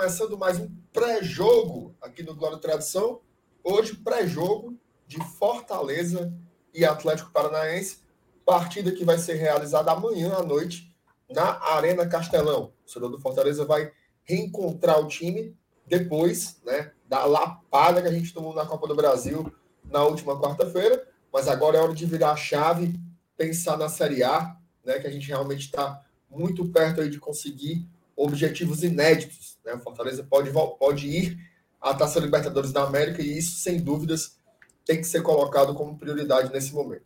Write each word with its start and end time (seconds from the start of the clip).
começando 0.00 0.38
mais 0.38 0.58
um 0.58 0.66
pré-jogo 0.94 1.94
aqui 2.00 2.22
no 2.22 2.34
Glória 2.34 2.56
e 2.56 2.60
Tradição. 2.60 3.20
Hoje, 3.62 3.94
pré-jogo 3.94 4.74
de 5.06 5.22
Fortaleza 5.22 6.32
e 6.72 6.86
Atlético 6.86 7.30
Paranaense. 7.30 7.98
Partida 8.46 8.92
que 8.92 9.04
vai 9.04 9.18
ser 9.18 9.34
realizada 9.34 9.92
amanhã 9.92 10.36
à 10.36 10.42
noite 10.42 10.96
na 11.28 11.60
Arena 11.74 12.08
Castelão. 12.08 12.72
O 12.86 12.90
senhor 12.90 13.10
do 13.10 13.20
Fortaleza 13.20 13.66
vai 13.66 13.92
reencontrar 14.24 14.98
o 14.98 15.06
time 15.06 15.54
depois 15.86 16.62
né, 16.64 16.92
da 17.06 17.26
lapada 17.26 18.00
que 18.00 18.08
a 18.08 18.12
gente 18.12 18.32
tomou 18.32 18.54
na 18.54 18.64
Copa 18.64 18.88
do 18.88 18.96
Brasil 18.96 19.52
na 19.84 20.02
última 20.02 20.40
quarta-feira. 20.40 21.06
Mas 21.30 21.46
agora 21.46 21.76
é 21.76 21.80
hora 21.82 21.92
de 21.92 22.06
virar 22.06 22.32
a 22.32 22.36
chave, 22.36 22.98
pensar 23.36 23.76
na 23.76 23.90
Série 23.90 24.22
A, 24.22 24.56
né, 24.82 24.98
que 24.98 25.06
a 25.06 25.10
gente 25.10 25.28
realmente 25.28 25.66
está 25.66 26.02
muito 26.30 26.66
perto 26.70 27.02
aí 27.02 27.10
de 27.10 27.20
conseguir 27.20 27.86
objetivos 28.16 28.82
inéditos. 28.82 29.59
Né? 29.70 29.76
O 29.76 29.82
Fortaleza 29.82 30.22
pode, 30.28 30.50
pode 30.78 31.06
ir 31.08 31.38
à 31.80 31.94
Taça 31.94 32.20
Libertadores 32.20 32.72
da 32.72 32.84
América 32.84 33.22
e 33.22 33.38
isso, 33.38 33.60
sem 33.60 33.80
dúvidas, 33.80 34.36
tem 34.84 34.98
que 34.98 35.06
ser 35.06 35.22
colocado 35.22 35.74
como 35.74 35.96
prioridade 35.96 36.52
nesse 36.52 36.74
momento. 36.74 37.04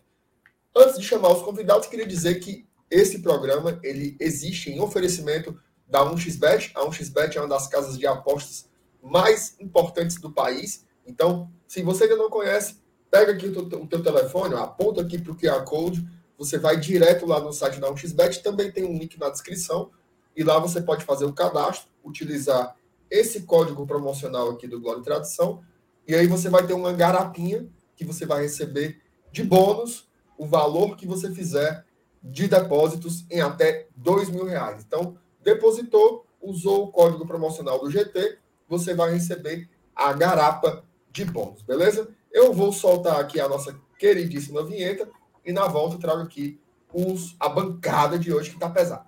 Antes 0.77 0.99
de 0.99 1.05
chamar 1.05 1.31
os 1.31 1.43
convidados, 1.43 1.87
queria 1.87 2.07
dizer 2.07 2.37
que 2.41 2.67
esse 2.91 3.21
programa 3.21 3.79
ele 3.83 4.17
existe 4.19 4.71
em 4.71 4.81
oferecimento 4.81 5.57
da 5.87 6.01
1xBet. 6.01 6.73
A 6.75 6.85
1xBet 6.87 7.37
é 7.37 7.41
uma 7.41 7.49
das 7.49 7.69
casas 7.69 7.99
de 7.99 8.07
apostas 8.07 8.69
mais 9.03 9.57
importantes 9.61 10.17
do 10.21 10.33
país. 10.33 10.85
Então, 11.07 11.51
se 11.69 11.83
você 11.83 12.05
ainda 12.05 12.17
não 12.17 12.31
conhece, 12.31 12.83
pega 13.11 13.33
aqui 13.33 13.47
o 13.47 13.69
teu, 13.69 13.83
o 13.83 13.87
teu 13.87 14.03
telefone, 14.03 14.55
aponta 14.55 15.03
aqui 15.03 15.19
para 15.19 15.33
o 15.33 15.37
QR 15.37 15.65
Code, 15.65 16.09
você 16.37 16.59
vai 16.59 16.77
direto 16.77 17.27
lá 17.27 17.39
no 17.39 17.53
site 17.53 17.79
da 17.79 17.93
1xBet, 17.93 18.43
também 18.43 18.73
tem 18.73 18.85
um 18.85 18.99
link 18.99 19.19
na 19.19 19.31
descrição, 19.31 19.91
e 20.37 20.43
lá 20.43 20.59
você 20.59 20.83
pode 20.83 21.05
fazer 21.05 21.25
o 21.25 21.33
cadastro, 21.33 21.89
utilizar 22.05 22.77
esse 23.11 23.43
código 23.43 23.87
promocional 23.87 24.51
aqui 24.51 24.67
do 24.67 24.81
Glória 24.81 25.01
e 25.01 25.05
Tradição, 25.05 25.63
e 26.07 26.15
aí 26.15 26.27
você 26.27 26.49
vai 26.49 26.67
ter 26.67 26.75
uma 26.75 26.93
garapinha 26.93 27.67
que 27.97 28.05
você 28.05 28.27
vai 28.27 28.43
receber 28.43 29.01
de 29.33 29.43
bônus 29.43 30.09
o 30.37 30.47
valor 30.47 30.97
que 30.97 31.07
você 31.07 31.31
fizer 31.33 31.85
de 32.23 32.49
depósitos 32.49 33.25
em 33.31 33.41
até 33.41 33.89
dois 33.95 34.29
mil 34.29 34.45
reais. 34.45 34.85
Então, 34.87 35.17
depositou, 35.43 36.27
usou 36.41 36.85
o 36.85 36.89
código 36.93 37.27
promocional 37.27 37.79
do 37.79 37.91
GT, 37.91 38.39
você 38.69 38.95
vai 38.95 39.13
receber 39.13 39.69
a 39.95 40.13
garapa 40.13 40.85
de 41.11 41.25
bônus, 41.25 41.63
beleza? 41.63 42.09
Eu 42.33 42.53
vou 42.53 42.73
soltar 42.73 43.21
aqui 43.21 43.41
a 43.41 43.49
nossa 43.49 43.79
queridíssima 43.99 44.65
vinheta 44.65 45.09
e 45.45 45.53
na 45.53 45.67
volta 45.69 45.99
trago 45.99 46.23
aqui 46.23 46.61
os, 46.93 47.37
a 47.39 47.49
bancada 47.49 48.19
de 48.19 48.33
hoje 48.33 48.51
que 48.51 48.57
está 48.57 48.69
pesada. 48.69 49.07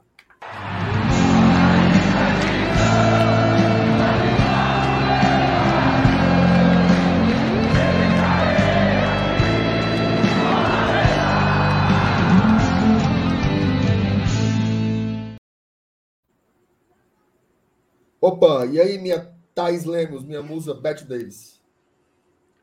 Opa, 18.27 18.66
e 18.66 18.80
aí, 18.80 18.98
minha 18.98 19.32
Thais 19.55 19.84
Lemos, 19.84 20.24
minha 20.24 20.42
musa 20.42 20.74
Beth 20.74 21.05
Davis? 21.05 21.62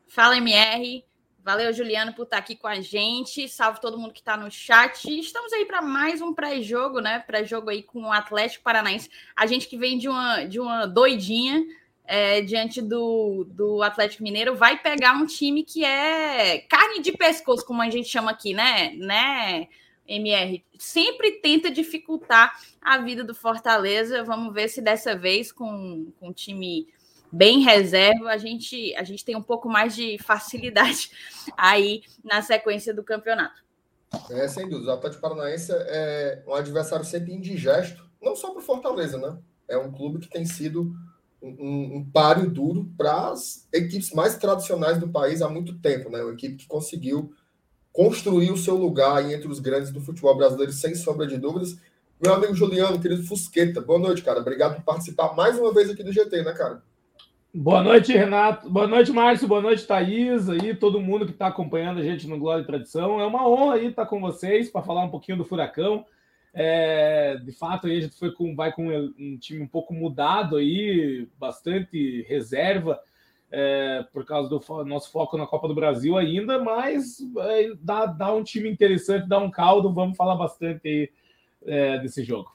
Fala, 0.06 0.36
MR. 0.36 1.06
Valeu, 1.42 1.72
Juliano, 1.72 2.14
por 2.14 2.24
estar 2.24 2.36
aqui 2.36 2.54
com 2.54 2.68
a 2.68 2.82
gente. 2.82 3.48
Salve 3.48 3.80
todo 3.80 3.98
mundo 3.98 4.12
que 4.12 4.20
está 4.20 4.36
no 4.36 4.52
chat. 4.52 5.08
Estamos 5.18 5.54
aí 5.54 5.64
para 5.64 5.82
mais 5.82 6.22
um 6.22 6.34
pré-jogo, 6.34 7.00
né? 7.00 7.20
Pré-jogo 7.20 7.70
aí 7.70 7.82
com 7.82 8.02
o 8.02 8.12
Atlético 8.12 8.62
Paranaense. 8.62 9.10
A 9.34 9.46
gente 9.46 9.70
que 9.70 9.78
vem 9.78 9.98
de 9.98 10.10
uma, 10.10 10.44
de 10.44 10.60
uma 10.60 10.86
doidinha 10.86 11.64
é, 12.04 12.42
diante 12.42 12.82
do, 12.82 13.46
do 13.48 13.82
Atlético 13.82 14.24
Mineiro 14.24 14.58
vai 14.58 14.78
pegar 14.78 15.14
um 15.14 15.26
time 15.26 15.64
que 15.64 15.86
é 15.86 16.58
carne 16.68 17.00
de 17.00 17.14
pescoço, 17.14 17.66
como 17.66 17.82
a 17.82 17.90
gente 17.90 18.10
chama 18.10 18.32
aqui, 18.32 18.54
né? 18.54 18.92
Né, 18.98 19.70
MR? 20.08 20.64
Sempre 20.78 21.34
tenta 21.34 21.72
dificultar 21.72 22.60
a 22.82 22.98
vida 22.98 23.24
do 23.24 23.34
Fortaleza. 23.34 24.24
Vamos 24.24 24.54
ver 24.54 24.68
se 24.68 24.82
dessa 24.82 25.16
vez 25.16 25.52
com, 25.52 26.12
com 26.20 26.30
o 26.30 26.34
time 26.34 26.88
bem 27.32 27.62
reserva, 27.62 28.30
a 28.30 28.38
gente, 28.38 28.94
a 28.96 29.04
gente 29.04 29.26
tem 29.26 29.36
um 29.36 29.42
pouco 29.42 29.68
mais 29.68 29.96
de 29.96 30.20
facilidade 30.20 31.10
aí 31.58 32.04
na 32.24 32.44
sequência 32.44 32.94
do 32.94 33.04
campeonato. 33.04 33.64
É, 34.30 34.48
sem 34.48 34.70
dúvida. 34.70 34.92
O 34.92 34.94
Atlético 34.94 35.22
Paranaense 35.22 35.72
é 35.72 36.44
um 36.48 36.54
adversário 36.54 37.04
sempre 37.04 37.34
indigesto, 37.34 38.08
não 38.22 38.36
só 38.36 38.52
para 38.52 38.60
o 38.60 38.64
Fortaleza, 38.64 39.18
né? 39.18 39.36
É 39.68 39.76
um 39.76 39.92
clube 39.92 40.20
que 40.20 40.30
tem 40.30 40.46
sido 40.46 40.94
um, 41.42 41.98
um 41.98 42.10
páreo 42.12 42.50
duro 42.50 42.92
para 42.96 43.30
as 43.30 43.68
equipes 43.74 44.12
mais 44.12 44.38
tradicionais 44.38 45.00
do 45.00 45.10
país 45.10 45.42
há 45.42 45.50
muito 45.50 45.80
tempo, 45.80 46.12
né? 46.12 46.22
Uma 46.22 46.34
equipe 46.34 46.56
que 46.56 46.68
conseguiu 46.68 47.34
construir 47.94 48.52
o 48.52 48.58
seu 48.58 48.76
lugar 48.76 49.32
entre 49.32 49.48
os 49.48 49.60
grandes 49.60 49.92
do 49.92 50.02
futebol 50.02 50.36
brasileiro, 50.36 50.74
sem 50.74 50.96
sombra 50.96 51.28
de 51.28 51.38
dúvidas. 51.38 51.80
Meu 52.20 52.34
amigo 52.34 52.56
Juliano, 52.56 53.00
querido 53.00 53.24
Fusqueta, 53.24 53.80
boa 53.80 54.00
noite, 54.00 54.24
cara. 54.24 54.40
Obrigado 54.40 54.76
por 54.76 54.84
participar 54.84 55.36
mais 55.36 55.60
uma 55.60 55.72
vez 55.72 55.90
aqui 55.90 56.04
do 56.04 56.12
GT, 56.12 56.44
né, 56.44 56.52
cara? 56.54 56.82
Boa 57.54 57.84
noite, 57.84 58.12
Renato. 58.12 58.68
Boa 58.68 58.88
noite, 58.88 59.12
Márcio. 59.12 59.48
Boa 59.48 59.62
noite, 59.62 59.86
Thaís. 59.86 60.50
Aí, 60.50 60.74
todo 60.74 61.00
mundo 61.00 61.26
que 61.28 61.34
está 61.34 61.48
acompanhando 61.48 62.00
a 62.00 62.04
gente 62.04 62.28
no 62.28 62.40
Glória 62.40 62.64
e 62.64 62.66
Tradição. 62.66 63.20
É 63.20 63.26
uma 63.28 63.48
honra 63.48 63.76
aí 63.76 63.88
estar 63.88 64.08
com 64.08 64.20
vocês 64.20 64.72
para 64.72 64.82
falar 64.82 65.04
um 65.04 65.10
pouquinho 65.10 65.38
do 65.38 65.46
Furacão. 65.46 66.04
É, 66.52 67.38
de 67.38 67.52
fato, 67.52 67.86
aí 67.86 67.98
a 67.98 68.02
gente 68.02 68.18
foi 68.18 68.32
com, 68.32 68.56
vai 68.56 68.72
com 68.72 68.88
um 68.90 69.38
time 69.38 69.62
um 69.62 69.68
pouco 69.68 69.94
mudado 69.94 70.56
aí, 70.56 71.28
bastante 71.40 72.24
reserva, 72.28 73.00
é, 73.56 74.04
por 74.12 74.26
causa 74.26 74.50
do 74.50 74.60
nosso 74.84 75.12
foco 75.12 75.38
na 75.38 75.46
Copa 75.46 75.68
do 75.68 75.76
Brasil 75.76 76.18
ainda, 76.18 76.58
mas 76.58 77.20
é, 77.38 77.72
dá, 77.80 78.08
dá 78.08 78.34
um 78.34 78.44
time 78.44 78.68
interessante, 78.68 79.30
dá 79.30 79.38
um 79.38 79.52
caldo. 79.52 79.94
Vamos 79.94 80.18
falar 80.18 80.36
bastante 80.36 80.88
aí 80.88 81.12
é, 81.64 82.00
desse 82.00 82.24
jogo. 82.24 82.52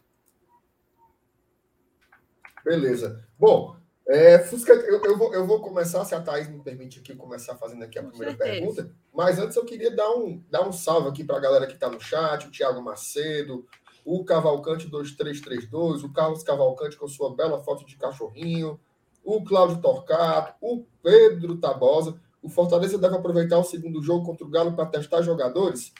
Beleza. 2.64 3.24
Bom, 3.38 3.76
é, 4.08 4.40
Fusca, 4.40 4.72
eu, 4.72 5.00
eu, 5.04 5.16
vou, 5.16 5.32
eu 5.32 5.46
vou 5.46 5.60
começar, 5.60 6.04
se 6.04 6.16
a 6.16 6.20
Thaís 6.20 6.48
me 6.48 6.58
permite 6.58 6.98
aqui, 6.98 7.14
começar 7.14 7.54
fazendo 7.54 7.84
aqui 7.84 7.96
a 8.00 8.02
Com 8.02 8.08
primeira 8.08 8.36
certeza. 8.36 8.58
pergunta. 8.58 8.90
Mas 9.14 9.38
antes 9.38 9.56
eu 9.56 9.64
queria 9.64 9.94
dar 9.94 10.10
um, 10.10 10.42
dar 10.50 10.66
um 10.66 10.72
salve 10.72 11.08
aqui 11.08 11.22
para 11.22 11.36
a 11.36 11.40
galera 11.40 11.68
que 11.68 11.74
está 11.74 11.88
no 11.88 12.00
chat, 12.00 12.44
o 12.44 12.50
Thiago 12.50 12.82
Macedo, 12.82 13.64
o 14.04 14.24
Cavalcante 14.24 14.88
2332, 14.88 16.02
o 16.02 16.12
Carlos 16.12 16.42
Cavalcante 16.42 16.96
com 16.96 17.06
sua 17.06 17.36
bela 17.36 17.62
foto 17.62 17.86
de 17.86 17.96
cachorrinho, 17.96 18.80
o 19.24 19.44
Cláudio 19.44 19.80
Torcato, 19.80 20.54
o 20.60 20.84
Pedro 21.02 21.56
Tabosa. 21.56 22.20
O 22.42 22.48
Fortaleza 22.48 22.98
deve 22.98 23.16
aproveitar 23.16 23.58
o 23.58 23.64
segundo 23.64 24.02
jogo 24.02 24.24
contra 24.24 24.46
o 24.46 24.50
Galo 24.50 24.72
para 24.74 24.86
testar 24.86 25.22
jogadores. 25.22 25.92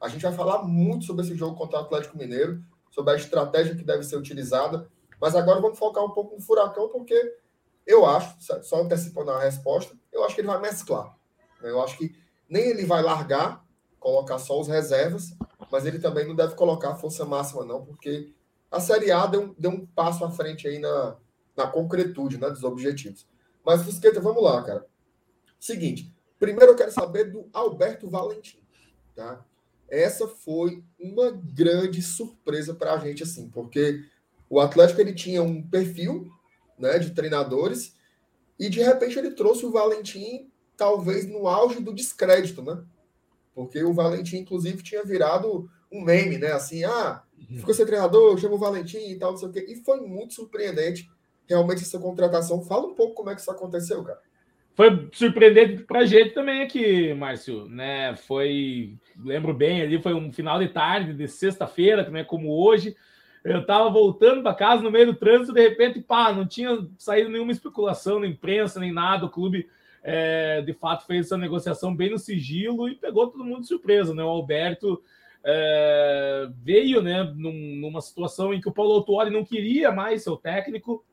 A 0.00 0.08
gente 0.08 0.22
vai 0.22 0.32
falar 0.32 0.62
muito 0.62 1.04
sobre 1.04 1.24
esse 1.24 1.34
jogo 1.34 1.56
contra 1.56 1.78
o 1.78 1.82
Atlético 1.82 2.18
Mineiro, 2.18 2.62
sobre 2.90 3.12
a 3.12 3.16
estratégia 3.16 3.74
que 3.74 3.84
deve 3.84 4.02
ser 4.02 4.16
utilizada. 4.16 4.88
Mas 5.20 5.34
agora 5.34 5.60
vamos 5.60 5.78
focar 5.78 6.04
um 6.04 6.10
pouco 6.10 6.34
no 6.34 6.42
Furacão, 6.42 6.88
porque 6.88 7.36
eu 7.86 8.06
acho, 8.06 8.36
só 8.62 8.82
antecipando 8.82 9.30
a 9.30 9.40
resposta, 9.40 9.94
eu 10.12 10.24
acho 10.24 10.34
que 10.34 10.40
ele 10.40 10.48
vai 10.48 10.60
mesclar. 10.60 11.14
Né? 11.60 11.70
Eu 11.70 11.82
acho 11.82 11.96
que 11.96 12.14
nem 12.48 12.64
ele 12.64 12.84
vai 12.84 13.02
largar, 13.02 13.64
colocar 13.98 14.38
só 14.38 14.60
os 14.60 14.68
reservas, 14.68 15.36
mas 15.70 15.86
ele 15.86 15.98
também 15.98 16.26
não 16.26 16.34
deve 16.34 16.54
colocar 16.54 16.94
força 16.96 17.24
máxima, 17.24 17.64
não, 17.64 17.84
porque 17.84 18.32
a 18.70 18.80
Série 18.80 19.10
A 19.10 19.26
deu, 19.26 19.54
deu 19.58 19.70
um 19.70 19.86
passo 19.86 20.24
à 20.24 20.30
frente 20.30 20.66
aí 20.66 20.78
na, 20.78 21.16
na 21.56 21.66
concretude 21.66 22.38
né, 22.38 22.48
dos 22.50 22.64
objetivos. 22.64 23.26
Mas, 23.64 23.82
Fusqueta, 23.82 24.20
vamos 24.20 24.42
lá, 24.42 24.62
cara. 24.62 24.86
Seguinte, 25.58 26.14
primeiro 26.38 26.72
eu 26.72 26.76
quero 26.76 26.90
saber 26.90 27.30
do 27.30 27.48
Alberto 27.52 28.08
Valentim, 28.08 28.58
tá? 29.14 29.44
Essa 29.88 30.26
foi 30.26 30.82
uma 30.98 31.30
grande 31.30 32.02
surpresa 32.02 32.74
para 32.74 32.94
a 32.94 32.98
gente, 32.98 33.22
assim, 33.22 33.48
porque 33.48 34.04
o 34.48 34.60
Atlético 34.60 35.00
ele 35.00 35.14
tinha 35.14 35.42
um 35.42 35.62
perfil 35.62 36.30
né, 36.78 36.98
de 36.98 37.12
treinadores, 37.12 37.94
e 38.58 38.68
de 38.68 38.82
repente 38.82 39.18
ele 39.18 39.32
trouxe 39.32 39.64
o 39.64 39.70
Valentim, 39.70 40.50
talvez 40.76 41.26
no 41.26 41.48
auge 41.48 41.80
do 41.80 41.94
descrédito, 41.94 42.62
né? 42.62 42.82
Porque 43.54 43.82
o 43.82 43.92
Valentim, 43.92 44.38
inclusive, 44.38 44.82
tinha 44.82 45.04
virado 45.04 45.68
um 45.90 46.02
meme, 46.02 46.38
né? 46.38 46.52
Assim, 46.52 46.84
ah, 46.84 47.22
uhum. 47.38 47.58
ficou 47.58 47.74
ser 47.74 47.86
treinador, 47.86 48.38
chama 48.38 48.54
o 48.54 48.58
Valentim 48.58 48.98
e 48.98 49.18
tal, 49.18 49.32
não 49.32 49.38
sei 49.38 49.48
o 49.48 49.52
quê. 49.52 49.64
E 49.68 49.76
foi 49.76 50.00
muito 50.00 50.34
surpreendente 50.34 51.10
realmente 51.48 51.82
essa 51.82 51.98
contratação. 51.98 52.62
Fala 52.62 52.86
um 52.86 52.94
pouco 52.94 53.14
como 53.14 53.30
é 53.30 53.34
que 53.34 53.40
isso 53.40 53.50
aconteceu, 53.50 54.02
cara. 54.02 54.20
Foi 54.74 55.08
surpreendente 55.12 55.84
para 55.84 56.00
a 56.00 56.04
gente 56.04 56.30
também 56.30 56.62
aqui, 56.62 57.14
Márcio, 57.14 57.66
né? 57.66 58.16
Foi, 58.16 58.94
lembro 59.24 59.54
bem, 59.54 59.82
ali 59.82 60.02
foi 60.02 60.14
um 60.14 60.32
final 60.32 60.58
de 60.58 60.68
tarde 60.68 61.12
de 61.12 61.28
sexta-feira, 61.28 62.04
também 62.04 62.24
como 62.24 62.52
hoje. 62.52 62.96
Eu 63.44 63.64
tava 63.64 63.88
voltando 63.88 64.42
para 64.42 64.54
casa 64.54 64.82
no 64.82 64.90
meio 64.90 65.06
do 65.06 65.14
trânsito, 65.14 65.52
de 65.52 65.60
repente, 65.60 66.00
pá, 66.00 66.32
não 66.32 66.46
tinha 66.46 66.88
saído 66.98 67.30
nenhuma 67.30 67.52
especulação 67.52 68.18
na 68.18 68.26
imprensa, 68.26 68.80
nem 68.80 68.92
nada. 68.92 69.26
O 69.26 69.30
clube, 69.30 69.68
é, 70.02 70.60
de 70.62 70.72
fato, 70.72 71.06
fez 71.06 71.26
essa 71.26 71.38
negociação 71.38 71.94
bem 71.94 72.10
no 72.10 72.18
sigilo 72.18 72.88
e 72.88 72.96
pegou 72.96 73.28
todo 73.28 73.44
mundo 73.44 73.60
de 73.60 73.68
surpresa, 73.68 74.12
né? 74.12 74.24
O 74.24 74.28
Alberto 74.28 75.00
é, 75.44 76.48
veio, 76.62 77.00
né, 77.02 77.22
num, 77.36 77.76
numa 77.76 78.00
situação 78.00 78.52
em 78.52 78.60
que 78.60 78.68
o 78.68 78.72
Paulo 78.72 78.94
Autuori 78.94 79.30
não 79.30 79.44
queria 79.44 79.92
mais 79.92 80.24
ser 80.24 80.30
o 80.30 80.36
técnico, 80.36 81.04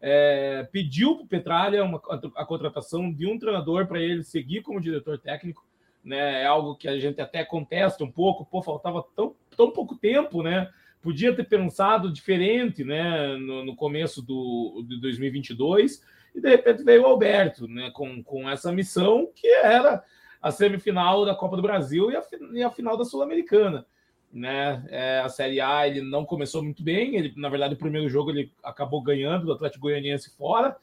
é, 0.00 0.66
pediu 0.70 1.16
para 1.16 1.24
o 1.24 1.28
Petralha 1.28 1.84
uma, 1.84 2.00
a, 2.36 2.44
contratação 2.44 3.12
de 3.12 3.26
um 3.26 3.38
treinador 3.38 3.86
para 3.86 4.00
ele 4.00 4.22
seguir 4.22 4.62
como 4.62 4.80
diretor 4.80 5.18
técnico. 5.18 5.66
Né, 6.04 6.42
é 6.42 6.46
algo 6.46 6.76
que 6.76 6.88
a 6.88 6.98
gente 6.98 7.20
até 7.20 7.44
contesta 7.44 8.04
um 8.04 8.10
pouco, 8.10 8.46
pô, 8.46 8.62
faltava 8.62 9.04
tão, 9.14 9.34
tão 9.56 9.70
pouco 9.70 9.96
tempo, 9.96 10.42
né? 10.42 10.70
Podia 11.02 11.34
ter 11.34 11.44
pensado 11.44 12.10
diferente, 12.10 12.82
né, 12.82 13.36
no, 13.36 13.64
no 13.64 13.76
começo 13.76 14.22
do, 14.22 14.84
de 14.88 15.00
2022, 15.00 16.02
e 16.34 16.40
de 16.40 16.48
repente 16.48 16.82
veio 16.82 17.02
o 17.02 17.06
Alberto, 17.06 17.68
né, 17.68 17.90
com, 17.92 18.22
com 18.22 18.48
essa 18.48 18.72
missão 18.72 19.28
que 19.34 19.48
era 19.48 20.02
a 20.40 20.50
semifinal 20.50 21.26
da 21.26 21.34
Copa 21.34 21.56
do 21.56 21.62
Brasil 21.62 22.10
e 22.10 22.16
a, 22.16 22.22
e 22.52 22.62
a 22.62 22.70
final 22.70 22.96
da 22.96 23.04
Sul-Americana 23.04 23.84
né? 24.32 24.84
É, 24.88 25.20
a 25.20 25.28
Série 25.28 25.60
A 25.60 25.86
ele 25.86 26.02
não 26.02 26.24
começou 26.24 26.62
muito 26.62 26.82
bem. 26.82 27.16
Ele, 27.16 27.32
na 27.36 27.48
verdade, 27.48 27.74
o 27.74 27.78
primeiro 27.78 28.08
jogo 28.08 28.30
ele 28.30 28.52
acabou 28.62 29.02
ganhando 29.02 29.46
do 29.46 29.52
Atlético 29.52 29.82
Goianiense 29.82 30.30
fora, 30.36 30.76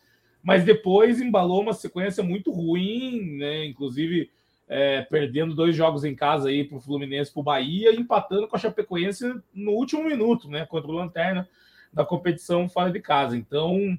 mas 0.44 0.64
depois 0.64 1.22
embalou 1.22 1.62
uma 1.62 1.74
sequência 1.74 2.24
muito 2.24 2.52
ruim, 2.52 3.38
né? 3.38 3.66
Inclusive 3.66 4.30
é, 4.68 5.02
perdendo 5.04 5.56
dois 5.56 5.76
jogos 5.76 6.04
em 6.04 6.16
casa 6.16 6.50
aí 6.50 6.64
para 6.64 6.78
o 6.78 6.82
Fluminense, 6.82 7.32
para 7.32 7.40
o 7.40 7.44
Bahia, 7.44 7.96
empatando 7.96 8.48
com 8.48 8.56
a 8.56 8.60
Chapecoense 8.60 9.40
no 9.54 9.72
último 9.72 10.04
minuto, 10.04 10.50
né? 10.50 10.66
Contra 10.66 10.90
o 10.90 10.96
Lanterna 10.96 11.48
da 11.94 12.04
competição 12.04 12.68
fora 12.68 12.92
de 12.92 13.00
casa. 13.00 13.38
Então, 13.38 13.98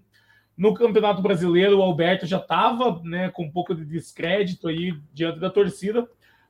no 0.56 0.74
Campeonato 0.74 1.22
Brasileiro, 1.22 1.78
o 1.78 1.82
Alberto 1.82 2.26
já 2.26 2.38
estava 2.38 3.00
né, 3.02 3.30
com 3.30 3.44
um 3.44 3.50
pouco 3.50 3.74
de 3.74 3.84
descrédito 3.84 4.68
aí 4.68 4.94
diante 5.14 5.38
da 5.38 5.48
torcida 5.48 6.06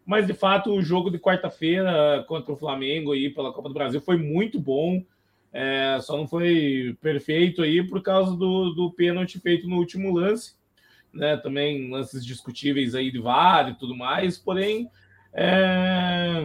mas 0.06 0.25
de 0.25 0.32
fato 0.32 0.73
o 0.73 0.81
jogo 0.81 1.11
de 1.11 1.19
quarta-feira 1.19 2.25
contra 2.29 2.53
o 2.53 2.56
Flamengo 2.56 3.12
aí 3.12 3.29
pela 3.29 3.53
Copa 3.53 3.69
do 3.69 3.75
Brasil 3.75 4.00
foi 4.00 4.17
muito 4.17 4.61
bom. 4.61 5.05
É, 5.53 5.99
só 6.00 6.17
não 6.17 6.29
foi 6.29 6.97
perfeito 7.00 7.62
aí 7.62 7.85
por 7.85 8.00
causa 8.00 8.37
do, 8.37 8.70
do 8.70 8.93
pênalti 8.93 9.41
feito 9.41 9.67
no 9.67 9.76
último 9.76 10.14
lance, 10.14 10.55
né? 11.12 11.37
Também 11.37 11.91
lances 11.91 12.25
discutíveis 12.25 12.94
aí 12.94 13.11
de 13.11 13.19
VAR 13.19 13.70
e 13.70 13.75
tudo 13.75 13.97
mais, 13.97 14.38
porém 14.38 14.88
é, 15.32 16.44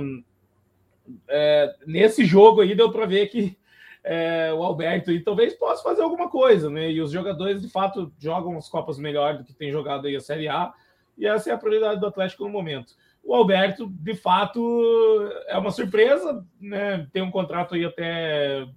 é, 1.27 1.75
nesse 1.85 2.25
jogo 2.25 2.61
aí 2.61 2.73
deu 2.73 2.91
para 2.91 3.05
ver 3.05 3.27
que 3.27 3.55
é, 4.03 4.51
o 4.53 4.63
Alberto 4.63 5.11
aí 5.11 5.19
talvez 5.19 5.53
possa 5.53 5.83
fazer 5.83 6.01
alguma 6.01 6.29
coisa, 6.29 6.67
né? 6.67 6.89
E 6.91 6.99
os 6.99 7.11
jogadores 7.11 7.61
de 7.61 7.69
fato 7.69 8.11
jogam 8.17 8.57
as 8.57 8.67
Copas 8.67 8.97
melhor 8.97 9.37
do 9.37 9.43
que 9.43 9.53
tem 9.53 9.71
jogado 9.71 10.07
aí 10.07 10.15
a 10.15 10.19
Série 10.19 10.47
A, 10.47 10.73
e 11.15 11.27
essa 11.27 11.51
é 11.51 11.53
a 11.53 11.57
prioridade 11.57 11.99
do 11.99 12.07
Atlético 12.07 12.45
no 12.45 12.49
momento 12.49 12.95
o 13.23 13.35
Alberto, 13.35 13.87
de 13.87 14.15
fato, 14.15 15.29
é 15.47 15.57
uma 15.57 15.71
surpresa, 15.71 16.45
né? 16.59 17.07
Tem 17.13 17.21
um 17.21 17.31
contrato 17.31 17.75
aí 17.75 17.85
até, 17.85 18.67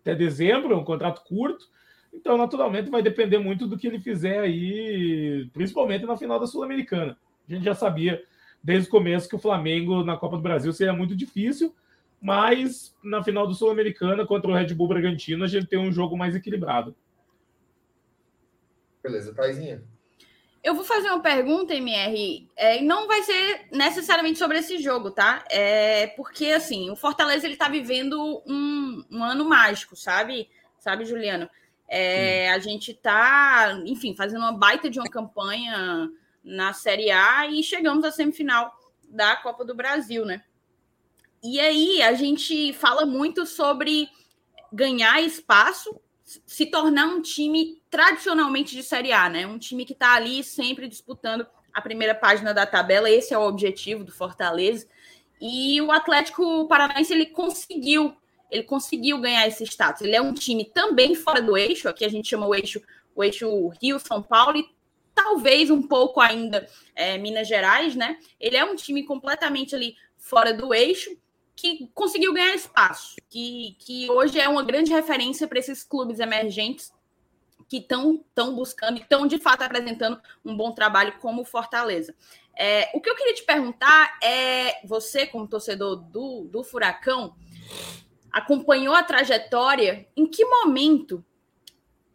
até 0.00 0.14
dezembro, 0.14 0.76
um 0.76 0.84
contrato 0.84 1.22
curto. 1.24 1.64
Então, 2.12 2.36
naturalmente, 2.36 2.90
vai 2.90 3.02
depender 3.02 3.38
muito 3.38 3.66
do 3.66 3.76
que 3.76 3.86
ele 3.86 3.98
fizer 3.98 4.40
aí, 4.40 5.48
principalmente 5.52 6.06
na 6.06 6.16
final 6.16 6.38
da 6.38 6.46
Sul-Americana. 6.46 7.16
A 7.48 7.52
gente 7.52 7.64
já 7.64 7.74
sabia 7.74 8.22
desde 8.62 8.88
o 8.88 8.90
começo 8.90 9.28
que 9.28 9.36
o 9.36 9.40
Flamengo 9.40 10.02
na 10.02 10.16
Copa 10.16 10.36
do 10.36 10.42
Brasil 10.42 10.72
seria 10.72 10.92
muito 10.92 11.14
difícil, 11.14 11.74
mas 12.20 12.96
na 13.02 13.22
final 13.22 13.46
do 13.46 13.54
Sul-Americana 13.54 14.26
contra 14.26 14.50
o 14.50 14.54
Red 14.54 14.72
Bull 14.74 14.88
Bragantino 14.88 15.44
a 15.44 15.48
gente 15.48 15.66
tem 15.66 15.78
um 15.78 15.92
jogo 15.92 16.16
mais 16.16 16.34
equilibrado. 16.34 16.94
Beleza, 19.02 19.34
Taizinha. 19.34 19.82
Eu 20.64 20.74
vou 20.74 20.82
fazer 20.82 21.10
uma 21.10 21.20
pergunta, 21.20 21.74
MR, 21.74 22.48
é, 22.56 22.80
não 22.80 23.06
vai 23.06 23.22
ser 23.22 23.66
necessariamente 23.70 24.38
sobre 24.38 24.58
esse 24.58 24.78
jogo, 24.78 25.10
tá? 25.10 25.44
É 25.50 26.06
porque, 26.16 26.46
assim, 26.46 26.88
o 26.88 26.96
Fortaleza 26.96 27.46
ele 27.46 27.54
tá 27.54 27.68
vivendo 27.68 28.42
um, 28.46 29.04
um 29.10 29.22
ano 29.22 29.44
mágico, 29.44 29.94
sabe? 29.94 30.48
Sabe, 30.78 31.04
Juliano? 31.04 31.50
É, 31.86 32.50
a 32.50 32.58
gente 32.58 32.94
tá, 32.94 33.78
enfim, 33.84 34.16
fazendo 34.16 34.40
uma 34.40 34.56
baita 34.56 34.88
de 34.88 34.98
uma 34.98 35.08
campanha 35.08 36.08
na 36.42 36.72
Série 36.72 37.10
A 37.10 37.46
e 37.46 37.62
chegamos 37.62 38.02
à 38.02 38.10
semifinal 38.10 38.74
da 39.06 39.36
Copa 39.36 39.66
do 39.66 39.74
Brasil, 39.74 40.24
né? 40.24 40.42
E 41.42 41.60
aí 41.60 42.00
a 42.00 42.14
gente 42.14 42.72
fala 42.72 43.04
muito 43.04 43.44
sobre 43.44 44.08
ganhar 44.72 45.20
espaço 45.20 46.00
se 46.46 46.66
tornar 46.66 47.06
um 47.06 47.20
time 47.20 47.82
tradicionalmente 47.90 48.74
de 48.74 48.82
Série 48.82 49.12
A, 49.12 49.28
né? 49.28 49.46
Um 49.46 49.58
time 49.58 49.84
que 49.84 49.92
está 49.92 50.14
ali 50.14 50.42
sempre 50.42 50.88
disputando 50.88 51.46
a 51.72 51.80
primeira 51.80 52.14
página 52.14 52.54
da 52.54 52.66
tabela. 52.66 53.10
Esse 53.10 53.34
é 53.34 53.38
o 53.38 53.46
objetivo 53.46 54.04
do 54.04 54.12
Fortaleza. 54.12 54.86
E 55.40 55.80
o 55.82 55.90
Atlético 55.90 56.66
Paranaense 56.68 57.12
ele 57.12 57.26
conseguiu, 57.26 58.16
ele 58.50 58.62
conseguiu 58.62 59.20
ganhar 59.20 59.46
esse 59.46 59.64
status. 59.64 60.02
Ele 60.02 60.16
é 60.16 60.22
um 60.22 60.32
time 60.32 60.64
também 60.64 61.14
fora 61.14 61.42
do 61.42 61.56
eixo. 61.56 61.88
Aqui 61.88 62.04
a 62.04 62.08
gente 62.08 62.28
chama 62.28 62.46
o 62.46 62.54
eixo, 62.54 62.80
o 63.14 63.22
eixo 63.22 63.68
Rio 63.82 63.98
São 63.98 64.22
Paulo 64.22 64.58
e 64.58 64.68
talvez 65.14 65.70
um 65.70 65.82
pouco 65.82 66.20
ainda 66.20 66.68
é, 66.94 67.18
Minas 67.18 67.48
Gerais, 67.48 67.94
né? 67.94 68.18
Ele 68.40 68.56
é 68.56 68.64
um 68.64 68.74
time 68.74 69.04
completamente 69.04 69.74
ali 69.74 69.96
fora 70.16 70.52
do 70.52 70.72
eixo 70.72 71.10
que 71.56 71.88
conseguiu 71.94 72.32
ganhar 72.32 72.54
espaço, 72.54 73.16
que, 73.30 73.76
que 73.78 74.10
hoje 74.10 74.40
é 74.40 74.48
uma 74.48 74.62
grande 74.62 74.92
referência 74.92 75.46
para 75.46 75.58
esses 75.58 75.82
clubes 75.84 76.18
emergentes 76.18 76.92
que 77.68 77.78
estão 77.78 78.54
buscando 78.54 78.98
e 78.98 79.02
estão 79.02 79.26
de 79.26 79.38
fato 79.38 79.62
apresentando 79.62 80.20
um 80.44 80.56
bom 80.56 80.72
trabalho 80.72 81.18
como 81.20 81.44
Fortaleza. 81.44 82.14
É, 82.56 82.90
o 82.94 83.00
que 83.00 83.08
eu 83.08 83.16
queria 83.16 83.34
te 83.34 83.42
perguntar 83.42 84.18
é: 84.22 84.86
você, 84.86 85.26
como 85.26 85.48
torcedor 85.48 85.96
do, 85.96 86.44
do 86.44 86.62
Furacão, 86.62 87.34
acompanhou 88.30 88.94
a 88.94 89.02
trajetória? 89.02 90.06
Em 90.16 90.26
que 90.26 90.44
momento 90.44 91.24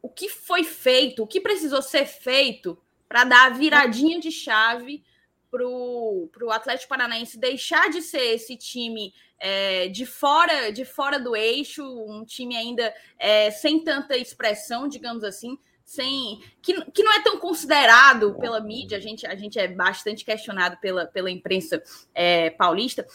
o 0.02 0.10
que 0.10 0.30
foi 0.30 0.64
feito, 0.64 1.24
o 1.24 1.28
que 1.28 1.42
precisou 1.42 1.82
ser 1.82 2.06
feito 2.06 2.78
para 3.08 3.24
dar 3.24 3.48
a 3.48 3.50
viradinha 3.50 4.20
de 4.20 4.32
chave 4.32 5.04
para 5.50 5.66
o 5.66 6.52
Atlético 6.52 6.90
Paranaense 6.90 7.38
deixar 7.38 7.90
de 7.90 8.02
ser 8.02 8.36
esse 8.36 8.56
time 8.56 9.14
é, 9.40 9.88
de 9.88 10.06
fora 10.06 10.72
de 10.72 10.86
fora 10.86 11.20
do 11.20 11.36
eixo, 11.36 11.84
um 11.84 12.24
time 12.26 12.56
ainda 12.56 12.94
é, 13.18 13.50
sem 13.52 13.84
tanta 13.84 14.18
expressão, 14.18 14.88
digamos 14.88 15.24
assim, 15.24 15.58
sem 15.90 16.40
que, 16.62 16.86
que 16.92 17.02
não 17.02 17.12
é 17.14 17.24
tão 17.24 17.40
considerado 17.40 18.36
pela 18.40 18.60
mídia, 18.60 18.98
a 18.98 19.02
gente, 19.02 19.26
a 19.26 19.36
gente 19.36 19.58
é 19.58 19.68
bastante 19.68 20.24
questionado 20.24 20.78
pela, 20.78 21.08
pela 21.08 21.32
imprensa 21.32 21.82
é, 22.14 22.52
paulista. 22.52 23.08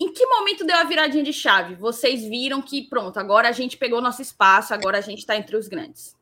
Em 0.00 0.12
que 0.12 0.26
momento 0.26 0.64
deu 0.64 0.76
a 0.76 0.84
viradinha 0.84 1.22
de 1.22 1.32
chave? 1.32 1.74
Vocês 1.74 2.24
viram 2.24 2.62
que, 2.62 2.88
pronto, 2.88 3.18
agora 3.18 3.48
a 3.48 3.52
gente 3.52 3.76
pegou 3.76 4.00
nosso 4.00 4.22
espaço, 4.22 4.72
agora 4.72 4.98
a 4.98 5.02
gente 5.02 5.18
está 5.18 5.36
entre 5.36 5.56
os 5.56 5.68
grandes. 5.68 6.13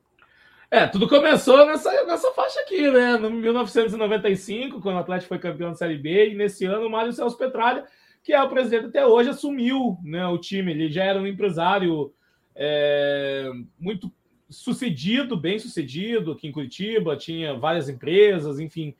É, 0.73 0.87
tudo 0.87 1.07
começou 1.07 1.67
nessa, 1.67 2.07
nessa 2.07 2.33
faixa 2.33 2.59
aqui, 2.61 2.91
né? 2.91 3.19
No 3.19 3.29
1995, 3.29 4.81
quando 4.81 4.97
o 4.97 5.01
Atlético 5.01 5.29
foi 5.29 5.39
campeão 5.39 5.69
da 5.69 5.77
Série 5.77 5.99
B, 5.99 6.31
e 6.31 6.35
nesse 6.35 6.65
ano 6.65 6.87
o 6.87 6.91
Mário 6.91 7.13
Celso 7.13 7.37
Petralha, 7.37 7.85
que 8.25 8.33
é 8.33 8.43
o 8.43 8.49
presidente 8.49 8.87
até 8.87 9.07
hoje, 9.07 9.29
assumiu 9.29 9.99
né, 10.03 10.27
o 10.27 10.39
time. 10.39 10.73
Ele 10.73 10.91
já 10.91 11.05
era 11.05 11.21
um 11.21 11.27
empresário 11.27 12.11
é, 12.57 13.51
muito 13.79 14.11
sucedido, 14.49 15.37
bem 15.37 15.59
sucedido 15.59 16.33
aqui 16.33 16.49
em 16.49 16.53
Curitiba, 16.53 17.19
tinha 17.19 17.53
várias 17.53 17.91
empresas, 17.91 18.59
enfim. 18.59 18.95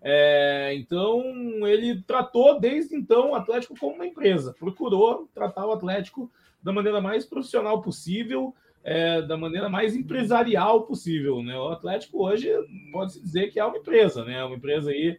É, 0.00 0.72
então, 0.76 1.22
ele 1.66 2.00
tratou 2.06 2.58
desde 2.58 2.96
então 2.96 3.32
o 3.32 3.34
Atlético 3.34 3.78
como 3.78 3.96
uma 3.96 4.06
empresa, 4.06 4.56
procurou 4.58 5.28
tratar 5.34 5.66
o 5.66 5.72
Atlético 5.72 6.32
da 6.62 6.72
maneira 6.72 7.02
mais 7.02 7.26
profissional 7.26 7.82
possível 7.82 8.54
é, 8.84 9.22
da 9.22 9.36
maneira 9.36 9.68
mais 9.68 9.94
empresarial 9.94 10.82
possível. 10.82 11.42
Né? 11.42 11.58
O 11.58 11.68
Atlético 11.68 12.24
hoje 12.24 12.50
pode-se 12.92 13.20
dizer 13.20 13.50
que 13.50 13.60
é 13.60 13.64
uma 13.64 13.78
empresa, 13.78 14.24
né? 14.24 14.42
uma 14.44 14.56
empresa 14.56 14.90
aí 14.90 15.18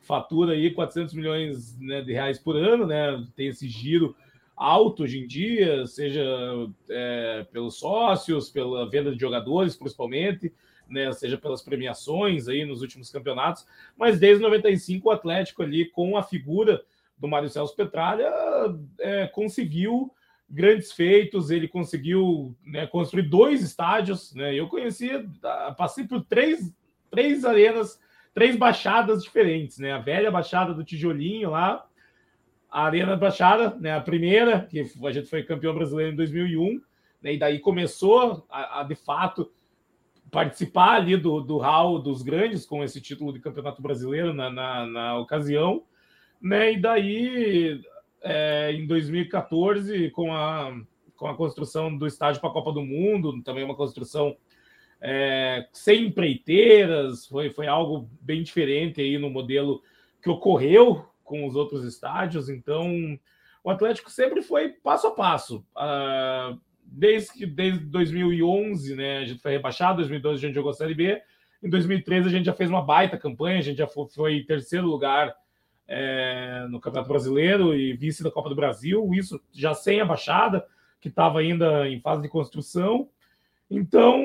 fatura 0.00 0.52
aí 0.52 0.70
400 0.70 1.14
milhões 1.14 1.76
né, 1.80 2.00
de 2.00 2.12
reais 2.12 2.38
por 2.38 2.56
ano, 2.56 2.86
né? 2.86 3.24
tem 3.34 3.48
esse 3.48 3.68
giro 3.68 4.14
alto 4.56 5.02
hoje 5.02 5.18
em 5.18 5.26
dia, 5.26 5.86
seja 5.86 6.24
é, 6.88 7.46
pelos 7.52 7.78
sócios, 7.78 8.48
pela 8.48 8.88
venda 8.88 9.12
de 9.12 9.20
jogadores, 9.20 9.76
principalmente, 9.76 10.52
né, 10.88 11.12
seja 11.12 11.36
pelas 11.36 11.62
premiações 11.62 12.48
aí 12.48 12.64
nos 12.64 12.80
últimos 12.80 13.10
campeonatos, 13.10 13.66
mas 13.96 14.18
desde 14.18 14.42
95 14.42 15.08
o 15.08 15.12
Atlético 15.12 15.62
ali 15.62 15.84
com 15.84 16.16
a 16.16 16.22
figura 16.22 16.82
do 17.18 17.28
Mário 17.28 17.48
Celso 17.48 17.74
Petralha 17.74 18.30
é, 18.98 19.26
conseguiu 19.26 20.10
grandes 20.48 20.92
feitos, 20.92 21.50
ele 21.50 21.68
conseguiu 21.68 22.56
né, 22.64 22.86
construir 22.86 23.22
dois 23.22 23.62
estádios. 23.62 24.34
Né? 24.34 24.54
Eu 24.54 24.68
conheci, 24.68 25.10
passei 25.76 26.04
por 26.06 26.22
três, 26.22 26.72
três 27.10 27.44
arenas, 27.44 28.00
três 28.32 28.56
baixadas 28.56 29.22
diferentes, 29.22 29.78
né? 29.78 29.92
A 29.92 29.98
velha 29.98 30.30
baixada 30.30 30.74
do 30.74 30.84
Tijolinho 30.84 31.50
lá, 31.50 31.86
a 32.70 32.84
Arena 32.84 33.16
Baixada, 33.16 33.74
né? 33.80 33.96
A 33.96 34.00
primeira, 34.00 34.66
que 34.66 34.80
a 34.80 35.12
gente 35.12 35.28
foi 35.28 35.42
campeão 35.42 35.74
brasileiro 35.74 36.12
em 36.12 36.16
2001, 36.16 36.80
né? 37.22 37.34
e 37.34 37.38
daí 37.38 37.58
começou 37.58 38.46
a, 38.50 38.80
a 38.80 38.82
de 38.84 38.94
fato 38.94 39.50
participar 40.30 40.96
ali 40.96 41.16
do, 41.16 41.40
do 41.40 41.56
hall 41.58 41.98
dos 41.98 42.22
grandes 42.22 42.66
com 42.66 42.84
esse 42.84 43.00
título 43.00 43.32
de 43.32 43.40
campeonato 43.40 43.80
brasileiro 43.80 44.34
na, 44.34 44.50
na, 44.50 44.86
na 44.86 45.18
ocasião, 45.18 45.84
né? 46.40 46.72
E 46.72 46.80
daí 46.80 47.80
é, 48.22 48.72
em 48.72 48.86
2014 48.86 50.10
com 50.10 50.34
a, 50.34 50.76
com 51.16 51.26
a 51.26 51.36
construção 51.36 51.96
do 51.96 52.06
estádio 52.06 52.40
para 52.40 52.50
a 52.50 52.52
Copa 52.52 52.72
do 52.72 52.82
Mundo, 52.82 53.42
também 53.42 53.64
uma 53.64 53.76
construção 53.76 54.36
é, 55.00 55.66
sem 55.72 56.06
empreiteiras, 56.06 57.26
foi, 57.26 57.50
foi 57.50 57.66
algo 57.66 58.08
bem 58.20 58.42
diferente 58.42 59.00
aí 59.00 59.18
no 59.18 59.30
modelo 59.30 59.82
que 60.22 60.30
ocorreu 60.30 61.06
com 61.22 61.46
os 61.46 61.56
outros 61.56 61.84
estádios. 61.84 62.48
Então, 62.48 63.18
o 63.62 63.70
Atlético 63.70 64.10
sempre 64.10 64.42
foi 64.42 64.70
passo 64.70 65.08
a 65.08 65.10
passo. 65.10 65.64
Uh, 65.76 66.58
desde 66.84 67.32
que 67.32 67.46
desde 67.46 67.84
2011, 67.84 68.94
né, 68.94 69.18
a 69.18 69.24
gente 69.24 69.42
foi 69.42 69.52
rebaixado, 69.52 69.98
2012 69.98 70.38
a 70.38 70.46
gente 70.46 70.54
jogou 70.54 70.70
a 70.70 70.74
Série 70.74 70.94
B, 70.94 71.20
em 71.62 71.68
2013 71.68 72.28
a 72.28 72.30
gente 72.30 72.46
já 72.46 72.52
fez 72.52 72.70
uma 72.70 72.82
baita 72.82 73.18
campanha, 73.18 73.58
a 73.58 73.62
gente 73.62 73.78
já 73.78 73.86
foi, 73.86 74.08
foi 74.08 74.44
terceiro 74.44 74.86
lugar 74.86 75.34
é, 75.88 76.66
no 76.68 76.80
Campeonato 76.80 77.08
Brasileiro 77.08 77.74
e 77.74 77.94
vice 77.94 78.22
da 78.22 78.30
Copa 78.30 78.48
do 78.48 78.56
Brasil, 78.56 79.08
isso 79.14 79.40
já 79.52 79.74
sem 79.74 80.00
a 80.00 80.04
baixada, 80.04 80.66
que 81.00 81.08
estava 81.08 81.40
ainda 81.40 81.88
em 81.88 82.00
fase 82.00 82.22
de 82.22 82.28
construção. 82.28 83.08
Então, 83.70 84.20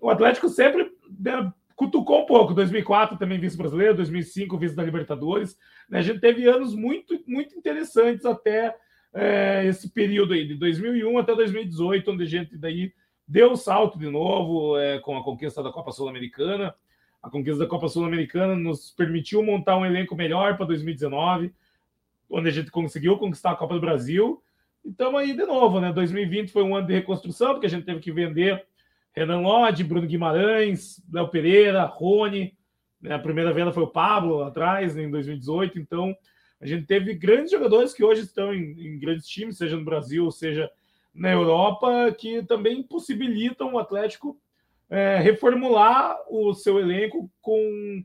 o 0.00 0.10
Atlético 0.10 0.48
sempre 0.48 0.92
né, 1.18 1.52
cutucou 1.74 2.22
um 2.22 2.26
pouco. 2.26 2.54
2004 2.54 3.18
também 3.18 3.38
vice-brasileiro, 3.38 3.96
2005 3.96 4.58
vice 4.58 4.74
da 4.74 4.84
Libertadores. 4.84 5.56
Né? 5.88 5.98
A 5.98 6.02
gente 6.02 6.20
teve 6.20 6.46
anos 6.46 6.74
muito, 6.74 7.18
muito 7.26 7.56
interessantes 7.56 8.24
até 8.24 8.74
é, 9.14 9.66
esse 9.66 9.90
período 9.92 10.32
aí, 10.32 10.46
de 10.46 10.54
2001 10.54 11.18
até 11.18 11.34
2018, 11.34 12.10
onde 12.10 12.22
a 12.24 12.26
gente 12.26 12.56
daí 12.56 12.92
deu 13.26 13.52
o 13.52 13.56
salto 13.56 13.98
de 13.98 14.08
novo 14.08 14.78
é, 14.78 14.98
com 14.98 15.16
a 15.16 15.24
conquista 15.24 15.62
da 15.62 15.72
Copa 15.72 15.92
Sul-Americana. 15.92 16.74
A 17.22 17.30
conquista 17.30 17.60
da 17.60 17.68
Copa 17.68 17.88
Sul-Americana 17.88 18.56
nos 18.56 18.90
permitiu 18.90 19.42
montar 19.42 19.76
um 19.76 19.86
elenco 19.86 20.16
melhor 20.16 20.56
para 20.56 20.66
2019, 20.66 21.52
onde 22.28 22.48
a 22.48 22.52
gente 22.52 22.70
conseguiu 22.70 23.16
conquistar 23.16 23.52
a 23.52 23.56
Copa 23.56 23.74
do 23.74 23.80
Brasil 23.80 24.42
e 24.84 24.90
estamos 24.90 25.20
aí 25.20 25.32
de 25.32 25.44
novo, 25.44 25.80
né? 25.80 25.92
2020 25.92 26.50
foi 26.50 26.62
um 26.62 26.74
ano 26.74 26.88
de 26.88 26.94
reconstrução, 26.94 27.52
porque 27.52 27.66
a 27.66 27.70
gente 27.70 27.84
teve 27.84 28.00
que 28.00 28.10
vender 28.10 28.64
Renan 29.12 29.40
Lodge, 29.40 29.84
Bruno 29.84 30.06
Guimarães, 30.06 31.00
Léo 31.12 31.28
Pereira, 31.28 31.84
Rony. 31.84 32.56
Né? 33.00 33.14
A 33.14 33.18
primeira 33.18 33.52
venda 33.52 33.72
foi 33.72 33.84
o 33.84 33.88
Pablo 33.88 34.38
lá 34.38 34.48
atrás, 34.48 34.96
em 34.96 35.08
2018. 35.08 35.78
Então, 35.78 36.16
a 36.60 36.66
gente 36.66 36.84
teve 36.84 37.14
grandes 37.14 37.52
jogadores 37.52 37.94
que 37.94 38.02
hoje 38.02 38.22
estão 38.22 38.52
em, 38.52 38.94
em 38.94 38.98
grandes 38.98 39.28
times, 39.28 39.56
seja 39.56 39.76
no 39.76 39.84
Brasil, 39.84 40.28
seja 40.32 40.68
na 41.14 41.30
Europa, 41.30 42.12
que 42.18 42.42
também 42.42 42.82
possibilitam 42.82 43.74
o 43.74 43.78
Atlético 43.78 44.36
é, 44.92 45.18
reformular 45.18 46.18
o 46.28 46.52
seu 46.52 46.78
elenco 46.78 47.30
com 47.40 48.04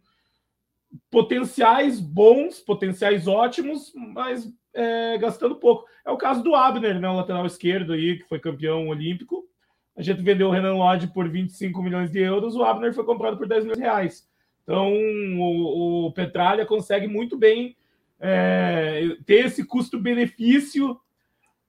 potenciais 1.11 1.99
bons, 1.99 2.61
potenciais 2.61 3.27
ótimos, 3.27 3.91
mas 3.93 4.49
é, 4.73 5.17
gastando 5.17 5.57
pouco. 5.57 5.85
É 6.05 6.09
o 6.09 6.17
caso 6.17 6.41
do 6.41 6.55
Abner, 6.55 6.97
né, 6.97 7.09
o 7.09 7.17
lateral 7.17 7.45
esquerdo 7.45 7.91
aí, 7.91 8.19
que 8.19 8.29
foi 8.29 8.39
campeão 8.39 8.87
olímpico. 8.87 9.43
A 9.97 10.01
gente 10.01 10.21
vendeu 10.21 10.47
o 10.47 10.51
Renan 10.51 10.75
Lodge 10.75 11.07
por 11.07 11.27
25 11.27 11.81
milhões 11.81 12.09
de 12.09 12.19
euros, 12.19 12.55
o 12.55 12.63
Abner 12.63 12.93
foi 12.93 13.03
comprado 13.03 13.35
por 13.35 13.49
10 13.49 13.65
milhões 13.65 13.77
de 13.77 13.83
reais. 13.83 14.29
Então, 14.63 14.93
o, 14.93 16.07
o 16.07 16.13
Petralha 16.13 16.65
consegue 16.65 17.05
muito 17.05 17.37
bem 17.37 17.75
é, 18.17 19.17
ter 19.25 19.47
esse 19.47 19.65
custo-benefício 19.65 20.97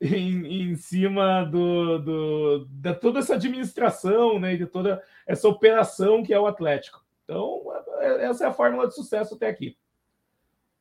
em, 0.00 0.71
em, 0.71 0.76
cima 0.76 1.45
do, 1.45 1.99
do, 1.99 2.67
da 2.71 2.95
toda 2.95 3.19
essa 3.19 3.35
administração, 3.35 4.38
né, 4.38 4.57
de 4.57 4.67
toda 4.67 5.02
essa 5.26 5.49
operação 5.49 6.23
que 6.23 6.33
é 6.33 6.38
o 6.38 6.47
Atlético. 6.47 7.05
Então, 7.25 7.62
é, 7.99 8.26
essa 8.26 8.45
é 8.45 8.47
a 8.49 8.52
fórmula 8.52 8.87
de 8.87 8.95
sucesso 8.95 9.35
até 9.35 9.49
aqui. 9.49 9.76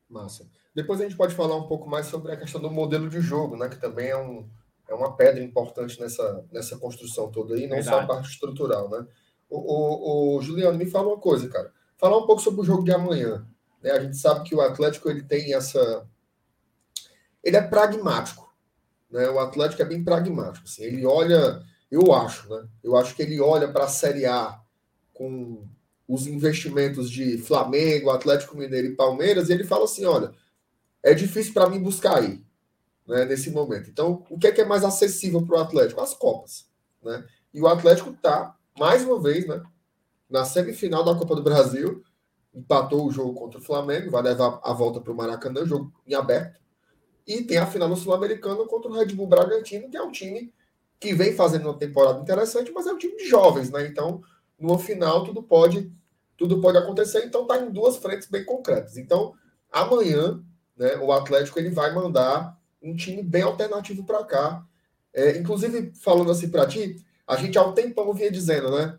Massa. 0.08 0.48
Depois 0.74 1.00
a 1.00 1.04
gente 1.04 1.16
pode 1.16 1.34
falar 1.34 1.56
um 1.56 1.66
pouco 1.66 1.88
mais 1.88 2.06
sobre 2.06 2.32
a 2.32 2.36
questão 2.36 2.60
do 2.60 2.70
modelo 2.70 3.08
de 3.08 3.20
jogo, 3.20 3.56
né? 3.56 3.68
Que 3.68 3.76
também 3.76 4.08
é, 4.08 4.16
um, 4.16 4.48
é 4.88 4.94
uma 4.94 5.16
pedra 5.16 5.42
importante 5.42 6.00
nessa, 6.00 6.46
nessa 6.52 6.78
construção 6.78 7.30
toda 7.30 7.54
aí, 7.54 7.66
não 7.66 7.76
Verdade. 7.76 7.96
só 7.96 8.00
a 8.02 8.06
parte 8.06 8.30
estrutural, 8.30 8.88
né? 8.88 9.06
O, 9.50 9.58
o, 9.58 10.36
o, 10.36 10.42
Juliano, 10.42 10.78
me 10.78 10.86
fala 10.86 11.08
uma 11.08 11.18
coisa, 11.18 11.48
cara. 11.48 11.72
Falar 11.96 12.18
um 12.18 12.26
pouco 12.26 12.40
sobre 12.40 12.60
o 12.60 12.64
jogo 12.64 12.84
de 12.84 12.92
amanhã. 12.92 13.46
Né? 13.82 13.90
A 13.90 14.00
gente 14.00 14.16
sabe 14.16 14.48
que 14.48 14.54
o 14.54 14.60
Atlético 14.60 15.10
ele 15.10 15.22
tem 15.22 15.52
essa. 15.52 16.06
Ele 17.42 17.56
é 17.56 17.62
pragmático. 17.62 18.47
Né? 19.10 19.28
O 19.28 19.38
Atlético 19.38 19.82
é 19.82 19.84
bem 19.84 20.04
pragmático. 20.04 20.66
Assim. 20.66 20.82
Ele 20.82 21.06
olha, 21.06 21.62
eu 21.90 22.12
acho, 22.12 22.48
né? 22.48 22.66
Eu 22.82 22.96
acho 22.96 23.14
que 23.14 23.22
ele 23.22 23.40
olha 23.40 23.68
para 23.68 23.84
a 23.84 23.88
Série 23.88 24.26
A 24.26 24.60
com 25.12 25.66
os 26.06 26.26
investimentos 26.26 27.10
de 27.10 27.36
Flamengo, 27.38 28.10
Atlético 28.10 28.56
Mineiro 28.56 28.88
e 28.88 28.96
Palmeiras, 28.96 29.48
e 29.48 29.52
ele 29.52 29.64
fala 29.64 29.84
assim: 29.84 30.06
olha, 30.06 30.32
é 31.02 31.12
difícil 31.12 31.52
para 31.52 31.68
mim 31.68 31.80
buscar 31.80 32.18
aí, 32.18 32.42
né, 33.06 33.24
nesse 33.26 33.50
momento. 33.50 33.90
Então, 33.90 34.24
o 34.30 34.38
que 34.38 34.46
é, 34.46 34.52
que 34.52 34.60
é 34.60 34.64
mais 34.64 34.84
acessível 34.84 35.44
para 35.44 35.56
o 35.56 35.60
Atlético? 35.60 36.00
As 36.00 36.14
Copas. 36.14 36.66
Né? 37.02 37.24
E 37.52 37.60
o 37.60 37.68
Atlético 37.68 38.10
está, 38.10 38.56
mais 38.78 39.04
uma 39.04 39.20
vez, 39.20 39.46
né, 39.46 39.62
na 40.30 40.44
semifinal 40.44 41.04
da 41.04 41.14
Copa 41.14 41.34
do 41.34 41.42
Brasil, 41.42 42.02
empatou 42.54 43.06
o 43.06 43.10
jogo 43.10 43.34
contra 43.34 43.58
o 43.58 43.62
Flamengo, 43.62 44.10
vai 44.10 44.22
levar 44.22 44.60
a 44.62 44.72
volta 44.72 45.00
para 45.00 45.12
o 45.12 45.16
Maracanã, 45.16 45.64
jogo 45.66 45.92
em 46.06 46.14
aberto. 46.14 46.58
E 47.28 47.42
tem 47.42 47.58
a 47.58 47.66
final 47.66 47.90
no 47.90 47.96
Sul-Americano 47.96 48.66
contra 48.66 48.90
o 48.90 48.94
Red 48.94 49.12
Bull 49.12 49.26
Bragantino, 49.26 49.90
que 49.90 49.96
é 49.98 50.02
um 50.02 50.10
time 50.10 50.50
que 50.98 51.12
vem 51.12 51.34
fazendo 51.34 51.66
uma 51.66 51.76
temporada 51.76 52.20
interessante, 52.20 52.72
mas 52.72 52.86
é 52.86 52.92
um 52.92 52.96
time 52.96 53.14
de 53.16 53.26
jovens, 53.26 53.70
né? 53.70 53.86
Então, 53.86 54.22
no 54.58 54.78
final, 54.78 55.22
tudo 55.24 55.42
pode 55.42 55.92
tudo 56.38 56.60
pode 56.60 56.78
acontecer. 56.78 57.24
Então, 57.26 57.42
está 57.42 57.58
em 57.58 57.70
duas 57.70 57.96
frentes 57.96 58.28
bem 58.28 58.44
concretas. 58.44 58.96
Então, 58.96 59.34
amanhã, 59.70 60.42
né, 60.76 60.96
o 60.98 61.12
Atlético 61.12 61.58
ele 61.58 61.68
vai 61.68 61.92
mandar 61.92 62.56
um 62.80 62.94
time 62.94 63.22
bem 63.22 63.42
alternativo 63.42 64.04
para 64.04 64.24
cá. 64.24 64.64
É, 65.12 65.36
inclusive, 65.36 65.92
falando 65.96 66.30
assim 66.30 66.48
para 66.48 66.66
ti, 66.66 66.96
a 67.26 67.36
gente 67.36 67.58
há 67.58 67.62
um 67.64 67.74
tempão 67.74 68.14
vinha 68.14 68.30
dizendo, 68.30 68.70
né? 68.70 68.96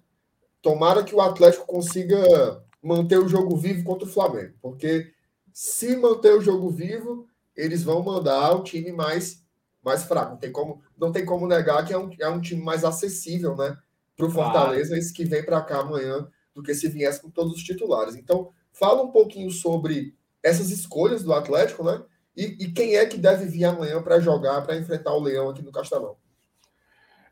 Tomara 0.61 1.03
que 1.03 1.15
o 1.15 1.21
Atlético 1.21 1.65
consiga 1.65 2.61
manter 2.83 3.17
o 3.17 3.27
jogo 3.27 3.55
vivo 3.55 3.83
contra 3.83 4.07
o 4.07 4.11
Flamengo, 4.11 4.53
porque 4.61 5.11
se 5.53 5.95
manter 5.95 6.33
o 6.33 6.41
jogo 6.41 6.69
vivo, 6.69 7.28
eles 7.59 7.83
vão 7.83 8.01
mandar 8.01 8.55
o 8.55 8.63
time 8.63 8.91
mais 8.91 9.43
mais 9.83 10.03
fraco. 10.03 10.31
Não 10.31 10.37
tem 10.37 10.51
como, 10.51 10.81
não 10.97 11.11
tem 11.11 11.25
como 11.25 11.47
negar 11.47 11.85
que 11.85 11.93
é 11.93 11.97
um, 11.97 12.09
é 12.19 12.29
um 12.29 12.41
time 12.41 12.61
mais 12.61 12.83
acessível, 12.83 13.55
né? 13.55 13.77
Para 14.15 14.25
o 14.25 14.29
Fortaleza, 14.29 14.89
claro. 14.89 14.99
esse 14.99 15.13
que 15.13 15.23
vem 15.23 15.43
para 15.43 15.61
cá 15.61 15.79
amanhã, 15.79 16.27
do 16.53 16.61
que 16.61 16.73
se 16.73 16.89
viesse 16.89 17.21
com 17.21 17.29
todos 17.29 17.53
os 17.53 17.63
titulares. 17.63 18.15
Então, 18.15 18.51
fala 18.73 19.01
um 19.01 19.11
pouquinho 19.11 19.49
sobre 19.49 20.13
essas 20.43 20.69
escolhas 20.71 21.23
do 21.23 21.33
Atlético, 21.33 21.83
né? 21.83 22.03
E, 22.35 22.57
e 22.59 22.71
quem 22.71 22.95
é 22.95 23.05
que 23.05 23.17
deve 23.17 23.45
vir 23.45 23.65
amanhã 23.65 24.01
para 24.01 24.19
jogar, 24.19 24.61
para 24.61 24.77
enfrentar 24.77 25.13
o 25.13 25.21
Leão 25.21 25.49
aqui 25.49 25.61
no 25.61 25.71
Castelão? 25.71 26.17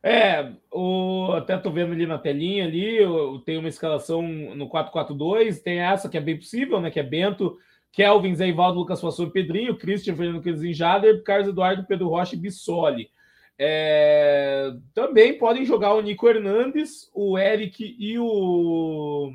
É, 0.02 0.54
o, 0.72 1.34
até 1.34 1.58
tô 1.58 1.72
vendo 1.72 1.92
ali 1.92 2.06
na 2.06 2.18
telinha 2.18 2.66
ali, 2.66 3.00
tem 3.46 3.58
uma 3.58 3.68
escalação 3.68 4.22
no 4.22 4.70
4-4-2, 4.70 5.62
tem 5.62 5.80
essa 5.80 6.08
que 6.08 6.18
é 6.18 6.22
bem 6.22 6.38
possível, 6.38 6.80
né? 6.80 6.90
Que 6.90 7.00
é 7.00 7.04
Bento, 7.04 7.58
Kelvin, 7.98 8.36
Zé 8.36 8.48
Ivaldo, 8.48 8.78
Lucas 8.78 9.02
Fassou, 9.02 9.32
Pedrinho, 9.32 9.76
Christian, 9.76 10.16
Fernando 10.16 10.44
Quezin, 10.44 10.72
Jader, 10.72 11.24
Carlos 11.24 11.48
Eduardo, 11.48 11.84
Pedro 11.84 12.10
Rocha 12.10 12.36
e 12.36 12.38
Bissoli. 12.38 13.10
É, 13.58 14.72
também 14.94 15.36
podem 15.36 15.66
jogar 15.66 15.96
o 15.96 16.02
Nico 16.02 16.30
Hernandes, 16.30 17.10
o 17.12 17.40
Eric 17.40 17.96
e 17.98 18.20
o 18.20 19.34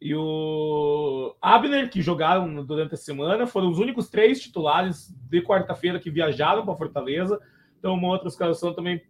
e 0.00 0.14
o 0.14 1.36
Abner, 1.42 1.90
que 1.90 2.00
jogaram 2.00 2.64
durante 2.64 2.94
a 2.94 2.96
semana, 2.96 3.46
foram 3.46 3.68
os 3.68 3.78
únicos 3.78 4.08
três 4.08 4.40
titulares 4.40 5.14
de 5.28 5.42
quarta-feira 5.42 6.00
que 6.00 6.10
viajaram 6.10 6.64
para 6.64 6.74
Fortaleza. 6.74 7.38
Então, 7.78 7.92
uma 7.92 8.08
outra 8.08 8.28
escalação 8.28 8.72
também, 8.72 9.02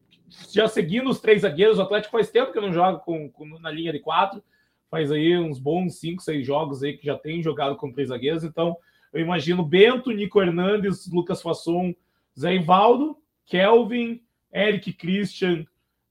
já 0.51 0.67
seguindo 0.67 1.09
os 1.09 1.21
três 1.21 1.43
zagueiros. 1.43 1.79
O 1.79 1.83
Atlético 1.83 2.11
faz 2.11 2.29
tempo 2.29 2.53
que 2.53 2.61
não 2.61 2.73
joga 2.73 2.99
com, 2.99 3.31
com, 3.31 3.47
na 3.61 3.71
linha 3.71 3.93
de 3.93 4.01
quatro, 4.01 4.43
faz 4.91 5.11
aí 5.13 5.37
uns 5.39 5.59
bons 5.59 5.99
cinco, 5.99 6.23
seis 6.23 6.47
jogos 6.47 6.83
aí 6.83 6.97
que 6.97 7.07
já 7.07 7.17
tem 7.17 7.43
jogado 7.43 7.77
com 7.77 7.93
três 7.93 8.09
zagueiros. 8.09 8.45
Então, 8.45 8.77
eu 9.13 9.21
imagino 9.21 9.65
Bento, 9.65 10.11
Nico 10.11 10.41
Hernandes, 10.41 11.11
Lucas 11.11 11.43
Fasson, 11.43 11.95
Zé 12.39 12.55
Ivaldo, 12.55 13.17
Kelvin, 13.47 14.21
Eric 14.53 14.93
Christian 14.93 15.65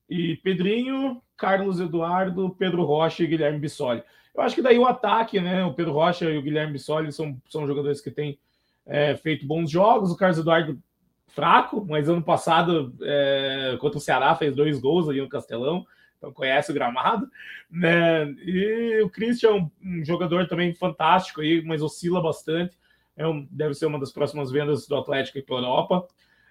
e 0.10 0.36
Pedrinho, 0.38 1.22
Carlos 1.36 1.80
Eduardo, 1.80 2.56
Pedro 2.58 2.84
Rocha 2.84 3.24
e 3.24 3.28
Guilherme 3.28 3.60
Bissoli. 3.60 4.04
Eu 4.34 4.42
acho 4.42 4.56
que 4.56 4.62
daí 4.62 4.78
o 4.78 4.86
ataque, 4.86 5.40
né? 5.40 5.66
O 5.66 5.74
Pedro 5.74 5.94
Rocha 5.94 6.26
e 6.26 6.38
o 6.38 6.42
Guilherme 6.42 6.74
Bissoli 6.74 7.12
são, 7.12 7.40
são 7.50 7.66
jogadores 7.68 8.02
que 8.02 8.12
têm 8.12 8.38
é, 8.86 9.16
feito 9.16 9.46
bons 9.46 9.70
jogos. 9.70 10.12
O 10.12 10.18
Carlos 10.18 10.40
Eduardo 10.40 10.80
fraco, 11.28 11.86
mas 11.88 12.10
ano 12.10 12.22
passado, 12.22 12.94
é, 13.02 13.78
contra 13.80 13.98
o 13.98 14.02
Ceará, 14.02 14.36
fez 14.36 14.56
dois 14.56 14.80
gols 14.80 15.08
ali 15.08 15.22
no 15.22 15.30
Castelão, 15.30 15.86
então 16.18 16.32
conhece 16.32 16.72
o 16.72 16.74
gramado. 16.74 17.30
Né? 17.70 18.26
E 18.44 19.02
o 19.04 19.10
Christian, 19.10 19.70
um 19.84 20.04
jogador 20.04 20.48
também 20.48 20.74
fantástico 20.74 21.42
aí, 21.42 21.64
mas 21.64 21.82
oscila 21.82 22.22
bastante. 22.22 22.78
É 23.16 23.28
um, 23.28 23.48
deve 23.50 23.74
ser 23.74 23.86
uma 23.86 24.00
das 24.00 24.12
próximas 24.12 24.52
vendas 24.52 24.88
do 24.88 24.96
Atlético 24.96 25.42
para 25.44 25.56
a 25.56 25.60
Europa. 25.60 26.08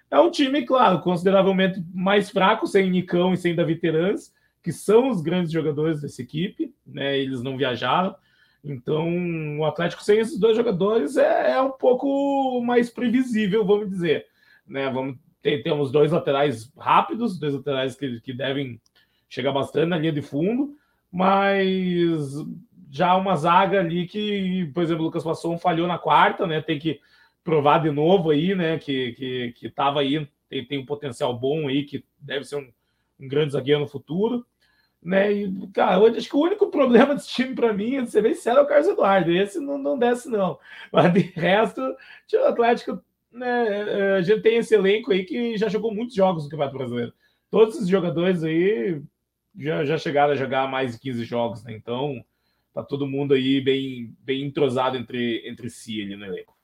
É 0.09 0.19
um 0.19 0.31
time, 0.31 0.65
claro, 0.65 1.01
consideravelmente 1.01 1.83
mais 1.93 2.29
fraco, 2.29 2.65
sem 2.65 2.89
Nicão 2.89 3.33
e 3.33 3.37
sem 3.37 3.55
Davi 3.55 3.75
Terans, 3.75 4.33
que 4.63 4.71
são 4.71 5.09
os 5.09 5.21
grandes 5.21 5.51
jogadores 5.51 6.01
dessa 6.01 6.21
equipe, 6.21 6.73
né? 6.85 7.17
Eles 7.17 7.41
não 7.41 7.57
viajaram. 7.57 8.15
Então, 8.63 9.07
o 9.59 9.65
Atlético 9.65 10.03
sem 10.03 10.19
esses 10.19 10.39
dois 10.39 10.57
jogadores 10.57 11.15
é, 11.17 11.51
é 11.51 11.61
um 11.61 11.71
pouco 11.71 12.61
mais 12.61 12.89
previsível, 12.89 13.65
vamos 13.65 13.89
dizer. 13.89 14.25
Né? 14.67 14.89
Vamos 14.89 15.17
ter, 15.41 15.63
temos 15.63 15.91
dois 15.91 16.11
laterais 16.11 16.71
rápidos, 16.77 17.39
dois 17.39 17.53
laterais 17.53 17.95
que, 17.95 18.19
que 18.21 18.33
devem 18.33 18.81
chegar 19.29 19.51
bastante 19.51 19.87
na 19.87 19.97
linha 19.97 20.11
de 20.11 20.21
fundo, 20.21 20.75
mas 21.11 22.45
já 22.89 23.15
uma 23.15 23.35
zaga 23.35 23.79
ali 23.79 24.07
que, 24.07 24.69
por 24.73 24.83
exemplo, 24.83 25.03
o 25.03 25.05
Lucas 25.05 25.23
Passon 25.23 25.57
falhou 25.57 25.87
na 25.87 25.97
quarta, 25.97 26.47
né? 26.47 26.61
Tem 26.61 26.79
que 26.79 26.99
provar 27.43 27.79
de 27.79 27.91
novo 27.91 28.29
aí, 28.29 28.55
né? 28.55 28.77
Que, 28.77 29.13
que, 29.13 29.51
que 29.53 29.69
tava 29.69 30.01
aí, 30.01 30.27
tem, 30.49 30.65
tem 30.65 30.79
um 30.79 30.85
potencial 30.85 31.37
bom 31.37 31.67
aí, 31.67 31.83
que 31.83 32.03
deve 32.19 32.45
ser 32.45 32.57
um, 32.57 32.69
um 33.19 33.27
grande 33.27 33.53
zagueiro 33.53 33.81
no 33.81 33.87
futuro. 33.87 34.45
Né? 35.01 35.31
E, 35.31 35.67
cara, 35.73 35.99
hoje 35.99 36.17
acho 36.17 36.29
que 36.29 36.35
o 36.35 36.41
único 36.41 36.67
problema 36.67 37.13
desse 37.13 37.29
time 37.29 37.53
para 37.53 37.71
mim, 37.73 38.03
você 38.05 38.21
vê 38.21 38.33
sério, 38.33 38.59
é 38.59 38.63
o 38.63 38.67
Carlos 38.67 38.87
Eduardo. 38.87 39.31
Esse 39.31 39.59
não, 39.59 39.77
não 39.77 39.97
desce, 39.97 40.29
não. 40.29 40.57
Mas 40.91 41.13
de 41.13 41.19
resto, 41.19 41.81
o 41.81 42.45
Atlético, 42.45 43.01
né? 43.31 44.17
A 44.17 44.21
gente 44.21 44.41
tem 44.41 44.57
esse 44.57 44.73
elenco 44.73 45.11
aí 45.11 45.23
que 45.23 45.57
já 45.57 45.69
jogou 45.69 45.93
muitos 45.93 46.15
jogos 46.15 46.43
no 46.43 46.49
Campeonato 46.49 46.77
Brasileiro. 46.77 47.13
Todos 47.49 47.75
esses 47.75 47.87
jogadores 47.87 48.43
aí 48.43 49.01
já, 49.57 49.83
já 49.83 49.97
chegaram 49.97 50.33
a 50.33 50.35
jogar 50.35 50.69
mais 50.69 50.93
de 50.93 50.99
15 50.99 51.25
jogos, 51.25 51.63
né? 51.63 51.73
Então 51.73 52.23
tá 52.73 52.83
todo 52.83 53.07
mundo 53.07 53.33
aí 53.33 53.59
bem, 53.59 54.15
bem 54.19 54.43
entrosado 54.43 54.97
entre, 54.97 55.47
entre 55.47 55.69
si 55.69 56.01
ali 56.01 56.15
no 56.15 56.25
elenco. 56.25 56.55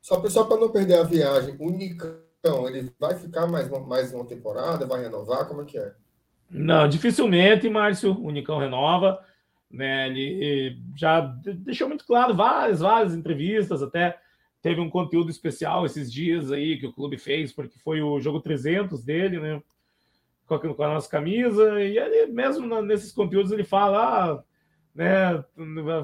Só 0.00 0.20
pessoal 0.20 0.46
para 0.46 0.60
não 0.60 0.68
perder 0.68 1.00
a 1.00 1.02
viagem, 1.02 1.56
o 1.58 1.68
Nicão, 1.68 2.68
ele 2.68 2.92
vai 2.98 3.16
ficar 3.16 3.48
mais, 3.48 3.68
mais 3.68 4.14
uma 4.14 4.24
temporada, 4.24 4.86
vai 4.86 5.02
renovar, 5.02 5.48
como 5.48 5.62
é 5.62 5.64
que 5.64 5.76
é? 5.76 5.92
Não, 6.48 6.88
dificilmente, 6.88 7.68
Márcio, 7.68 8.16
o 8.22 8.30
Nicão 8.30 8.58
renova. 8.58 9.18
Né, 9.68 10.06
ele 10.08 10.78
já 10.94 11.20
deixou 11.20 11.88
muito 11.88 12.06
claro 12.06 12.32
várias, 12.32 12.78
várias 12.78 13.14
entrevistas, 13.14 13.82
até 13.82 14.16
teve 14.62 14.80
um 14.80 14.88
conteúdo 14.88 15.28
especial 15.28 15.84
esses 15.84 16.10
dias 16.10 16.52
aí 16.52 16.78
que 16.78 16.86
o 16.86 16.92
clube 16.92 17.18
fez, 17.18 17.52
porque 17.52 17.76
foi 17.80 18.00
o 18.00 18.20
jogo 18.20 18.40
300 18.40 19.02
dele, 19.02 19.40
né? 19.40 19.60
Com 20.46 20.82
a 20.82 20.94
nossa 20.94 21.10
camisa, 21.10 21.82
e 21.82 21.98
ele 21.98 22.26
mesmo 22.26 22.80
nesses 22.80 23.10
conteúdos 23.10 23.50
ele 23.50 23.64
fala, 23.64 24.36
ah, 24.38 24.44
né, 24.94 25.44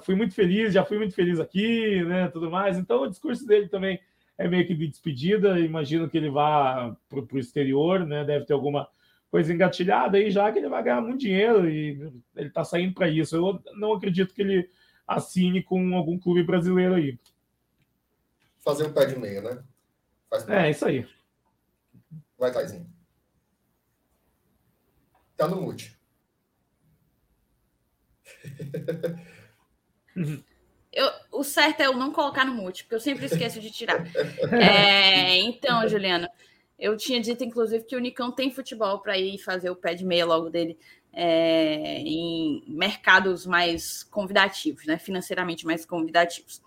fui 0.03 0.17
muito 0.17 0.35
feliz, 0.35 0.75
já 0.75 0.85
fui 0.85 0.99
muito 0.99 1.15
feliz 1.15 1.39
aqui, 1.39 2.03
né, 2.05 2.27
tudo 2.29 2.51
mais. 2.51 2.77
Então 2.77 3.03
o 3.03 3.09
discurso 3.09 3.47
dele 3.47 3.69
também 3.69 4.01
é 4.37 4.49
meio 4.49 4.67
que 4.67 4.75
de 4.75 4.89
despedida, 4.89 5.61
imagino 5.61 6.11
que 6.11 6.17
ele 6.19 6.29
vá 6.29 6.97
para 7.09 7.21
o 7.21 7.39
exterior, 7.39 8.05
né, 8.05 8.25
deve 8.25 8.45
ter 8.45 8.53
alguma 8.53 8.89
coisa 9.31 9.53
engatilhada 9.55 10.19
aí 10.19 10.31
já 10.31 10.51
que 10.53 10.59
ele 10.59 10.69
vai 10.69 10.83
ganhar 10.83 11.01
muito 11.01 11.21
dinheiro 11.21 11.71
e 11.71 12.13
ele 12.37 12.49
está 12.49 12.65
saindo 12.65 12.95
para 12.95 13.09
isso. 13.09 13.37
Eu 13.37 13.63
não 13.77 13.95
acredito 13.95 14.35
que 14.35 14.43
ele 14.43 14.69
assine 15.07 15.63
com 15.63 15.95
algum 15.97 16.19
clube 16.19 16.43
brasileiro 16.43 16.95
aí. 16.95 17.19
Fazer 18.59 18.87
um 18.87 18.93
pé 18.93 19.07
de 19.07 19.19
meia, 19.19 19.41
né? 19.41 19.63
Faz 20.29 20.49
é, 20.49 20.71
isso 20.71 20.85
aí. 20.85 21.07
Vai, 22.39 22.53
Taizinho. 22.53 22.92
Tá 25.37 25.49
no 25.49 25.61
mute. 25.61 25.99
Eu, 30.93 31.11
o 31.31 31.43
certo 31.43 31.81
é 31.81 31.87
eu 31.87 31.97
não 31.97 32.13
colocar 32.13 32.45
no 32.45 32.53
mute, 32.53 32.85
porque 32.85 32.95
eu 32.97 33.01
sempre 33.01 33.25
esqueço 33.25 33.59
de 33.61 33.71
tirar. 33.71 34.05
É, 34.53 35.39
então, 35.39 35.89
Juliana, 35.89 36.31
eu 36.79 36.97
tinha 36.99 37.19
dito, 37.19 37.43
inclusive, 37.43 37.85
que 37.85 37.97
o 37.97 37.99
Nicão 37.99 38.31
tem 38.31 38.51
futebol 38.51 38.99
para 38.99 39.17
ir 39.17 39.39
fazer 39.39 39.71
o 39.71 39.77
pé 39.77 39.95
de 39.95 40.05
meia 40.05 40.27
logo 40.27 40.51
dele 40.51 40.79
é, 41.13 41.99
em 41.99 42.63
mercados 42.67 43.47
mais 43.47 44.03
convidativos, 44.03 44.85
né? 44.85 44.99
Financeiramente 44.99 45.65
mais 45.65 45.87
convidativos. 45.87 46.61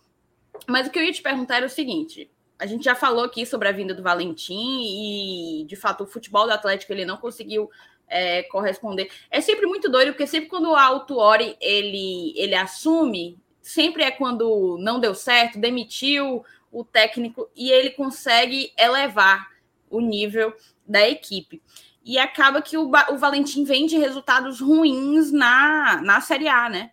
Mas 0.68 0.88
o 0.88 0.90
que 0.90 0.98
eu 0.98 1.04
ia 1.04 1.12
te 1.12 1.22
perguntar 1.22 1.58
era 1.58 1.66
o 1.66 1.70
seguinte: 1.70 2.32
a 2.58 2.66
gente 2.66 2.84
já 2.84 2.96
falou 2.96 3.26
aqui 3.26 3.46
sobre 3.46 3.68
a 3.68 3.72
vinda 3.72 3.94
do 3.94 4.04
Valentim 4.04 5.62
e, 5.62 5.66
de 5.66 5.76
fato, 5.76 6.04
o 6.04 6.08
futebol 6.08 6.46
do 6.46 6.54
Atlético 6.54 6.94
ele 6.94 7.06
não 7.06 7.18
conseguiu 7.18 7.70
é, 8.08 8.44
corresponder. 8.44 9.10
É 9.30 9.42
sempre 9.42 9.66
muito 9.66 9.90
doido, 9.90 10.12
porque 10.12 10.28
sempre 10.28 10.50
quando 10.50 10.70
o 10.70 10.76
Autuori 10.76 11.56
ele, 11.60 12.34
ele 12.36 12.56
assume, 12.56 13.38
sempre 13.62 14.04
é 14.04 14.12
quando 14.12 14.78
não 14.80 15.00
deu 15.00 15.16
certo, 15.16 15.60
demitiu 15.60 16.44
o 16.72 16.84
técnico 16.84 17.50
e 17.56 17.72
ele 17.72 17.92
consegue 17.92 18.72
elevar 18.78 19.48
o 19.90 20.02
nível 20.02 20.54
da 20.86 21.08
equipe. 21.08 21.62
E 22.04 22.20
acaba 22.20 22.62
que 22.62 22.78
o, 22.78 22.92
o 23.12 23.18
Valentim 23.18 23.64
vem 23.64 23.88
de 23.88 23.98
resultados 23.98 24.60
ruins 24.60 25.32
na, 25.32 26.02
na 26.04 26.22
Série 26.22 26.48
A, 26.48 26.70
né? 26.70 26.92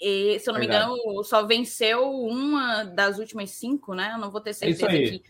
E, 0.00 0.38
se 0.38 0.48
eu 0.48 0.52
não 0.52 0.60
Verdade. 0.60 0.90
me 0.90 1.00
engano, 1.00 1.24
só 1.24 1.44
venceu 1.44 2.10
uma 2.10 2.84
das 2.84 3.18
últimas 3.18 3.50
cinco, 3.50 3.94
né? 3.94 4.12
Eu 4.14 4.18
não 4.18 4.30
vou 4.30 4.40
ter 4.40 4.50
é 4.50 4.52
certeza 4.52 4.86
é 4.86 5.04
aqui. 5.04 5.22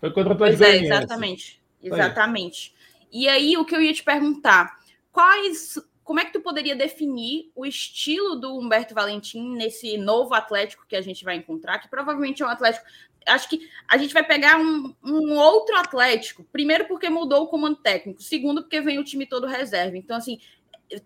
Foi 0.00 0.10
contra 0.12 0.30
o 0.30 0.34
Atlético 0.34 0.64
é, 0.64 0.76
exatamente. 0.76 1.62
Exatamente. 1.82 2.74
E 3.16 3.28
aí, 3.28 3.56
o 3.56 3.64
que 3.64 3.74
eu 3.74 3.80
ia 3.80 3.94
te 3.94 4.02
perguntar, 4.02 4.78
quais 5.10 5.78
como 6.04 6.20
é 6.20 6.24
que 6.24 6.32
tu 6.32 6.40
poderia 6.40 6.76
definir 6.76 7.50
o 7.54 7.66
estilo 7.66 8.36
do 8.36 8.56
Humberto 8.56 8.94
Valentim 8.94 9.56
nesse 9.56 9.96
novo 9.98 10.34
Atlético 10.34 10.86
que 10.86 10.94
a 10.94 11.00
gente 11.00 11.24
vai 11.24 11.36
encontrar, 11.36 11.78
que 11.78 11.88
provavelmente 11.88 12.42
é 12.42 12.46
um 12.46 12.50
Atlético 12.50 12.84
acho 13.26 13.48
que 13.48 13.68
a 13.88 13.96
gente 13.96 14.14
vai 14.14 14.22
pegar 14.22 14.60
um, 14.60 14.94
um, 15.02 15.32
outro 15.32 15.76
Atlético. 15.76 16.44
Primeiro, 16.52 16.86
porque 16.86 17.10
mudou 17.10 17.42
o 17.42 17.48
comando 17.48 17.76
técnico. 17.76 18.22
Segundo, 18.22 18.62
porque 18.62 18.80
vem 18.80 19.00
o 19.00 19.04
time 19.04 19.26
todo 19.26 19.48
reserva. 19.48 19.96
Então, 19.96 20.16
assim, 20.16 20.38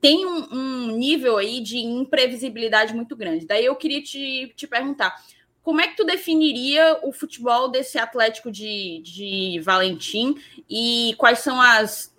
tem 0.01 0.27
um, 0.27 0.49
um 0.53 0.97
nível 0.99 1.39
aí 1.39 1.63
de 1.63 1.79
imprevisibilidade 1.79 2.95
muito 2.95 3.17
grande. 3.17 3.47
Daí 3.47 3.65
eu 3.65 3.75
queria 3.75 4.03
te, 4.03 4.53
te 4.55 4.67
perguntar. 4.67 5.15
Como 5.63 5.81
é 5.81 5.89
que 5.89 5.97
tu 5.97 6.05
definiria 6.05 7.01
o 7.03 7.13
futebol 7.13 7.69
desse 7.69 7.99
Atlético 7.99 8.51
de, 8.51 9.03
de 9.05 9.61
Valentim 9.61 10.37
e 10.69 11.15
quais 11.19 11.41
são 11.41 11.61
as 11.61 12.15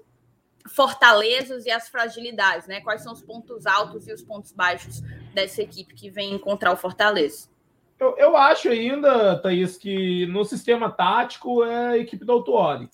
fortalezas 0.69 1.65
e 1.65 1.71
as 1.71 1.89
fragilidades, 1.89 2.67
né? 2.67 2.81
Quais 2.81 3.01
são 3.01 3.13
os 3.13 3.21
pontos 3.21 3.65
altos 3.65 4.07
e 4.07 4.13
os 4.13 4.21
pontos 4.21 4.51
baixos 4.51 5.01
dessa 5.33 5.61
equipe 5.61 5.93
que 5.93 6.09
vem 6.09 6.33
encontrar 6.33 6.71
o 6.71 6.77
Fortaleza? 6.77 7.49
Eu, 7.99 8.15
eu 8.17 8.37
acho 8.37 8.69
ainda, 8.69 9.37
Thaís, 9.37 9.77
que 9.77 10.25
no 10.27 10.43
sistema 10.43 10.89
tático 10.89 11.63
é 11.63 11.87
a 11.89 11.97
equipe 11.97 12.25
do 12.25 12.31
Autuori. 12.31 12.89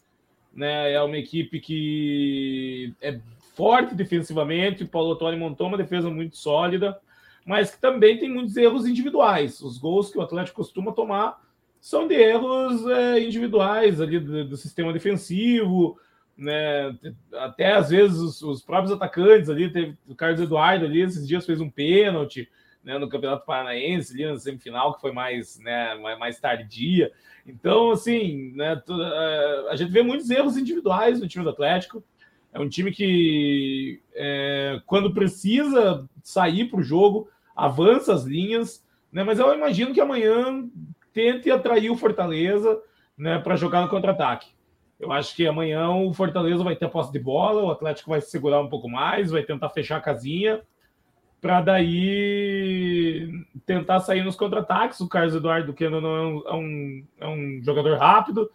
Né? 0.53 0.91
É 0.93 1.01
uma 1.01 1.17
equipe 1.17 1.60
que 1.60 2.93
é 3.01 3.19
forte 3.55 3.95
defensivamente. 3.95 4.83
O 4.83 4.88
Paulo 4.88 5.12
Autuori 5.12 5.38
montou 5.38 5.67
uma 5.67 5.77
defesa 5.77 6.10
muito 6.10 6.36
sólida, 6.38 6.99
mas 7.47 7.71
que 7.71 7.79
também 7.79 8.19
tem 8.19 8.29
muitos 8.29 8.57
erros 8.57 8.86
individuais. 8.86 9.62
Os 9.62 9.77
gols 9.77 10.12
que 10.12 10.17
o 10.17 10.21
Atlético 10.21 10.57
costuma 10.57 10.91
tomar 10.91 11.41
são 11.79 12.05
de 12.05 12.13
erros 12.13 12.86
é, 12.88 13.21
individuais 13.21 14.01
ali 14.01 14.19
do, 14.19 14.49
do, 14.49 14.57
sistema 14.57 14.91
defensivo, 14.91 15.97
né? 16.38 16.93
Até 17.33 17.73
às 17.73 17.89
vezes 17.89 18.17
os, 18.17 18.41
os, 18.41 18.62
próprios 18.62 18.91
atacantes 18.91 19.49
ali, 19.49 19.71
teve 19.71 19.97
o 20.10 20.13
Carlos 20.13 20.41
Eduardo 20.41 20.83
ali, 20.83 21.01
esses 21.01 21.25
dias 21.25 21.45
fez 21.45 21.62
um 21.62 21.69
pênalti 21.69 22.49
né, 22.83 22.97
no 22.97 23.07
Campeonato 23.07 23.45
Paranaense, 23.45 24.13
ali 24.13 24.25
na 24.25 24.38
semifinal, 24.38 24.93
que 24.93 25.01
foi 25.01 25.13
mais, 25.13 25.57
né, 25.60 25.95
mais 26.19 26.39
tardia. 26.39 27.12
Então, 27.45 27.91
assim, 27.91 28.51
né, 28.55 28.81
é, 28.89 29.67
a 29.69 29.75
gente 29.77 29.91
vê 29.91 30.03
muitos 30.03 30.29
erros 30.29 30.57
individuais 30.57 31.21
no 31.21 31.27
time 31.27 31.45
do 31.45 31.49
Atlético. 31.49 32.03
É 32.51 32.60
um 32.60 32.67
time 32.67 32.91
que, 32.91 34.01
é, 34.13 34.81
quando 34.86 35.13
precisa 35.13 36.07
sair 36.21 36.65
para 36.65 36.79
o 36.79 36.83
jogo, 36.83 37.29
avança 37.58 38.13
as 38.13 38.24
linhas, 38.24 38.86
né, 39.12 39.24
mas 39.24 39.39
eu 39.39 39.54
imagino 39.54 39.93
que 39.93 40.02
amanhã 40.02 40.70
tente 41.12 41.50
atrair 41.50 41.89
o 41.89 41.98
Fortaleza 41.98 42.80
né, 43.17 43.39
para 43.39 43.56
jogar 43.56 43.82
no 43.82 43.89
contra-ataque. 43.89 44.56
Eu 45.00 45.12
acho 45.12 45.36
que 45.36 45.46
amanhã 45.46 45.89
o 45.89 46.13
Fortaleza 46.13 46.63
vai 46.63 46.76
ter 46.76 46.86
a 46.86 46.89
posse 46.89 47.12
de 47.12 47.20
bola, 47.20 47.63
o 47.63 47.72
Atlético 47.72 48.10
vai 48.10 48.22
se 48.22 48.32
segurar 48.32 48.62
um 48.62 48.70
pouco 48.70 48.89
mais, 48.89 49.32
vai 49.32 49.43
tentar 49.43 49.70
fechar 49.70 49.98
a 49.98 50.02
casinha 50.02 50.62
para 51.39 51.62
daí 51.62 53.30
tentar 53.65 54.00
sair 54.00 54.24
nos 54.24 54.36
contra-ataques. 54.36 55.00
O 55.00 55.08
Carlos 55.08 55.36
Eduardo 55.36 55.74
que 55.74 55.88
não 55.88 55.98
é 56.00 56.22
um, 56.22 56.43
é 56.46 56.54
um, 56.54 57.08
é 57.22 57.28
um 57.28 57.63
jogador 57.63 57.98
rápido, 57.98 58.50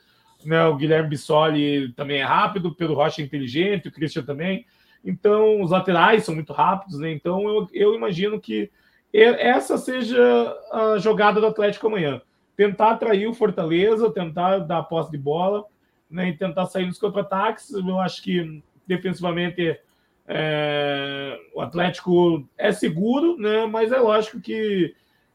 né? 0.45 0.65
O 0.67 0.77
Guilherme 0.77 1.11
Bissoli 1.11 1.93
também 1.93 2.21
é 2.21 2.25
rápido, 2.25 2.67
o 2.67 2.75
Pedro 2.75 2.95
Rocha 2.95 3.23
é 3.23 3.25
inteligente, 3.25 3.89
o 3.89 3.93
Christian 3.93 4.25
também. 4.25 4.67
Então, 5.05 5.61
os 5.61 5.71
laterais 5.71 6.25
são 6.25 6.35
muito 6.35 6.53
rápidos, 6.53 6.99
né? 6.99 7.13
Então, 7.13 7.49
eu, 7.49 7.69
eu 7.73 7.95
imagino 7.95 8.41
que 8.41 8.71
essa 9.13 9.77
seja 9.77 10.57
a 10.71 10.99
jogada 10.99 11.41
do 11.41 11.47
Atlético 11.47 11.87
amanhã. 11.87 12.21
Tentar 12.57 12.93
atrair 12.93 13.27
o 13.27 13.35
Fortaleza, 13.35 14.11
tentar 14.11 14.59
dar 14.59 14.83
posse 14.85 15.11
de 15.11 15.19
bola, 15.19 15.65
né? 16.11 16.29
E 16.29 16.37
tentar 16.37 16.67
sair 16.67 16.87
nos 16.87 16.99
contra-ataques. 16.99 17.71
Eu 17.71 17.99
acho 17.99 18.23
que 18.23 18.63
defensivamente 18.87 19.79
é, 20.27 21.39
o 21.55 21.61
Atlético 21.61 22.49
é 22.57 22.73
seguro, 22.73 23.37
né? 23.37 23.67
Mas 23.67 23.93
é 23.93 23.99
lógico 23.99 24.41
que 24.41 24.95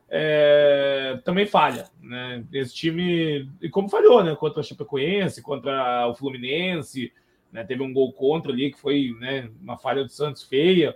é, 0.10 1.20
também 1.24 1.46
falha, 1.46 1.86
né? 2.02 2.44
Esse 2.54 2.74
time, 2.74 3.50
e 3.62 3.70
como 3.70 3.90
falhou, 3.90 4.24
né? 4.24 4.36
Contra 4.36 4.62
a 4.62 4.64
Chapecoense, 4.64 5.42
contra 5.42 6.08
o 6.08 6.16
Fluminense, 6.16 7.12
né? 7.52 7.64
Teve 7.64 7.84
um 7.84 7.94
gol 7.94 8.14
contra 8.14 8.52
ali 8.52 8.72
que 8.72 8.80
foi, 8.80 9.16
né? 9.20 9.50
Uma 9.62 9.78
falha 9.78 10.04
do 10.04 10.10
Santos 10.10 10.44
feia, 10.44 10.96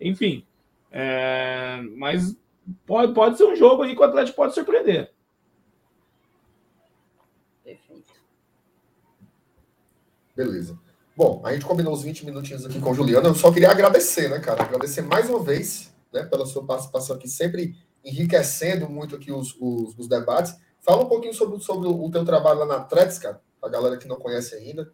enfim. 0.00 0.44
É, 0.90 1.80
mas 1.96 2.36
pode, 2.86 3.14
pode 3.14 3.36
ser 3.36 3.44
um 3.44 3.56
jogo 3.56 3.82
aí 3.82 3.94
que 3.94 4.00
o 4.00 4.04
Atlético 4.04 4.36
pode 4.36 4.54
surpreender. 4.54 5.12
Beleza. 10.34 10.78
Bom, 11.16 11.42
a 11.44 11.52
gente 11.52 11.66
combinou 11.66 11.92
os 11.92 12.02
20 12.02 12.24
minutinhos 12.24 12.64
aqui 12.64 12.80
com 12.80 12.90
o 12.90 12.94
Juliano. 12.94 13.28
Eu 13.28 13.34
só 13.34 13.52
queria 13.52 13.70
agradecer, 13.70 14.30
né, 14.30 14.38
cara? 14.38 14.62
Agradecer 14.62 15.02
mais 15.02 15.28
uma 15.28 15.42
vez 15.42 15.92
né, 16.12 16.22
pela 16.24 16.46
sua 16.46 16.64
participação 16.64 17.16
aqui, 17.16 17.28
sempre 17.28 17.76
enriquecendo 18.02 18.88
muito 18.88 19.16
aqui 19.16 19.30
os, 19.30 19.54
os, 19.60 19.94
os 19.98 20.08
debates. 20.08 20.56
Fala 20.80 21.02
um 21.02 21.08
pouquinho 21.08 21.34
sobre, 21.34 21.60
sobre 21.60 21.88
o 21.88 22.10
teu 22.10 22.24
trabalho 22.24 22.60
lá 22.60 22.66
na 22.66 22.80
Trex, 22.80 23.18
cara, 23.18 23.40
a 23.62 23.68
galera 23.68 23.98
que 23.98 24.08
não 24.08 24.16
conhece 24.16 24.54
ainda. 24.54 24.90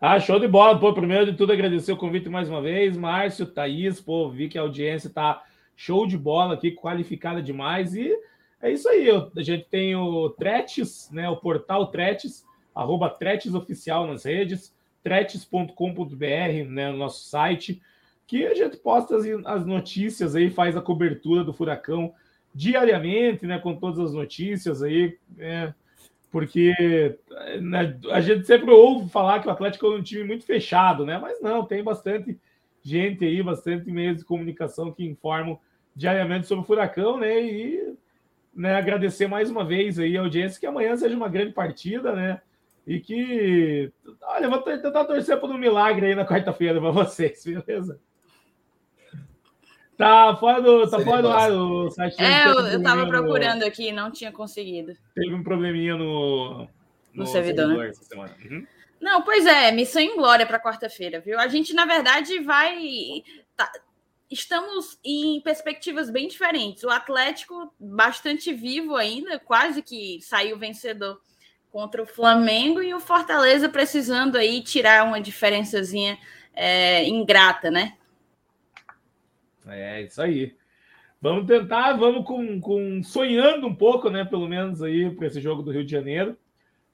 Ah, 0.00 0.20
show 0.20 0.38
de 0.38 0.46
bola. 0.46 0.78
Pô, 0.78 0.94
primeiro 0.94 1.26
de 1.26 1.36
tudo, 1.36 1.52
agradecer 1.52 1.90
o 1.90 1.96
convite 1.96 2.28
mais 2.28 2.48
uma 2.48 2.62
vez. 2.62 2.96
Márcio, 2.96 3.44
Thaís, 3.44 4.00
pô, 4.00 4.30
vi 4.30 4.48
que 4.48 4.56
a 4.56 4.60
audiência 4.60 5.10
tá 5.10 5.42
show 5.74 6.06
de 6.06 6.16
bola 6.16 6.54
aqui, 6.54 6.70
qualificada 6.70 7.42
demais. 7.42 7.96
E 7.96 8.16
é 8.62 8.70
isso 8.70 8.88
aí. 8.88 9.08
A 9.10 9.42
gente 9.42 9.66
tem 9.68 9.96
o 9.96 10.30
Tretes, 10.30 11.10
né? 11.10 11.28
O 11.28 11.36
portal 11.36 11.88
Tretes, 11.88 12.46
arroba 12.72 13.10
Tretes 13.10 13.54
Oficial 13.54 14.06
nas 14.06 14.24
redes, 14.24 14.72
tretes.com.br, 15.02 16.68
né? 16.68 16.92
No 16.92 16.96
nosso 16.96 17.28
site, 17.28 17.82
que 18.24 18.46
a 18.46 18.54
gente 18.54 18.76
posta 18.76 19.16
as, 19.16 19.24
as 19.46 19.66
notícias 19.66 20.36
aí, 20.36 20.48
faz 20.48 20.76
a 20.76 20.80
cobertura 20.80 21.42
do 21.42 21.52
furacão 21.52 22.14
diariamente, 22.54 23.48
né? 23.48 23.58
Com 23.58 23.74
todas 23.74 23.98
as 23.98 24.14
notícias 24.14 24.80
aí. 24.80 25.18
Né? 25.36 25.74
Porque 26.30 27.18
né, 27.62 27.98
a 28.10 28.20
gente 28.20 28.46
sempre 28.46 28.70
ouve 28.70 29.08
falar 29.10 29.40
que 29.40 29.48
o 29.48 29.50
Atlético 29.50 29.86
é 29.86 29.96
um 29.96 30.02
time 30.02 30.24
muito 30.24 30.44
fechado, 30.44 31.06
né? 31.06 31.18
Mas 31.18 31.40
não, 31.40 31.64
tem 31.64 31.82
bastante 31.82 32.38
gente 32.82 33.24
aí, 33.24 33.42
bastante 33.42 33.90
meios 33.90 34.18
de 34.18 34.24
comunicação 34.24 34.92
que 34.92 35.04
informam 35.04 35.58
diariamente 35.94 36.46
sobre 36.46 36.62
o 36.62 36.66
Furacão, 36.66 37.18
né? 37.18 37.42
E 37.42 37.94
né, 38.54 38.74
agradecer 38.74 39.26
mais 39.26 39.50
uma 39.50 39.64
vez 39.64 39.98
aí 39.98 40.16
a 40.16 40.20
audiência, 40.20 40.60
que 40.60 40.66
amanhã 40.66 40.96
seja 40.96 41.16
uma 41.16 41.28
grande 41.28 41.52
partida, 41.52 42.14
né? 42.14 42.40
E 42.86 43.00
que, 43.00 43.92
olha, 44.22 44.48
vou 44.48 44.60
tentar 44.62 45.04
torcer 45.04 45.38
por 45.38 45.50
um 45.50 45.58
milagre 45.58 46.06
aí 46.06 46.14
na 46.14 46.26
quarta-feira 46.26 46.80
para 46.80 46.90
vocês, 46.90 47.44
beleza? 47.46 48.00
Tá 49.98 50.36
fora 50.36 50.62
do, 50.62 50.88
tá 50.88 51.00
fora 51.00 51.20
do 51.20 51.28
ar 51.28 51.50
o 51.50 51.90
site. 51.90 52.22
É, 52.22 52.46
eu, 52.46 52.54
eu 52.68 52.80
tava 52.80 53.04
procurando 53.08 53.62
no... 53.62 53.66
aqui, 53.66 53.90
não 53.90 54.12
tinha 54.12 54.30
conseguido. 54.30 54.92
Teve 55.12 55.34
um 55.34 55.42
probleminha 55.42 55.96
no, 55.96 56.60
no, 56.60 56.68
no 57.14 57.26
servidor, 57.26 57.66
servidor 57.66 57.84
né? 57.84 57.90
essa 57.90 58.04
semana. 58.04 58.36
Uhum. 58.44 58.66
Não, 59.00 59.22
pois 59.22 59.44
é, 59.44 59.72
missão 59.72 60.00
em 60.00 60.14
glória 60.14 60.46
para 60.46 60.62
quarta-feira, 60.62 61.18
viu? 61.18 61.36
A 61.36 61.48
gente, 61.48 61.74
na 61.74 61.84
verdade, 61.84 62.38
vai. 62.38 62.78
Tá, 63.56 63.68
estamos 64.30 64.96
em 65.04 65.40
perspectivas 65.40 66.10
bem 66.10 66.28
diferentes. 66.28 66.84
O 66.84 66.90
Atlético, 66.90 67.74
bastante 67.78 68.52
vivo 68.52 68.94
ainda, 68.94 69.36
quase 69.40 69.82
que 69.82 70.20
saiu 70.22 70.56
vencedor 70.56 71.20
contra 71.72 72.00
o 72.00 72.06
Flamengo, 72.06 72.80
e 72.80 72.94
o 72.94 73.00
Fortaleza 73.00 73.68
precisando 73.68 74.36
aí 74.36 74.62
tirar 74.62 75.04
uma 75.04 75.20
diferençazinha 75.20 76.16
é, 76.54 77.04
ingrata, 77.04 77.68
né? 77.68 77.94
É 79.68 80.02
isso 80.02 80.20
aí. 80.22 80.54
Vamos 81.20 81.46
tentar, 81.46 81.94
vamos 81.94 82.24
com, 82.24 82.60
com 82.60 83.02
sonhando 83.02 83.66
um 83.66 83.74
pouco, 83.74 84.08
né? 84.08 84.24
Pelo 84.24 84.48
menos 84.48 84.80
aí 84.82 85.10
para 85.10 85.26
esse 85.26 85.40
jogo 85.40 85.62
do 85.62 85.72
Rio 85.72 85.84
de 85.84 85.90
Janeiro. 85.90 86.36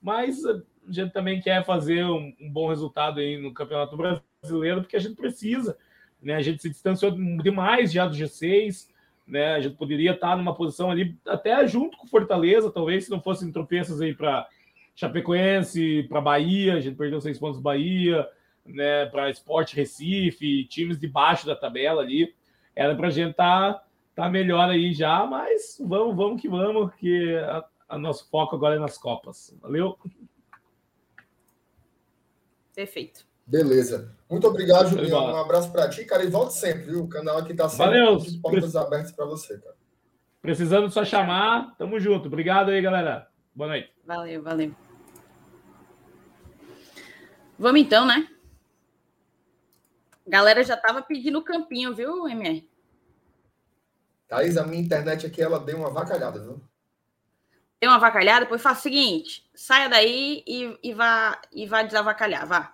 Mas 0.01 0.45
a 0.47 0.63
gente 0.89 1.13
também 1.13 1.41
quer 1.41 1.65
fazer 1.65 2.05
um, 2.05 2.35
um, 2.41 2.51
bom 2.51 2.69
resultado 2.69 3.21
aí 3.21 3.37
no 3.37 3.53
Campeonato 3.53 3.97
Brasileiro, 3.97 4.81
porque 4.81 4.97
a 4.97 5.01
gente 5.01 5.15
precisa. 5.15 5.77
Né? 6.23 6.35
A 6.35 6.43
gente 6.43 6.63
se 6.63 6.71
distanciou 6.71 7.13
demais 7.43 7.93
já 7.93 8.07
do 8.07 8.17
G6. 8.17 8.89
Né? 9.27 9.55
A 9.55 9.61
gente 9.61 9.77
poderia 9.77 10.13
estar 10.13 10.37
numa 10.37 10.55
posição 10.55 10.91
ali, 10.91 11.19
até 11.27 11.67
junto 11.67 11.99
com 11.99 12.07
Fortaleza, 12.07 12.71
talvez, 12.71 13.05
se 13.05 13.11
não 13.11 13.21
fossem 13.21 13.53
tropeços 13.53 14.01
aí 14.01 14.15
para 14.15 14.49
Chapecoense, 14.97 16.07
para 16.09 16.21
Bahia. 16.23 16.75
A 16.75 16.81
gente 16.81 16.97
perdeu 16.97 17.21
seis 17.21 17.39
pontos 17.39 17.61
Bahia, 17.61 18.27
né? 18.65 19.05
para 19.07 19.29
Esporte 19.29 19.77
Recife, 19.77 20.65
times 20.65 20.99
de 20.99 21.07
baixo 21.07 21.47
da 21.47 21.55
tabela 21.55 22.01
ali 22.01 22.33
era 22.75 22.95
para 22.97 23.09
a 23.09 23.11
gente 23.11 23.31
estar 23.31 23.75
tá, 23.75 23.85
tá 24.15 24.29
melhor 24.29 24.69
aí 24.69 24.93
já, 24.93 25.25
mas 25.27 25.79
vamos, 25.81 26.17
vamos 26.17 26.41
que 26.41 26.49
vamos, 26.49 26.95
que 26.95 27.37
a, 27.37 27.65
a 27.89 27.99
nosso 27.99 28.29
foco 28.29 28.57
agora 28.57 28.77
é 28.77 28.79
nas 28.79 28.99
Copas. 28.99 29.57
Valeu? 29.61 29.97
Perfeito. 32.75 33.27
Beleza. 33.47 34.17
Muito 34.29 34.49
obrigado, 34.49 34.89
Juliano. 34.89 35.35
Um 35.35 35.37
abraço 35.37 35.71
para 35.71 35.89
ti, 35.89 36.05
cara, 36.05 36.25
e 36.25 36.31
volte 36.31 36.55
sempre, 36.55 36.87
viu? 36.87 37.05
O 37.05 37.09
canal 37.09 37.39
aqui 37.39 37.53
está 37.53 37.69
sempre 37.69 38.01
Valeu. 38.01 38.19
com 38.19 38.41
portas 38.41 38.75
abertas 38.75 39.13
para 39.13 39.27
você, 39.27 39.59
cara. 39.59 39.77
Precisando 40.41 40.91
só 40.91 41.05
chamar, 41.05 41.75
tamo 41.77 42.01
junto. 42.01 42.27
Obrigado 42.27 42.71
aí, 42.71 42.81
galera. 42.81 43.29
Boa 43.55 43.69
noite. 43.69 43.93
Valeu, 44.05 44.43
valeu. 44.43 44.75
Vamos 47.59 47.81
então, 47.81 48.05
né? 48.05 48.29
Galera 50.27 50.63
já 50.63 50.77
tava 50.77 51.03
pedindo 51.03 51.39
o 51.39 51.45
campinho, 51.45 51.95
viu, 51.95 52.29
MR? 52.29 52.69
Thaís, 54.29 54.57
a 54.57 54.65
minha 54.67 54.83
internet 54.83 55.27
aqui, 55.27 55.43
ela 55.43 55.61
deu 55.61 55.79
uma 55.79 55.91
vacalhada, 55.91 56.41
viu? 56.41 56.61
Deu 57.81 57.91
uma 57.91 57.99
vacalhada? 57.99 58.47
Pois 58.47 58.63
faça 58.63 58.81
o 58.81 58.83
seguinte, 58.83 59.45
saia 59.55 59.89
daí 59.89 60.43
e, 60.47 60.79
e, 60.83 60.95
vá, 60.95 61.41
e 61.53 61.67
vá 61.67 61.83
desavacalhar, 61.83 62.47
vá. 62.47 62.73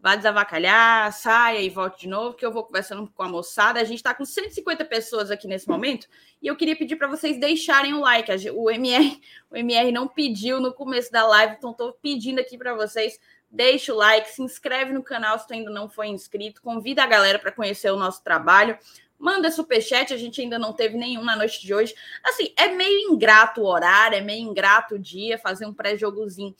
Vá 0.00 0.16
desavacalhar, 0.16 1.10
saia 1.14 1.62
e 1.62 1.70
volte 1.70 2.02
de 2.02 2.08
novo, 2.08 2.36
que 2.36 2.44
eu 2.44 2.52
vou 2.52 2.62
conversando 2.62 3.10
com 3.14 3.22
a 3.22 3.28
moçada. 3.28 3.80
A 3.80 3.84
gente 3.84 3.96
está 3.96 4.14
com 4.14 4.24
150 4.24 4.84
pessoas 4.84 5.30
aqui 5.30 5.48
nesse 5.48 5.66
momento 5.66 6.06
e 6.42 6.46
eu 6.46 6.54
queria 6.56 6.76
pedir 6.76 6.96
para 6.96 7.08
vocês 7.08 7.40
deixarem 7.40 7.94
o 7.94 8.00
like. 8.00 8.30
O 8.50 8.70
MR, 8.70 9.18
o 9.50 9.56
MR 9.56 9.90
não 9.90 10.06
pediu 10.06 10.60
no 10.60 10.74
começo 10.74 11.10
da 11.10 11.26
live, 11.26 11.54
então 11.56 11.70
estou 11.70 11.94
pedindo 11.94 12.38
aqui 12.38 12.58
para 12.58 12.74
vocês 12.74 13.18
deixa 13.54 13.94
o 13.94 13.96
like, 13.96 14.28
se 14.28 14.42
inscreve 14.42 14.92
no 14.92 15.02
canal 15.02 15.38
se 15.38 15.46
tu 15.46 15.54
ainda 15.54 15.70
não 15.70 15.88
foi 15.88 16.08
inscrito, 16.08 16.60
convida 16.60 17.04
a 17.04 17.06
galera 17.06 17.38
para 17.38 17.52
conhecer 17.52 17.90
o 17.92 17.96
nosso 17.96 18.22
trabalho, 18.22 18.76
manda 19.16 19.50
superchat, 19.50 20.12
a 20.12 20.16
gente 20.16 20.40
ainda 20.40 20.58
não 20.58 20.72
teve 20.72 20.96
nenhum 20.96 21.22
na 21.22 21.36
noite 21.36 21.62
de 21.62 21.72
hoje. 21.72 21.94
Assim, 22.24 22.52
é 22.56 22.68
meio 22.68 23.12
ingrato 23.12 23.60
o 23.60 23.66
horário, 23.66 24.18
é 24.18 24.20
meio 24.20 24.42
ingrato 24.42 24.96
o 24.96 24.98
dia, 24.98 25.38
fazer 25.38 25.66
um 25.66 25.72
pré-jogozinho 25.72 26.54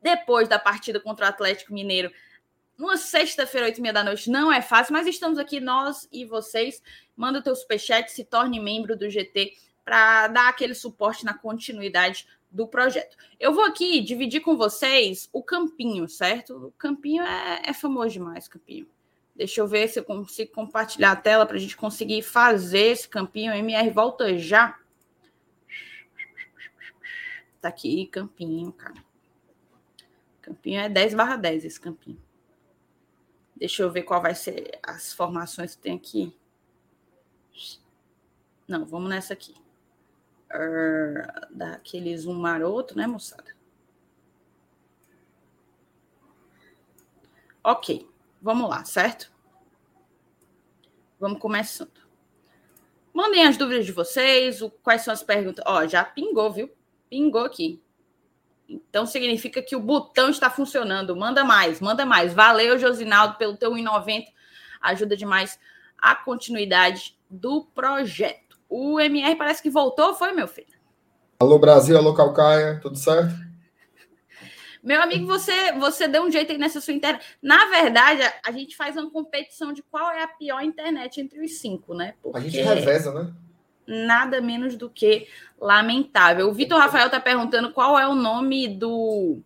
depois 0.00 0.48
da 0.48 0.58
partida 0.58 0.98
contra 0.98 1.26
o 1.26 1.28
Atlético 1.28 1.74
Mineiro. 1.74 2.10
Numa 2.78 2.96
sexta-feira, 2.96 3.66
oito 3.66 3.76
e 3.76 3.82
meia 3.82 3.92
da 3.92 4.02
noite, 4.02 4.30
não 4.30 4.50
é 4.50 4.62
fácil, 4.62 4.94
mas 4.94 5.06
estamos 5.06 5.38
aqui, 5.38 5.60
nós 5.60 6.08
e 6.10 6.24
vocês. 6.24 6.82
Manda 7.14 7.40
o 7.40 7.42
teu 7.42 7.54
superchat, 7.54 8.10
se 8.10 8.24
torne 8.24 8.58
membro 8.58 8.96
do 8.96 9.10
GT 9.10 9.52
para 9.84 10.28
dar 10.28 10.48
aquele 10.48 10.74
suporte 10.74 11.26
na 11.26 11.34
continuidade 11.34 12.26
do 12.50 12.66
projeto. 12.66 13.16
Eu 13.38 13.54
vou 13.54 13.64
aqui 13.64 14.00
dividir 14.00 14.40
com 14.40 14.56
vocês 14.56 15.28
o 15.32 15.42
campinho, 15.42 16.08
certo? 16.08 16.66
O 16.66 16.72
campinho 16.72 17.22
é, 17.22 17.62
é 17.66 17.72
famoso 17.72 18.10
demais, 18.10 18.48
campinho. 18.48 18.88
Deixa 19.34 19.60
eu 19.60 19.66
ver 19.66 19.88
se 19.88 20.00
eu 20.00 20.04
consigo 20.04 20.52
compartilhar 20.52 21.12
a 21.12 21.16
tela 21.16 21.46
para 21.46 21.56
a 21.56 21.60
gente 21.60 21.76
conseguir 21.76 22.22
fazer 22.22 22.88
esse 22.88 23.08
campinho. 23.08 23.52
MR 23.52 23.90
volta 23.90 24.36
já. 24.36 24.78
Tá 27.60 27.68
aqui, 27.68 28.06
campinho, 28.06 28.72
cara. 28.72 29.02
Campinho 30.42 30.80
é 30.80 30.88
10 30.88 31.14
barra 31.14 31.36
10 31.36 31.64
esse 31.64 31.80
campinho. 31.80 32.20
Deixa 33.54 33.82
eu 33.82 33.90
ver 33.90 34.02
qual 34.02 34.20
vai 34.20 34.34
ser 34.34 34.78
as 34.82 35.12
formações 35.12 35.74
que 35.74 35.82
tem 35.82 35.94
aqui. 35.94 36.34
Não, 38.66 38.84
vamos 38.84 39.08
nessa 39.08 39.34
aqui 39.34 39.59
uh, 40.52 41.46
daquele 41.50 42.16
zoom 42.16 42.34
maroto, 42.34 42.96
né, 42.96 43.06
moçada? 43.06 43.54
Ok, 47.62 48.08
vamos 48.40 48.68
lá, 48.68 48.84
certo? 48.84 49.30
Vamos 51.18 51.38
começando. 51.38 52.00
Mandem 53.12 53.46
as 53.46 53.56
dúvidas 53.56 53.84
de 53.84 53.92
vocês, 53.92 54.62
o, 54.62 54.70
quais 54.70 55.02
são 55.02 55.12
as 55.12 55.22
perguntas. 55.22 55.62
Ó, 55.66 55.86
já 55.86 56.02
pingou, 56.04 56.50
viu? 56.50 56.70
Pingou 57.10 57.44
aqui. 57.44 57.82
Então 58.66 59.04
significa 59.04 59.60
que 59.60 59.76
o 59.76 59.80
botão 59.80 60.30
está 60.30 60.48
funcionando. 60.48 61.14
Manda 61.16 61.44
mais, 61.44 61.80
manda 61.80 62.06
mais. 62.06 62.32
Valeu, 62.32 62.78
Josinaldo, 62.78 63.36
pelo 63.36 63.56
teu 63.56 63.72
1,90. 63.72 64.26
Ajuda 64.80 65.16
demais 65.16 65.58
a 65.98 66.14
continuidade 66.14 67.18
do 67.28 67.64
projeto. 67.74 68.49
O 68.70 69.00
MR 69.00 69.34
parece 69.34 69.60
que 69.60 69.68
voltou, 69.68 70.14
foi, 70.14 70.32
meu 70.32 70.46
filho? 70.46 70.78
Alô, 71.40 71.58
Brasil, 71.58 71.98
alô, 71.98 72.14
Calcaia, 72.14 72.78
tudo 72.80 72.96
certo? 72.96 73.34
Meu 74.80 75.02
amigo, 75.02 75.26
você, 75.26 75.72
você 75.72 76.06
deu 76.06 76.22
um 76.22 76.30
jeito 76.30 76.52
aí 76.52 76.56
nessa 76.56 76.80
sua 76.80 76.94
internet. 76.94 77.24
Na 77.42 77.66
verdade, 77.66 78.22
a, 78.44 78.52
gente 78.52 78.76
faz 78.76 78.96
uma 78.96 79.10
competição 79.10 79.72
de 79.72 79.82
qual 79.82 80.10
é 80.12 80.22
a 80.22 80.28
pior 80.28 80.62
internet 80.62 81.20
entre 81.20 81.44
os 81.44 81.58
cinco, 81.58 81.94
né? 81.94 82.14
Porque 82.22 82.38
a 82.38 82.40
gente 82.40 82.62
reveza, 82.62 83.12
né? 83.12 83.32
Nada 83.86 84.40
menos 84.40 84.76
do 84.76 84.88
que 84.88 85.26
lamentável. 85.60 86.48
O 86.48 86.54
Vitor 86.54 86.78
Rafael 86.78 87.06
está 87.06 87.18
perguntando 87.18 87.72
qual 87.72 87.98
é 87.98 88.06
o 88.06 88.14
nome 88.14 88.68
do. 88.68 89.40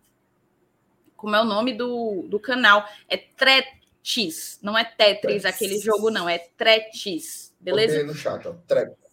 Como 1.17 1.35
é 1.35 1.41
o 1.41 1.45
nome 1.45 1.73
do, 1.73 2.25
do 2.29 2.39
canal? 2.39 2.85
É 3.09 3.17
Tretis, 3.17 4.59
não 4.61 4.77
é 4.77 4.83
Tetris, 4.85 5.41
Tretis. 5.41 5.45
aquele 5.45 5.79
jogo, 5.79 6.11
não, 6.11 6.29
é 6.29 6.37
Tretis. 6.37 7.53
Beleza? 7.59 8.03
no 8.03 8.13
chat, 8.13 8.47
ó. 8.47 8.53
Tretis 8.67 9.04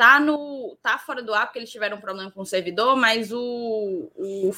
tá 0.00 0.18
no 0.18 0.78
tá 0.82 0.96
fora 0.96 1.22
do 1.22 1.34
ar 1.34 1.44
porque 1.44 1.58
eles 1.58 1.70
tiveram 1.70 1.98
um 1.98 2.00
problema 2.00 2.30
com 2.30 2.40
o 2.40 2.46
servidor, 2.46 2.96
mas 2.96 3.30
o, 3.30 4.08
o, 4.16 4.50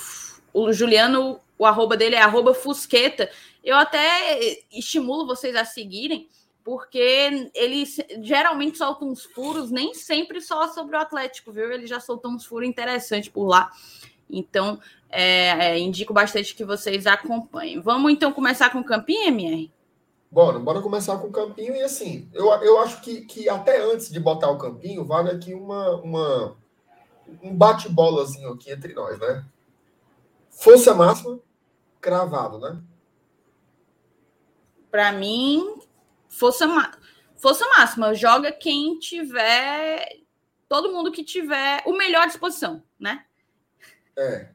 o 0.55 0.73
Juliano, 0.73 1.41
o 1.59 1.67
arroba 1.67 1.97
dele 1.97 2.15
é 2.15 2.23
arroba 2.23 2.55
Fusqueta. 2.55 3.29
Eu 3.65 3.77
até 3.77 4.57
estimulo 4.73 5.27
vocês 5.27 5.57
a 5.57 5.65
seguirem, 5.65 6.29
porque 6.63 7.51
ele 7.57 7.83
geralmente 8.21 8.79
solta 8.79 9.05
uns 9.05 9.25
furos, 9.25 9.73
nem 9.73 9.95
sempre 9.95 10.41
só 10.41 10.69
sobre 10.69 10.95
o 10.95 11.01
Atlético, 11.01 11.51
viu? 11.51 11.73
Ele 11.73 11.89
já 11.89 11.99
soltou 11.99 12.31
uns 12.31 12.47
furos 12.47 12.69
interessantes 12.69 13.29
por 13.29 13.45
lá. 13.45 13.73
Então, 14.31 14.79
é, 15.11 15.73
é, 15.73 15.79
indico 15.81 16.15
bastante 16.15 16.55
que 16.55 16.65
vocês 16.65 17.05
acompanhem. 17.05 17.81
Vamos 17.81 18.13
então 18.13 18.33
começar 18.33 18.71
com 18.71 18.79
o 18.79 18.85
Campinho, 18.85 19.27
MR? 19.27 19.73
Bora, 20.33 20.59
bora 20.59 20.81
começar 20.81 21.19
com 21.19 21.27
o 21.27 21.31
Campinho. 21.31 21.77
E 21.77 21.83
assim, 21.83 22.27
eu, 22.33 22.47
eu 22.63 22.79
acho 22.79 23.03
que, 23.03 23.21
que 23.27 23.51
até 23.51 23.83
antes 23.83 24.11
de 24.11 24.19
botar 24.19 24.49
o 24.49 24.57
Campinho, 24.57 25.05
vale 25.05 25.31
aqui 25.31 25.53
uma, 25.53 25.97
uma 25.97 26.57
um 27.43 27.55
bate-bolazinho 27.55 28.51
aqui 28.51 28.73
entre 28.73 28.95
nós, 28.95 29.19
né? 29.19 29.45
Força 30.51 30.95
máxima, 30.95 31.39
cravado, 32.01 32.59
né? 32.59 32.83
Para 34.91 35.13
mim, 35.13 35.79
força, 36.31 36.67
força 37.37 37.69
máxima. 37.77 38.15
Joga 38.15 38.51
quem 38.51 38.99
tiver. 38.99 40.19
Todo 40.67 40.93
mundo 40.93 41.13
que 41.13 41.23
tiver 41.23 41.83
o 41.85 41.93
melhor 41.93 42.27
disposição, 42.27 42.83
né? 42.99 43.27
É. 44.17 44.49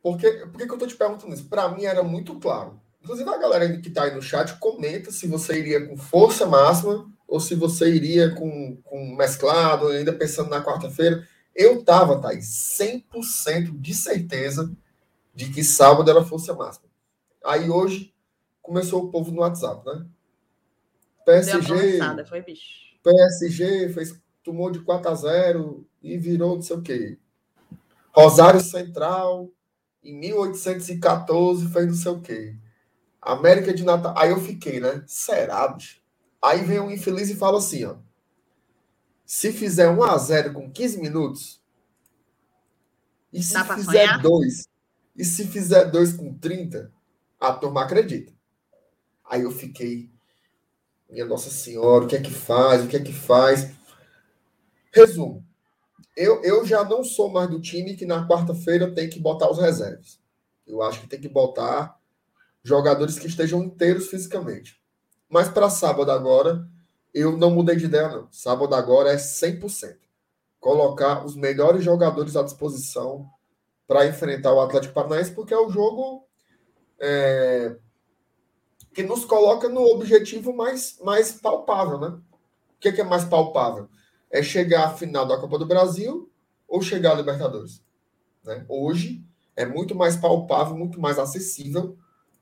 Porque, 0.00 0.30
por 0.46 0.56
que 0.56 0.72
eu 0.72 0.78
tô 0.78 0.86
te 0.86 0.94
perguntando 0.94 1.34
isso? 1.34 1.48
Para 1.48 1.68
mim 1.70 1.84
era 1.84 2.04
muito 2.04 2.38
claro. 2.38 2.80
Inclusive, 3.08 3.30
a 3.30 3.38
galera 3.38 3.78
que 3.78 3.88
está 3.88 4.04
aí 4.04 4.14
no 4.14 4.20
chat 4.20 4.58
comenta 4.58 5.10
se 5.10 5.26
você 5.26 5.58
iria 5.58 5.86
com 5.86 5.96
força 5.96 6.44
máxima 6.44 7.10
ou 7.26 7.40
se 7.40 7.54
você 7.54 7.90
iria 7.90 8.34
com, 8.34 8.76
com 8.84 9.16
mesclado, 9.16 9.88
ainda 9.88 10.12
pensando 10.12 10.50
na 10.50 10.62
quarta-feira. 10.62 11.26
Eu 11.54 11.82
tava, 11.82 12.20
Thaís, 12.20 12.44
100% 12.78 13.80
de 13.80 13.94
certeza 13.94 14.70
de 15.34 15.48
que 15.48 15.64
sábado 15.64 16.10
era 16.10 16.22
força 16.22 16.52
máxima. 16.52 16.86
Aí 17.42 17.70
hoje 17.70 18.14
começou 18.60 19.04
o 19.04 19.10
povo 19.10 19.30
no 19.32 19.40
WhatsApp, 19.40 19.86
né? 19.86 20.04
PSG. 21.24 21.66
Foi, 21.66 21.98
PSG 23.02 23.88
fez, 23.88 24.20
tomou 24.44 24.70
de 24.70 24.80
4 24.80 25.10
a 25.10 25.14
0 25.14 25.88
e 26.02 26.18
virou 26.18 26.56
não 26.56 26.62
sei 26.62 26.76
o 26.76 26.82
quê. 26.82 27.18
Rosário 28.12 28.60
Central, 28.60 29.50
em 30.04 30.14
1814, 30.14 31.68
fez 31.68 31.86
não 31.86 31.94
sei 31.94 32.12
o 32.12 32.20
quê. 32.20 32.54
América 33.20 33.72
de 33.72 33.84
Natal. 33.84 34.14
Aí 34.16 34.30
eu 34.30 34.40
fiquei, 34.40 34.80
né? 34.80 35.02
Será, 35.06 35.68
bicho? 35.68 36.00
Aí 36.42 36.64
vem 36.64 36.80
um 36.80 36.90
infeliz 36.90 37.28
e 37.30 37.34
fala 37.34 37.58
assim, 37.58 37.84
ó. 37.84 37.96
Se 39.24 39.52
fizer 39.52 39.88
1 39.90 40.02
a 40.02 40.16
0 40.16 40.52
com 40.54 40.70
15 40.70 41.00
minutos, 41.00 41.60
e 43.32 43.42
se 43.42 43.62
fizer 43.62 44.18
2, 44.22 44.68
e 45.16 45.24
se 45.24 45.46
fizer 45.46 45.84
2 45.86 46.14
com 46.14 46.32
30, 46.38 46.90
a 47.38 47.52
turma 47.52 47.82
acredita. 47.82 48.32
Aí 49.28 49.42
eu 49.42 49.50
fiquei, 49.50 50.10
minha 51.10 51.26
Nossa 51.26 51.50
Senhora, 51.50 52.04
o 52.04 52.08
que 52.08 52.16
é 52.16 52.22
que 52.22 52.32
faz? 52.32 52.84
O 52.84 52.88
que 52.88 52.96
é 52.96 53.02
que 53.02 53.12
faz? 53.12 53.70
Resumo. 54.92 55.44
Eu, 56.16 56.42
eu 56.42 56.64
já 56.64 56.82
não 56.84 57.04
sou 57.04 57.30
mais 57.30 57.50
do 57.50 57.60
time 57.60 57.94
que 57.94 58.06
na 58.06 58.26
quarta-feira 58.26 58.92
tem 58.94 59.08
que 59.10 59.20
botar 59.20 59.50
os 59.50 59.58
reservas. 59.58 60.18
Eu 60.66 60.82
acho 60.82 61.00
que 61.00 61.06
tem 61.06 61.20
que 61.20 61.28
botar 61.28 61.97
jogadores 62.62 63.18
que 63.18 63.26
estejam 63.26 63.62
inteiros 63.62 64.08
fisicamente. 64.08 64.80
Mas 65.28 65.48
para 65.48 65.70
sábado 65.70 66.10
agora, 66.10 66.66
eu 67.12 67.36
não 67.36 67.50
mudei 67.50 67.76
de 67.76 67.86
ideia, 67.86 68.08
não. 68.08 68.28
Sábado 68.30 68.74
agora 68.74 69.10
é 69.10 69.16
100%. 69.16 69.96
Colocar 70.60 71.24
os 71.24 71.36
melhores 71.36 71.84
jogadores 71.84 72.36
à 72.36 72.42
disposição 72.42 73.28
para 73.86 74.06
enfrentar 74.06 74.52
o 74.52 74.60
Atlético 74.60 74.94
Paranaense, 74.94 75.32
porque 75.32 75.54
é 75.54 75.58
o 75.58 75.70
jogo 75.70 76.26
é, 77.00 77.76
que 78.92 79.02
nos 79.02 79.24
coloca 79.24 79.68
no 79.68 79.82
objetivo 79.82 80.54
mais, 80.54 80.98
mais 81.02 81.32
palpável, 81.32 81.98
né? 81.98 82.08
O 82.08 82.80
que 82.80 82.88
é, 82.88 82.92
que 82.92 83.00
é 83.00 83.04
mais 83.04 83.24
palpável? 83.24 83.88
É 84.30 84.42
chegar 84.42 84.86
à 84.86 84.94
final 84.94 85.26
da 85.26 85.38
Copa 85.38 85.58
do 85.58 85.66
Brasil 85.66 86.30
ou 86.66 86.82
chegar 86.82 87.12
à 87.12 87.14
Libertadores? 87.14 87.82
Né? 88.44 88.64
Hoje 88.68 89.24
é 89.56 89.64
muito 89.64 89.94
mais 89.94 90.16
palpável, 90.16 90.76
muito 90.76 91.00
mais 91.00 91.18
acessível 91.18 91.96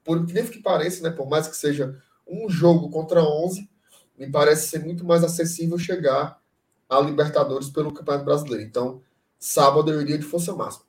por 0.06 0.16
incrível 0.18 0.52
que 0.52 0.62
pareça, 0.62 1.02
né, 1.02 1.10
por 1.10 1.28
mais 1.28 1.48
que 1.48 1.56
seja 1.56 2.00
um 2.26 2.48
jogo 2.48 2.88
contra 2.88 3.20
11, 3.20 3.68
me 4.16 4.30
parece 4.30 4.68
ser 4.68 4.78
muito 4.78 5.04
mais 5.04 5.24
acessível 5.24 5.76
chegar 5.76 6.40
a 6.88 7.00
Libertadores 7.00 7.68
pelo 7.68 7.92
Campeonato 7.92 8.24
Brasileiro. 8.24 8.62
Então, 8.62 9.02
sábado 9.38 9.92
eu 9.92 10.00
iria 10.00 10.16
de 10.16 10.24
força 10.24 10.54
máxima. 10.54 10.86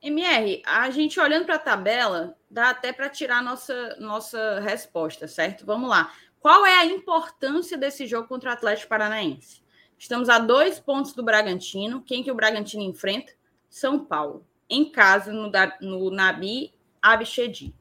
MR, 0.00 0.62
a 0.64 0.88
gente 0.90 1.18
olhando 1.18 1.44
para 1.44 1.56
a 1.56 1.58
tabela, 1.58 2.36
dá 2.48 2.70
até 2.70 2.92
para 2.92 3.08
tirar 3.08 3.42
nossa 3.42 3.96
nossa 3.98 4.60
resposta, 4.60 5.26
certo? 5.26 5.66
Vamos 5.66 5.90
lá. 5.90 6.12
Qual 6.38 6.64
é 6.64 6.78
a 6.78 6.86
importância 6.86 7.76
desse 7.76 8.06
jogo 8.06 8.28
contra 8.28 8.50
o 8.50 8.52
Atlético 8.52 8.88
Paranaense? 8.88 9.60
Estamos 9.98 10.28
a 10.28 10.38
dois 10.38 10.78
pontos 10.78 11.12
do 11.12 11.24
Bragantino. 11.24 12.00
Quem 12.02 12.22
que 12.22 12.30
o 12.30 12.34
Bragantino 12.34 12.84
enfrenta? 12.84 13.32
São 13.68 14.04
Paulo. 14.04 14.46
Em 14.70 14.92
casa, 14.92 15.32
no, 15.32 15.50
no 15.80 16.10
Nabi 16.12 16.72
Abichedi. 17.02 17.74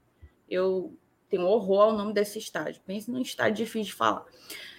Eu 0.49 0.97
tenho 1.29 1.45
horror 1.45 1.81
ao 1.81 1.93
nome 1.93 2.13
desse 2.13 2.39
estádio. 2.39 2.81
Pense 2.85 3.11
num 3.11 3.21
estádio 3.21 3.65
difícil 3.65 3.91
de 3.91 3.93
falar. 3.93 4.25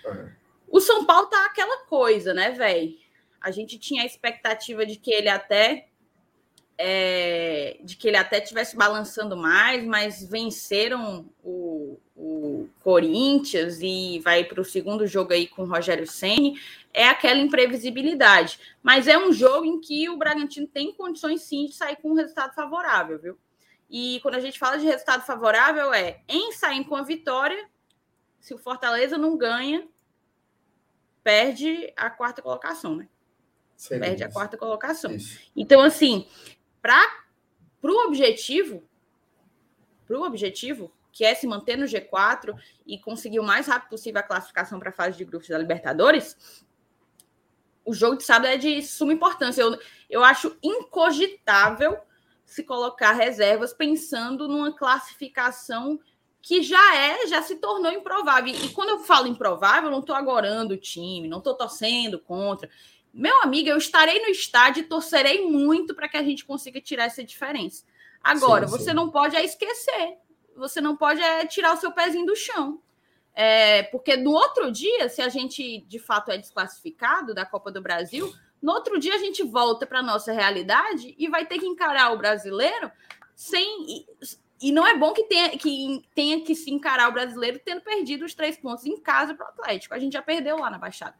Uhum. 0.04 0.30
O 0.68 0.80
São 0.80 1.04
Paulo 1.04 1.26
tá 1.26 1.46
aquela 1.46 1.84
coisa, 1.86 2.34
né, 2.34 2.50
velho? 2.50 2.94
A 3.40 3.50
gente 3.50 3.78
tinha 3.78 4.02
a 4.02 4.06
expectativa 4.06 4.84
de 4.84 4.96
que 4.96 5.10
ele 5.10 5.28
até 5.28 5.88
é, 6.76 7.78
de 7.82 7.96
que 7.96 8.06
ele 8.06 8.16
até 8.16 8.40
tivesse 8.40 8.76
balançando 8.76 9.36
mais, 9.36 9.84
mas 9.84 10.22
venceram 10.28 11.28
o, 11.42 11.98
o 12.16 12.68
Corinthians 12.84 13.80
e 13.82 14.20
vai 14.20 14.44
para 14.44 14.60
o 14.60 14.64
segundo 14.64 15.06
jogo 15.06 15.32
aí 15.32 15.48
com 15.48 15.62
o 15.62 15.68
Rogério 15.68 16.06
Ceni 16.06 16.54
é 16.94 17.08
aquela 17.08 17.38
imprevisibilidade. 17.38 18.58
Mas 18.82 19.06
é 19.06 19.18
um 19.18 19.32
jogo 19.32 19.64
em 19.64 19.80
que 19.80 20.08
o 20.08 20.16
Bragantino 20.16 20.66
tem 20.66 20.92
condições 20.92 21.42
sim 21.42 21.66
de 21.66 21.74
sair 21.74 21.96
com 21.96 22.10
um 22.10 22.14
resultado 22.14 22.54
favorável, 22.54 23.18
viu? 23.18 23.38
E 23.88 24.20
quando 24.20 24.34
a 24.34 24.40
gente 24.40 24.58
fala 24.58 24.78
de 24.78 24.84
resultado 24.84 25.24
favorável, 25.24 25.92
é 25.92 26.20
em 26.28 26.52
sair 26.52 26.84
com 26.84 26.94
a 26.94 27.02
vitória, 27.02 27.68
se 28.38 28.52
o 28.52 28.58
Fortaleza 28.58 29.16
não 29.16 29.36
ganha, 29.36 29.88
perde 31.22 31.92
a 31.96 32.10
quarta 32.10 32.42
colocação, 32.42 32.96
né? 32.96 33.08
Perde 33.88 34.22
isso. 34.22 34.24
a 34.24 34.32
quarta 34.32 34.56
colocação. 34.56 35.10
Isso. 35.12 35.38
Então, 35.56 35.80
assim, 35.80 36.26
para 36.82 37.00
o 37.82 38.06
objetivo, 38.06 38.82
para 40.06 40.18
o 40.18 40.22
objetivo, 40.22 40.92
que 41.12 41.24
é 41.24 41.34
se 41.34 41.46
manter 41.46 41.76
no 41.76 41.86
G4 41.86 42.56
e 42.86 42.98
conseguir 42.98 43.40
o 43.40 43.44
mais 43.44 43.66
rápido 43.66 43.90
possível 43.90 44.20
a 44.20 44.22
classificação 44.22 44.78
para 44.78 44.90
a 44.90 44.92
fase 44.92 45.16
de 45.16 45.24
grupos 45.24 45.48
da 45.48 45.58
Libertadores, 45.58 46.64
o 47.84 47.94
jogo 47.94 48.16
de 48.16 48.24
sábado 48.24 48.46
é 48.46 48.56
de 48.56 48.82
suma 48.82 49.12
importância. 49.12 49.62
Eu, 49.62 49.78
eu 50.10 50.22
acho 50.22 50.56
incogitável 50.62 51.98
se 52.48 52.64
colocar 52.64 53.12
reservas 53.12 53.74
pensando 53.74 54.48
numa 54.48 54.72
classificação 54.72 56.00
que 56.40 56.62
já 56.62 56.96
é, 56.96 57.26
já 57.26 57.42
se 57.42 57.56
tornou 57.56 57.92
improvável. 57.92 58.54
E 58.54 58.70
quando 58.70 58.88
eu 58.88 59.00
falo 59.00 59.26
improvável, 59.26 59.84
eu 59.84 59.90
não 59.90 60.00
estou 60.00 60.16
agorando 60.16 60.72
o 60.72 60.78
time, 60.78 61.28
não 61.28 61.38
estou 61.38 61.54
torcendo 61.54 62.18
contra. 62.18 62.70
Meu 63.12 63.42
amigo, 63.42 63.68
eu 63.68 63.76
estarei 63.76 64.22
no 64.22 64.28
estádio 64.28 64.80
e 64.80 64.86
torcerei 64.86 65.46
muito 65.46 65.94
para 65.94 66.08
que 66.08 66.16
a 66.16 66.22
gente 66.22 66.46
consiga 66.46 66.80
tirar 66.80 67.04
essa 67.04 67.22
diferença. 67.22 67.84
Agora, 68.24 68.66
sim, 68.66 68.72
sim. 68.72 68.78
você 68.78 68.94
não 68.94 69.10
pode 69.10 69.36
é 69.36 69.44
esquecer, 69.44 70.16
você 70.56 70.80
não 70.80 70.96
pode 70.96 71.20
é 71.20 71.44
tirar 71.44 71.74
o 71.74 71.78
seu 71.78 71.92
pezinho 71.92 72.24
do 72.24 72.34
chão. 72.34 72.80
É, 73.34 73.82
porque 73.82 74.16
no 74.16 74.30
outro 74.30 74.72
dia, 74.72 75.10
se 75.10 75.20
a 75.20 75.28
gente 75.28 75.82
de 75.86 75.98
fato 75.98 76.30
é 76.30 76.38
desclassificado 76.38 77.34
da 77.34 77.44
Copa 77.44 77.70
do 77.70 77.82
Brasil, 77.82 78.34
no 78.60 78.72
outro 78.72 78.98
dia 78.98 79.14
a 79.14 79.18
gente 79.18 79.42
volta 79.42 79.86
para 79.86 80.02
nossa 80.02 80.32
realidade 80.32 81.14
e 81.18 81.28
vai 81.28 81.46
ter 81.46 81.58
que 81.58 81.66
encarar 81.66 82.12
o 82.12 82.18
brasileiro 82.18 82.90
sem. 83.34 84.04
E 84.60 84.72
não 84.72 84.86
é 84.86 84.96
bom 84.96 85.12
que 85.12 85.24
tenha, 85.24 85.50
que 85.56 86.02
tenha 86.14 86.40
que 86.44 86.54
se 86.54 86.70
encarar 86.70 87.08
o 87.08 87.12
brasileiro 87.12 87.60
tendo 87.64 87.80
perdido 87.80 88.24
os 88.24 88.34
três 88.34 88.56
pontos 88.56 88.84
em 88.84 88.96
casa 88.96 89.34
para 89.34 89.46
o 89.46 89.48
Atlético. 89.50 89.94
A 89.94 89.98
gente 89.98 90.14
já 90.14 90.22
perdeu 90.22 90.58
lá 90.58 90.68
na 90.68 90.78
Baixada. 90.78 91.14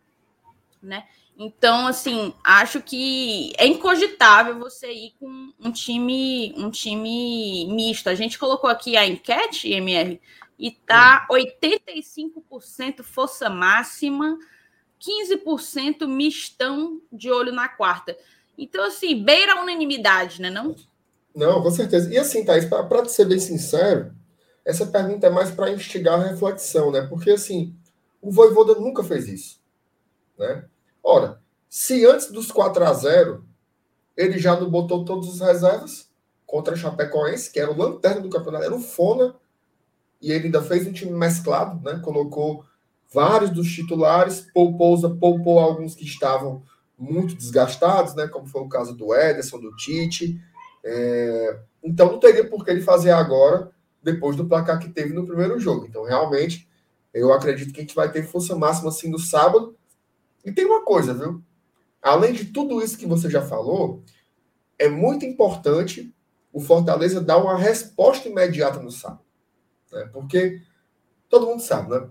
Né? 0.82 1.06
Então, 1.38 1.86
assim, 1.86 2.34
acho 2.42 2.82
que 2.82 3.52
é 3.56 3.66
incogitável 3.66 4.58
você 4.58 4.92
ir 4.92 5.14
com 5.20 5.52
um 5.60 5.70
time, 5.70 6.52
um 6.56 6.68
time 6.68 7.66
misto. 7.70 8.08
A 8.08 8.14
gente 8.16 8.36
colocou 8.36 8.68
aqui 8.68 8.96
a 8.96 9.06
enquete, 9.06 9.70
MR, 9.70 10.20
e 10.58 10.72
tá 10.72 11.28
85% 11.30 13.04
força 13.04 13.48
máxima, 13.48 14.36
15% 15.00 16.06
mistão 16.06 17.00
de 17.12 17.30
olho 17.30 17.52
na 17.52 17.68
quarta. 17.68 18.16
Então, 18.56 18.84
assim, 18.84 19.22
beira 19.22 19.54
a 19.54 19.62
unanimidade, 19.62 20.40
né? 20.40 20.50
Não? 20.50 20.74
Não, 21.34 21.62
com 21.62 21.70
certeza. 21.70 22.12
E 22.12 22.18
assim, 22.18 22.44
Thaís, 22.44 22.64
para 22.64 23.04
ser 23.06 23.26
bem 23.26 23.38
sincero, 23.38 24.12
essa 24.64 24.86
pergunta 24.86 25.26
é 25.26 25.30
mais 25.30 25.50
para 25.50 25.70
instigar 25.70 26.20
a 26.20 26.24
reflexão, 26.24 26.90
né? 26.90 27.02
Porque, 27.02 27.30
assim, 27.30 27.74
o 28.20 28.30
Voivoda 28.30 28.74
nunca 28.74 29.04
fez 29.04 29.28
isso, 29.28 29.60
né? 30.36 30.64
Ora, 31.02 31.40
se 31.68 32.04
antes 32.04 32.30
dos 32.30 32.50
4 32.50 32.84
a 32.84 32.92
0 32.92 33.44
ele 34.16 34.38
já 34.38 34.58
não 34.58 34.68
botou 34.68 35.04
todos 35.04 35.28
os 35.28 35.40
reservas, 35.40 36.08
contra 36.48 36.72
a 36.72 36.76
Chapecoense, 36.76 37.52
que 37.52 37.60
era 37.60 37.70
o 37.70 37.76
lanterna 37.76 38.22
do 38.22 38.30
campeonato, 38.30 38.64
era 38.64 38.74
o 38.74 38.80
Fona, 38.80 39.36
e 40.20 40.32
ele 40.32 40.46
ainda 40.46 40.62
fez 40.62 40.86
um 40.86 40.92
time 40.92 41.12
mesclado, 41.12 41.78
né? 41.84 42.00
Colocou 42.02 42.64
vários 43.12 43.50
dos 43.50 43.68
titulares, 43.72 44.46
poupou, 44.52 45.16
poupou 45.16 45.58
alguns 45.58 45.94
que 45.94 46.04
estavam 46.04 46.62
muito 46.98 47.34
desgastados, 47.34 48.14
né? 48.14 48.26
Como 48.26 48.46
foi 48.46 48.62
o 48.62 48.68
caso 48.68 48.94
do 48.94 49.14
Ederson, 49.14 49.58
do 49.60 49.74
Tite. 49.76 50.40
É... 50.84 51.60
Então 51.82 52.12
não 52.12 52.18
teria 52.18 52.48
por 52.48 52.64
que 52.64 52.70
ele 52.70 52.80
fazer 52.80 53.10
agora, 53.10 53.70
depois 54.02 54.36
do 54.36 54.46
placar 54.46 54.78
que 54.78 54.88
teve 54.88 55.14
no 55.14 55.26
primeiro 55.26 55.58
jogo. 55.58 55.86
Então, 55.86 56.04
realmente, 56.04 56.68
eu 57.12 57.32
acredito 57.32 57.72
que 57.72 57.80
a 57.80 57.82
gente 57.82 57.94
vai 57.94 58.10
ter 58.10 58.22
força 58.22 58.56
máxima 58.56 58.88
assim 58.88 59.08
no 59.08 59.18
sábado. 59.18 59.76
E 60.44 60.52
tem 60.52 60.64
uma 60.64 60.84
coisa, 60.84 61.14
viu? 61.14 61.42
Além 62.02 62.32
de 62.32 62.46
tudo 62.46 62.82
isso 62.82 62.98
que 62.98 63.06
você 63.06 63.28
já 63.28 63.42
falou, 63.42 64.02
é 64.78 64.88
muito 64.88 65.24
importante 65.24 66.14
o 66.52 66.60
Fortaleza 66.60 67.20
dar 67.20 67.38
uma 67.38 67.56
resposta 67.56 68.28
imediata 68.28 68.80
no 68.80 68.90
sábado. 68.90 69.24
Né? 69.92 70.08
Porque 70.12 70.60
todo 71.28 71.46
mundo 71.46 71.60
sabe, 71.60 71.90
né? 71.90 72.08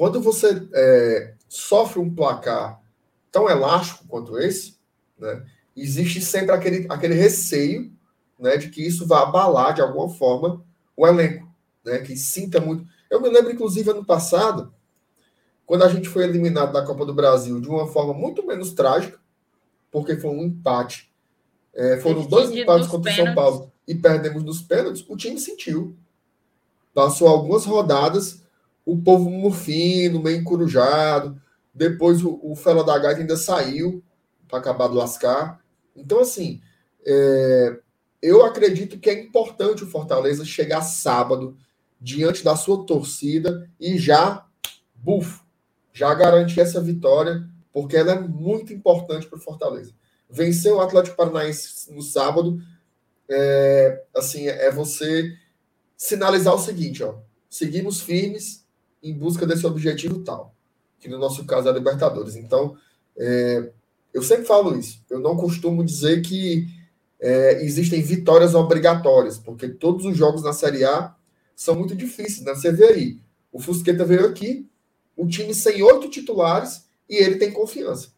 Quando 0.00 0.18
você 0.18 0.66
é, 0.72 1.34
sofre 1.46 2.00
um 2.00 2.14
placar 2.14 2.80
tão 3.30 3.50
elástico 3.50 4.06
quanto 4.08 4.38
esse, 4.38 4.78
né, 5.18 5.44
existe 5.76 6.22
sempre 6.22 6.52
aquele, 6.52 6.86
aquele 6.88 7.12
receio 7.12 7.92
né, 8.38 8.56
de 8.56 8.70
que 8.70 8.80
isso 8.80 9.06
vá 9.06 9.24
abalar 9.24 9.74
de 9.74 9.82
alguma 9.82 10.08
forma 10.08 10.64
o 10.96 11.06
elenco, 11.06 11.46
né, 11.84 11.98
que 11.98 12.16
sinta 12.16 12.62
muito. 12.62 12.86
Eu 13.10 13.20
me 13.20 13.28
lembro, 13.28 13.52
inclusive, 13.52 13.90
ano 13.90 14.02
passado, 14.02 14.72
quando 15.66 15.82
a 15.82 15.88
gente 15.90 16.08
foi 16.08 16.24
eliminado 16.24 16.72
da 16.72 16.82
Copa 16.82 17.04
do 17.04 17.12
Brasil 17.12 17.60
de 17.60 17.68
uma 17.68 17.86
forma 17.86 18.14
muito 18.14 18.46
menos 18.46 18.72
trágica, 18.72 19.20
porque 19.92 20.16
foi 20.16 20.30
um 20.30 20.44
empate. 20.44 21.12
É, 21.74 21.98
foram 21.98 22.24
dois 22.24 22.50
empates 22.50 22.88
contra 22.88 23.12
o 23.12 23.14
São 23.14 23.34
Paulo 23.34 23.70
e 23.86 23.94
perdemos 23.94 24.42
nos 24.42 24.62
pênaltis, 24.62 25.04
o 25.06 25.14
time 25.14 25.38
sentiu. 25.38 25.94
Passou 26.94 27.28
algumas 27.28 27.66
rodadas, 27.66 28.40
o 28.92 29.00
povo 29.00 29.30
murfino, 29.30 30.20
meio 30.20 30.40
encurujado. 30.40 31.40
Depois 31.72 32.24
o, 32.24 32.40
o 32.42 32.56
Fela 32.56 32.82
da 32.82 32.98
Gaita 32.98 33.20
ainda 33.20 33.36
saiu 33.36 34.02
para 34.48 34.58
acabar 34.58 34.88
de 34.88 34.96
lascar. 34.96 35.60
Então, 35.94 36.18
assim, 36.18 36.60
é, 37.06 37.78
eu 38.20 38.44
acredito 38.44 38.98
que 38.98 39.08
é 39.08 39.20
importante 39.20 39.84
o 39.84 39.86
Fortaleza 39.86 40.44
chegar 40.44 40.82
sábado 40.82 41.56
diante 42.00 42.42
da 42.42 42.56
sua 42.56 42.84
torcida 42.84 43.70
e 43.78 43.96
já, 43.96 44.44
bufo, 44.94 45.44
já 45.92 46.12
garantir 46.14 46.60
essa 46.60 46.80
vitória, 46.80 47.46
porque 47.72 47.96
ela 47.96 48.12
é 48.12 48.20
muito 48.20 48.72
importante 48.72 49.28
para 49.28 49.38
o 49.38 49.42
Fortaleza. 49.42 49.92
Vencer 50.28 50.72
o 50.72 50.80
Atlético 50.80 51.16
Paranaense 51.16 51.92
no 51.92 52.02
sábado, 52.02 52.60
é, 53.28 54.02
assim, 54.16 54.48
é 54.48 54.70
você 54.70 55.32
sinalizar 55.96 56.54
o 56.54 56.58
seguinte, 56.58 57.04
ó, 57.04 57.18
seguimos 57.48 58.00
firmes 58.00 58.59
em 59.02 59.14
busca 59.14 59.46
desse 59.46 59.66
objetivo 59.66 60.20
tal, 60.20 60.54
que 60.98 61.08
no 61.08 61.18
nosso 61.18 61.44
caso 61.44 61.68
é 61.68 61.70
a 61.70 61.74
Libertadores. 61.74 62.36
Então, 62.36 62.76
é, 63.16 63.70
eu 64.12 64.22
sempre 64.22 64.44
falo 64.44 64.76
isso. 64.76 65.02
Eu 65.08 65.20
não 65.20 65.36
costumo 65.36 65.84
dizer 65.84 66.22
que 66.22 66.66
é, 67.20 67.64
existem 67.64 68.02
vitórias 68.02 68.54
obrigatórias, 68.54 69.38
porque 69.38 69.68
todos 69.68 70.04
os 70.04 70.16
jogos 70.16 70.42
na 70.42 70.52
Série 70.52 70.84
A 70.84 71.14
são 71.54 71.74
muito 71.74 71.94
difíceis, 71.94 72.42
né? 72.42 72.54
Você 72.54 72.72
vê 72.72 72.86
aí, 72.86 73.20
o 73.52 73.60
Fusqueta 73.60 74.04
veio 74.04 74.26
aqui, 74.26 74.66
o 75.16 75.26
time 75.26 75.54
sem 75.54 75.82
oito 75.82 76.08
titulares 76.08 76.86
e 77.08 77.16
ele 77.16 77.36
tem 77.36 77.52
confiança. 77.52 78.08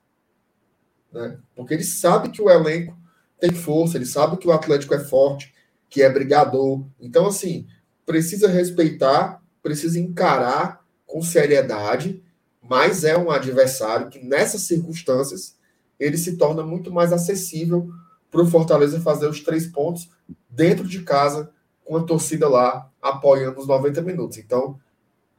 Né? 1.13 1.39
Porque 1.55 1.75
ele 1.75 1.85
sabe 1.85 2.31
que 2.31 2.41
o 2.41 2.49
elenco 2.49 2.97
tem 3.41 3.53
força, 3.53 3.97
ele 3.97 4.07
sabe 4.07 4.37
que 4.37 4.47
o 4.47 4.53
Atlético 4.53 4.95
é 4.95 5.01
forte, 5.01 5.53
que 5.91 6.01
é 6.01 6.09
brigador. 6.09 6.85
Então, 7.01 7.27
assim, 7.27 7.67
precisa 8.07 8.47
respeitar, 8.47 9.42
precisa 9.63 9.99
encarar 9.99 10.85
com 11.07 11.23
seriedade, 11.23 12.23
mas 12.61 13.05
é 13.05 13.17
um 13.17 13.31
adversário 13.31 14.09
que, 14.09 14.19
nessas 14.19 14.63
circunstâncias, 14.63 15.57
ele 15.99 16.17
se 16.17 16.37
torna 16.37 16.63
muito 16.63 16.93
mais 16.93 17.13
acessível 17.13 17.91
para 18.31 18.43
o 18.43 18.47
Fortaleza 18.47 19.01
fazer 19.01 19.29
os 19.29 19.41
três 19.41 19.67
pontos 19.67 20.11
dentro 20.49 20.87
de 20.87 21.03
casa, 21.03 21.53
com 21.85 21.97
a 21.97 22.03
torcida 22.03 22.49
lá 22.49 22.91
apoiando 23.01 23.61
os 23.61 23.67
90 23.67 24.01
minutos. 24.03 24.39
Então, 24.39 24.79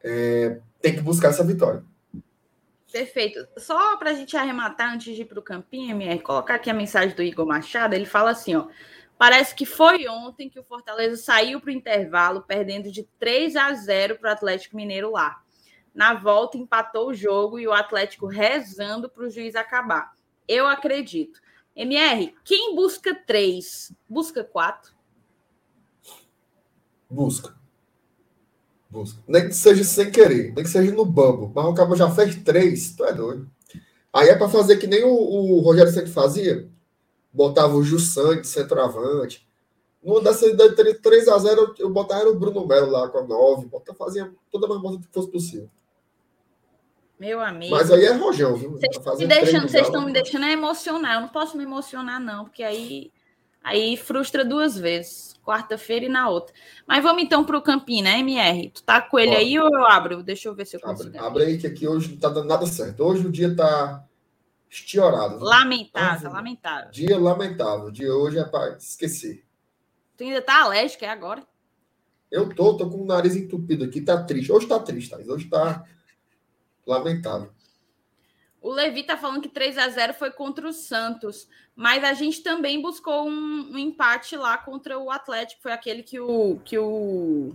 é, 0.04 0.60
tem 0.82 0.94
que 0.96 1.02
buscar 1.02 1.30
essa 1.30 1.44
vitória. 1.44 1.84
Perfeito. 2.92 3.48
Só 3.58 3.98
para 3.98 4.12
a 4.12 4.14
gente 4.14 4.38
arrematar 4.38 4.94
antes 4.94 5.16
de 5.16 5.24
ir 5.24 5.26
para 5.26 5.40
o 5.40 5.44
campinho, 5.44 5.92
MR, 5.92 6.20
colocar 6.20 6.56
aqui 6.56 6.70
a 6.70 6.74
mensagem 6.76 7.16
do 7.16 7.24
Igor 7.24 7.46
Machado. 7.46 7.96
Ele 7.96 8.06
fala 8.06 8.30
assim: 8.30 8.54
ó, 8.56 8.68
parece 9.24 9.56
que 9.56 9.66
foi 9.66 10.06
ontem 10.06 10.50
que 10.50 10.60
o 10.60 10.66
Fortaleza 10.66 11.16
saiu 11.16 11.62
para 11.62 11.70
o 11.70 11.74
intervalo, 11.74 12.42
perdendo 12.42 12.92
de 12.92 13.08
3 13.18 13.56
a 13.56 13.74
0 13.74 14.18
para 14.20 14.32
o 14.32 14.34
Atlético 14.34 14.76
Mineiro 14.76 15.12
lá. 15.12 15.42
Na 15.96 16.14
volta, 16.14 16.58
empatou 16.58 17.08
o 17.08 17.14
jogo 17.14 17.58
e 17.58 17.66
o 17.66 17.72
Atlético 17.72 18.28
rezando 18.28 19.10
para 19.10 19.24
o 19.24 19.30
juiz 19.30 19.56
acabar. 19.56 20.12
Eu 20.46 20.68
acredito. 20.68 21.40
MR, 21.74 22.36
quem 22.44 22.76
busca 22.76 23.16
três, 23.16 23.96
busca 24.10 24.44
quatro? 24.44 24.92
Busca. 27.10 27.56
Busca. 28.90 29.24
Nem 29.26 29.48
que 29.48 29.54
seja 29.54 29.86
sem 29.86 30.12
querer, 30.12 30.54
nem 30.54 30.66
que 30.66 30.70
seja 30.70 30.92
no 30.92 31.06
bambo. 31.06 31.50
Mas 31.56 31.66
o 31.66 31.74
cabo 31.74 31.96
já 31.96 32.12
fez 32.12 32.36
três, 32.44 32.94
tu 32.94 33.06
é 33.06 33.14
doido. 33.14 33.50
Aí 34.12 34.28
é 34.28 34.36
para 34.36 34.50
fazer 34.50 34.76
que 34.76 34.86
nem 34.86 35.06
o, 35.06 35.14
o 35.14 35.62
Rogério 35.62 35.94
sempre 35.94 36.12
fazia. 36.12 36.73
Botava 37.34 37.74
o 37.74 37.84
Jussan 37.84 38.42
de 38.42 38.48
centroavante. 38.48 39.48
Numa 40.04 40.22
dessa 40.22 40.46
3x0, 40.46 41.58
eu, 41.58 41.76
eu 41.80 41.90
botava 41.90 42.30
o 42.30 42.38
Bruno 42.38 42.68
Melo 42.68 42.92
lá 42.92 43.08
com 43.08 43.20
a 43.20 43.24
9. 43.24 43.68
Botava, 43.68 43.98
fazia 43.98 44.32
toda 44.52 44.68
a 44.68 44.80
mais 44.80 44.98
que 44.98 45.08
fosse 45.12 45.32
possível. 45.32 45.70
Meu 47.20 47.40
amigo. 47.40 47.74
Mas 47.74 47.90
aí 47.90 48.06
é 48.06 48.12
rojão, 48.12 48.56
viu? 48.56 48.72
Vocês 48.72 48.98
tá 48.98 49.14
estão 49.80 50.06
me 50.06 50.12
deixando 50.12 50.46
emocionar. 50.46 51.16
Eu 51.16 51.22
não 51.22 51.30
posso 51.30 51.56
me 51.56 51.64
emocionar, 51.64 52.20
não, 52.20 52.44
porque 52.44 52.64
aí, 52.64 53.12
aí 53.64 53.96
frustra 53.96 54.44
duas 54.44 54.78
vezes 54.78 55.34
quarta-feira 55.44 56.06
e 56.06 56.10
na 56.10 56.30
outra. 56.30 56.54
Mas 56.88 57.04
vamos 57.04 57.24
então 57.24 57.44
para 57.44 57.58
o 57.58 57.62
Campinho, 57.62 58.04
né, 58.04 58.20
MR? 58.20 58.70
Tu 58.70 58.84
tá 58.84 59.02
com 59.02 59.20
ele 59.20 59.32
Bora. 59.32 59.42
aí 59.42 59.60
ou 59.60 59.70
eu 59.74 59.86
abro? 59.86 60.24
Deixa 60.24 60.50
eu 60.50 60.56
ver 60.56 60.66
se 60.66 60.76
eu 60.76 60.82
consigo. 60.82 61.10
Abre, 61.10 61.20
abre 61.20 61.44
aí, 61.44 61.58
que 61.58 61.68
aqui 61.68 61.88
hoje 61.88 62.12
não 62.12 62.18
tá 62.18 62.30
dando 62.30 62.48
nada 62.48 62.66
certo. 62.66 63.04
Hoje 63.04 63.28
o 63.28 63.32
dia 63.32 63.56
tá 63.56 64.04
estiorado. 64.74 65.40
Lamentável, 65.40 66.30
ah, 66.30 66.34
lamentável. 66.34 66.92
Dia 66.92 67.20
lamentável. 67.20 67.92
Dia 67.92 68.14
hoje 68.14 68.40
é 68.40 68.44
para 68.44 68.78
esquecer. 68.78 69.46
Tu 70.18 70.24
ainda 70.24 70.42
tá 70.42 70.64
alérgico, 70.64 71.06
é 71.06 71.10
agora? 71.10 71.46
Eu 72.32 72.54
tô, 72.54 72.76
tô 72.76 72.90
com 72.90 73.02
o 73.02 73.06
nariz 73.06 73.36
entupido 73.36 73.86
aqui, 73.86 74.02
tá 74.02 74.24
triste. 74.24 74.52
Hoje 74.52 74.68
tá 74.68 74.80
triste, 74.80 75.12
tá? 75.12 75.18
Hoje 75.18 75.48
tá 75.48 75.86
lamentável. 76.86 77.52
O 78.60 78.72
Levi 78.72 79.04
tá 79.04 79.18
falando 79.18 79.42
que 79.42 79.50
3 79.50 79.78
a 79.78 79.90
0 79.90 80.14
foi 80.14 80.32
contra 80.32 80.68
o 80.68 80.74
Santos, 80.74 81.48
mas 81.76 82.04
a 82.04 82.14
gente 82.14 82.42
também 82.42 82.82
buscou 82.82 83.28
um, 83.28 83.72
um, 83.74 83.78
empate 83.78 84.38
lá 84.38 84.58
contra 84.58 84.98
o 84.98 85.12
Atlético, 85.12 85.62
foi 85.62 85.74
aquele 85.74 86.02
que 86.02 86.18
o 86.20 86.60
que 86.64 86.78
o 86.78 87.54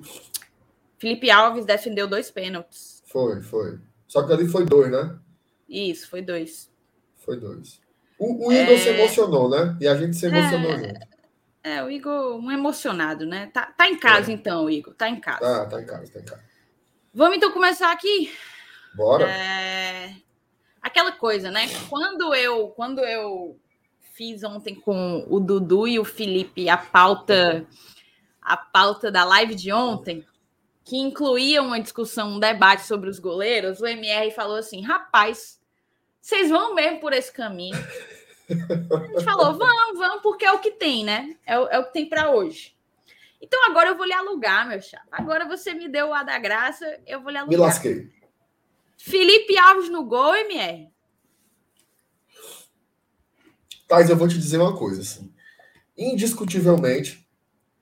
Felipe 0.98 1.30
Alves 1.30 1.64
defendeu 1.64 2.06
dois 2.06 2.30
pênaltis. 2.30 3.02
Foi, 3.06 3.40
foi. 3.40 3.80
Só 4.06 4.24
que 4.26 4.32
ali 4.32 4.46
foi 4.46 4.66
dois, 4.66 4.92
né? 4.92 5.18
Isso, 5.68 6.08
foi 6.10 6.20
dois. 6.20 6.67
Foi 7.28 7.36
dois. 7.38 7.78
O, 8.18 8.48
o 8.48 8.52
Igor 8.52 8.74
é... 8.74 8.78
se 8.78 8.88
emocionou, 8.88 9.50
né? 9.50 9.76
E 9.80 9.86
a 9.86 9.94
gente 9.94 10.16
se 10.16 10.26
emocionou 10.26 10.72
é... 10.72 10.78
junto. 10.78 11.08
É, 11.62 11.84
o 11.84 11.90
Igor, 11.90 12.36
um 12.36 12.50
emocionado, 12.50 13.26
né? 13.26 13.50
Tá, 13.52 13.66
tá 13.66 13.86
em 13.86 13.98
casa, 13.98 14.30
é. 14.30 14.34
então, 14.34 14.70
Igor. 14.70 14.94
Tá 14.94 15.10
em 15.10 15.20
casa. 15.20 15.40
Tá, 15.40 15.66
tá 15.66 15.82
em 15.82 15.84
casa, 15.84 16.12
tá 16.12 16.20
em 16.20 16.24
casa. 16.24 16.42
Vamos 17.12 17.36
então 17.36 17.52
começar 17.52 17.92
aqui? 17.92 18.32
Bora. 18.94 19.28
É 19.28 20.14
aquela 20.88 21.12
coisa, 21.12 21.50
né? 21.50 21.66
Quando 21.90 22.34
eu, 22.34 22.68
quando 22.68 23.00
eu 23.00 23.58
fiz 24.14 24.42
ontem 24.42 24.74
com 24.74 25.26
o 25.28 25.38
Dudu 25.38 25.86
e 25.86 25.98
o 25.98 26.04
Felipe 26.04 26.68
a 26.68 26.78
pauta, 26.78 27.66
a 28.40 28.56
pauta 28.56 29.10
da 29.10 29.24
live 29.24 29.54
de 29.54 29.70
ontem, 29.70 30.24
que 30.84 30.96
incluía 30.96 31.62
uma 31.62 31.80
discussão, 31.80 32.32
um 32.32 32.40
debate 32.40 32.86
sobre 32.86 33.10
os 33.10 33.18
goleiros, 33.18 33.80
o 33.80 33.86
MR 33.86 34.30
falou 34.30 34.56
assim: 34.56 34.82
rapaz, 34.82 35.57
vocês 36.28 36.50
vão 36.50 36.74
mesmo 36.74 37.00
por 37.00 37.14
esse 37.14 37.32
caminho. 37.32 37.74
A 37.74 39.06
gente 39.06 39.24
falou: 39.24 39.56
vamos, 39.56 39.98
vamos, 39.98 40.22
porque 40.22 40.44
é 40.44 40.52
o 40.52 40.58
que 40.58 40.72
tem, 40.72 41.02
né? 41.02 41.34
É 41.46 41.58
o, 41.58 41.68
é 41.68 41.78
o 41.78 41.86
que 41.86 41.92
tem 41.94 42.06
para 42.06 42.30
hoje. 42.30 42.76
Então 43.40 43.64
agora 43.64 43.88
eu 43.88 43.96
vou 43.96 44.04
lhe 44.04 44.12
alugar, 44.12 44.68
meu 44.68 44.78
chapa. 44.82 45.06
Agora 45.10 45.48
você 45.48 45.72
me 45.72 45.88
deu 45.88 46.12
a 46.12 46.22
da 46.22 46.38
graça, 46.38 46.84
eu 47.06 47.22
vou 47.22 47.30
lhe 47.30 47.38
alugar. 47.38 47.58
Me 47.58 47.64
lasquei. 47.64 48.12
Felipe 48.98 49.56
Alves 49.56 49.88
no 49.88 50.04
gol, 50.04 50.34
MR. 50.34 50.90
Thais, 53.86 54.10
eu 54.10 54.16
vou 54.16 54.28
te 54.28 54.38
dizer 54.38 54.58
uma 54.58 54.76
coisa. 54.76 55.00
Assim. 55.00 55.32
Indiscutivelmente, 55.96 57.26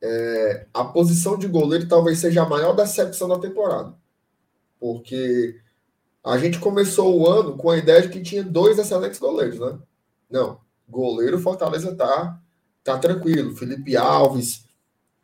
é, 0.01 0.66
a 0.72 0.84
posição 0.84 1.36
de 1.36 1.49
goleiro 1.49 1.88
talvez 1.88 2.20
seja 2.20 2.42
a 2.42 2.49
maior 2.49 2.74
decepção 2.74 3.26
da 3.26 3.40
temporada. 3.40 3.92
Porque 4.78 5.61
a 6.27 6.39
gente 6.39 6.59
começou 6.59 7.16
o 7.16 7.29
ano 7.29 7.57
com 7.57 7.70
a 7.70 7.79
ideia 7.79 8.03
de 8.03 8.09
que 8.09 8.20
tinha 8.20 8.43
dois 8.43 8.77
excelentes 8.77 9.20
goleiros, 9.20 9.61
né? 9.61 9.79
Não. 10.29 10.61
Goleiro 10.89 11.39
Fortaleza 11.39 11.95
tá, 11.95 12.41
tá 12.83 12.99
tranquilo. 12.99 13.55
Felipe 13.55 13.97
Alves, 13.97 14.64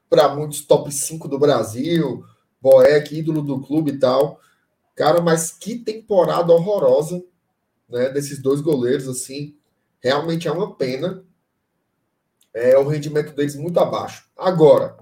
para 0.09 0.33
muitos 0.33 0.65
top 0.65 0.93
5 0.93 1.27
do 1.27 1.41
Brasil, 1.41 2.25
Boeck, 2.61 3.19
ídolo 3.19 3.43
do 3.43 3.61
clube 3.61 3.91
e 3.91 3.99
tal. 3.99 4.41
Cara, 4.95 5.21
mas 5.21 5.51
que 5.51 5.77
temporada 5.77 6.53
horrorosa, 6.53 7.21
né, 7.89 8.09
desses 8.11 8.41
dois 8.41 8.61
goleiros 8.61 9.09
assim. 9.09 9.57
Realmente 9.99 10.47
é 10.47 10.53
uma 10.53 10.73
pena. 10.77 11.25
É 12.55 12.79
o 12.79 12.87
rendimento 12.87 13.35
deles 13.35 13.57
muito 13.57 13.81
abaixo. 13.81 14.31
Agora, 14.37 14.97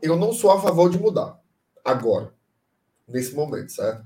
eu 0.00 0.16
não 0.16 0.32
sou 0.32 0.52
a 0.52 0.60
favor 0.60 0.88
de 0.88 0.98
mudar. 0.98 1.40
Agora, 1.84 2.32
nesse 3.08 3.34
momento, 3.34 3.72
certo? 3.72 4.04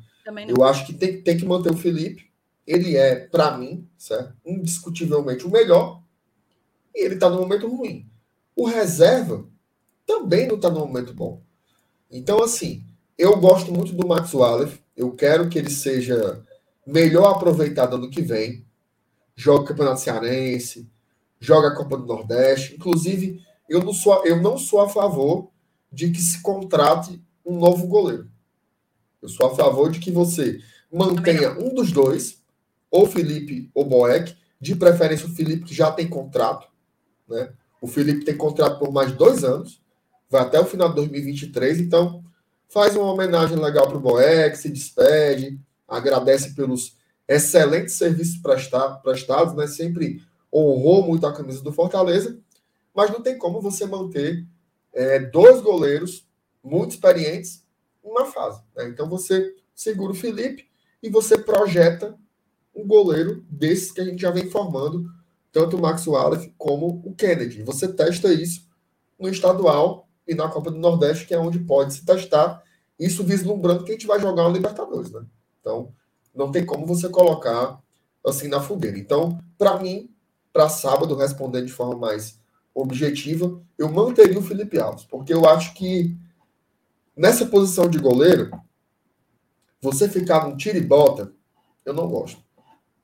Eu 0.48 0.64
acho 0.64 0.86
que 0.86 0.92
tem, 0.92 1.20
tem 1.20 1.36
que 1.36 1.44
manter 1.44 1.72
o 1.72 1.76
Felipe. 1.76 2.30
Ele 2.66 2.96
é, 2.96 3.16
para 3.16 3.56
mim, 3.56 3.88
certo? 3.98 4.34
indiscutivelmente 4.44 5.46
o 5.46 5.50
melhor. 5.50 6.02
E 6.94 7.04
ele 7.04 7.14
está 7.14 7.28
no 7.28 7.40
momento 7.40 7.68
ruim. 7.68 8.08
O 8.54 8.66
reserva 8.66 9.46
também 10.06 10.46
não 10.46 10.56
está 10.56 10.70
no 10.70 10.80
momento 10.80 11.12
bom. 11.12 11.42
Então, 12.10 12.42
assim, 12.42 12.84
eu 13.16 13.38
gosto 13.38 13.72
muito 13.72 13.92
do 13.92 14.06
Max 14.06 14.32
Wallace. 14.34 14.80
Eu 14.96 15.12
quero 15.12 15.48
que 15.48 15.58
ele 15.58 15.70
seja 15.70 16.42
melhor 16.86 17.34
aproveitado 17.34 17.96
ano 17.96 18.10
que 18.10 18.20
vem. 18.20 18.66
Joga 19.34 19.62
o 19.62 19.66
Campeonato 19.66 20.00
Cearense, 20.00 20.90
joga 21.40 21.68
a 21.68 21.74
Copa 21.74 21.96
do 21.96 22.06
Nordeste. 22.06 22.74
Inclusive, 22.74 23.40
eu 23.68 23.82
não 23.82 23.92
sou, 23.92 24.24
eu 24.26 24.40
não 24.40 24.58
sou 24.58 24.80
a 24.80 24.88
favor 24.88 25.50
de 25.90 26.10
que 26.10 26.20
se 26.20 26.42
contrate 26.42 27.22
um 27.44 27.58
novo 27.58 27.86
goleiro. 27.86 28.30
Eu 29.22 29.28
sou 29.28 29.46
a 29.46 29.54
favor 29.54 29.90
de 29.90 30.00
que 30.00 30.10
você 30.10 30.60
mantenha 30.92 31.52
um 31.52 31.72
dos 31.72 31.92
dois, 31.92 32.42
ou 32.90 33.06
Felipe 33.06 33.70
ou 33.74 33.84
Boeck, 33.84 34.36
de 34.60 34.76
preferência 34.76 35.26
o 35.26 35.34
Felipe, 35.34 35.64
que 35.64 35.74
já 35.74 35.90
tem 35.90 36.08
contrato. 36.08 36.68
Né? 37.28 37.52
O 37.80 37.86
Felipe 37.86 38.24
tem 38.24 38.36
contrato 38.36 38.78
por 38.78 38.92
mais 38.92 39.12
dois 39.12 39.44
anos 39.44 39.82
vai 40.32 40.40
até 40.40 40.58
o 40.58 40.64
final 40.64 40.88
de 40.88 40.94
2023, 40.94 41.78
então 41.78 42.24
faz 42.66 42.96
uma 42.96 43.12
homenagem 43.12 43.58
legal 43.58 43.86
para 43.86 43.98
o 43.98 44.00
Boeck, 44.00 44.56
se 44.56 44.70
despede, 44.70 45.60
agradece 45.86 46.54
pelos 46.54 46.96
excelentes 47.28 47.96
serviços 47.96 48.38
prestados, 48.38 49.54
né? 49.54 49.66
sempre 49.66 50.22
honrou 50.50 51.06
muito 51.06 51.26
a 51.26 51.34
camisa 51.34 51.62
do 51.62 51.70
Fortaleza, 51.70 52.38
mas 52.94 53.10
não 53.10 53.20
tem 53.20 53.36
como 53.36 53.60
você 53.60 53.84
manter 53.84 54.46
é, 54.94 55.18
dois 55.18 55.60
goleiros 55.60 56.26
muito 56.64 56.92
experientes 56.92 57.61
numa 58.02 58.26
fase. 58.26 58.62
Né? 58.76 58.88
Então 58.88 59.08
você 59.08 59.54
segura 59.74 60.12
o 60.12 60.16
Felipe 60.16 60.66
e 61.02 61.10
você 61.10 61.38
projeta 61.38 62.16
um 62.74 62.86
goleiro 62.86 63.44
desses 63.50 63.92
que 63.92 64.00
a 64.00 64.04
gente 64.04 64.20
já 64.20 64.30
vem 64.30 64.48
formando, 64.48 65.04
tanto 65.50 65.76
o 65.76 65.80
Max 65.80 66.06
Wallace 66.06 66.54
como 66.56 67.02
o 67.04 67.14
Kennedy. 67.14 67.62
Você 67.62 67.92
testa 67.92 68.32
isso 68.32 68.66
no 69.18 69.28
estadual 69.28 70.08
e 70.26 70.34
na 70.34 70.48
Copa 70.48 70.70
do 70.70 70.78
Nordeste, 70.78 71.26
que 71.26 71.34
é 71.34 71.38
onde 71.38 71.58
pode 71.58 71.94
se 71.94 72.04
testar, 72.04 72.62
isso 72.98 73.24
vislumbrando 73.24 73.84
que 73.84 73.90
a 73.90 73.94
gente 73.94 74.06
vai 74.06 74.20
jogar 74.20 74.42
uma 74.42 74.52
Libertadores, 74.52 75.10
né? 75.10 75.24
Então, 75.60 75.92
não 76.34 76.50
tem 76.50 76.64
como 76.64 76.86
você 76.86 77.08
colocar 77.08 77.80
assim 78.24 78.48
na 78.48 78.60
fogueira. 78.60 78.98
Então, 78.98 79.38
para 79.58 79.78
mim, 79.78 80.10
para 80.52 80.68
sábado, 80.68 81.14
respondendo 81.16 81.66
de 81.66 81.72
forma 81.72 81.96
mais 81.96 82.40
objetiva, 82.74 83.60
eu 83.76 83.90
manteria 83.90 84.38
o 84.38 84.42
Felipe 84.42 84.78
Alves, 84.78 85.04
porque 85.04 85.32
eu 85.32 85.46
acho 85.46 85.74
que 85.74 86.16
nessa 87.16 87.46
posição 87.46 87.88
de 87.88 87.98
goleiro, 87.98 88.50
você 89.80 90.08
ficar 90.08 90.46
num 90.46 90.56
tiro 90.56 90.78
e 90.78 90.80
bota, 90.80 91.32
eu 91.84 91.92
não 91.92 92.08
gosto. 92.08 92.42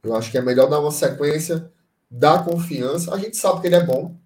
Eu 0.03 0.15
acho 0.15 0.31
que 0.31 0.39
é 0.39 0.43
melhor 0.43 0.69
dar 0.71 0.81
uma 0.81 0.91
sequência, 0.91 1.73
dar 2.11 2.45
confiança. 2.45 3.13
A 3.13 3.19
gente 3.19 3.37
sabe 3.37 3.61
que 3.61 3.67
ele 3.67 3.77
é 3.77 3.85
bom, 3.85 4.17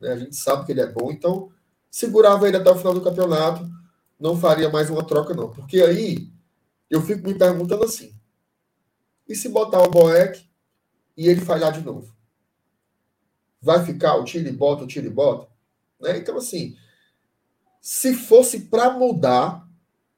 né? 0.00 0.12
A 0.12 0.16
gente 0.16 0.36
sabe 0.36 0.64
que 0.64 0.72
ele 0.72 0.80
é 0.80 0.86
bom, 0.86 1.10
então 1.10 1.50
segurava 1.90 2.46
ele 2.46 2.56
até 2.56 2.70
o 2.70 2.76
final 2.76 2.94
do 2.94 3.02
campeonato, 3.02 3.68
não 4.18 4.38
faria 4.38 4.70
mais 4.70 4.88
uma 4.88 5.04
troca, 5.04 5.34
não. 5.34 5.50
Porque 5.50 5.80
aí 5.80 6.30
eu 6.88 7.02
fico 7.02 7.26
me 7.26 7.34
perguntando 7.34 7.84
assim: 7.84 8.14
e 9.28 9.34
se 9.34 9.48
botar 9.48 9.82
o 9.82 9.90
Boeck 9.90 10.48
e 11.16 11.28
ele 11.28 11.40
falhar 11.40 11.72
de 11.72 11.80
novo? 11.80 12.14
Vai 13.60 13.84
ficar 13.84 14.14
o 14.16 14.24
tira 14.24 14.48
e 14.48 14.52
bota, 14.52 14.84
o 14.84 14.86
tira 14.86 15.06
e 15.06 15.10
bota? 15.10 15.50
Né? 16.00 16.18
Então, 16.18 16.36
assim, 16.36 16.76
se 17.86 18.14
fosse 18.14 18.62
para 18.62 18.90
mudar, 18.90 19.64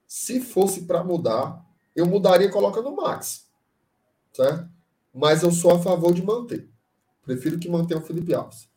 se 0.06 0.40
fosse 0.40 0.86
para 0.86 1.04
mudar, 1.04 1.62
eu 1.94 2.06
mudaria 2.06 2.50
colocando 2.50 2.88
o 2.88 2.96
Max. 2.96 3.46
Certo? 4.32 4.70
Mas 5.12 5.42
eu 5.42 5.52
sou 5.52 5.72
a 5.72 5.78
favor 5.78 6.14
de 6.14 6.22
manter. 6.22 6.66
Prefiro 7.22 7.58
que 7.58 7.68
mantenha 7.68 8.00
o 8.00 8.02
Felipe 8.02 8.32
Alves. 8.32 8.70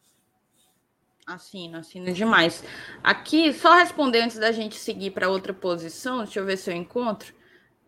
Assino, 1.26 1.78
assino 1.78 2.12
demais. 2.12 2.66
Aqui, 3.02 3.54
só 3.54 3.76
responder 3.78 4.24
antes 4.24 4.38
da 4.38 4.52
gente 4.52 4.76
seguir 4.76 5.12
para 5.12 5.30
outra 5.30 5.54
posição, 5.54 6.26
deixa 6.26 6.42
eu 6.42 6.46
ver 6.46 6.58
se 6.58 6.70
eu 6.70 6.76
encontro. 6.76 7.34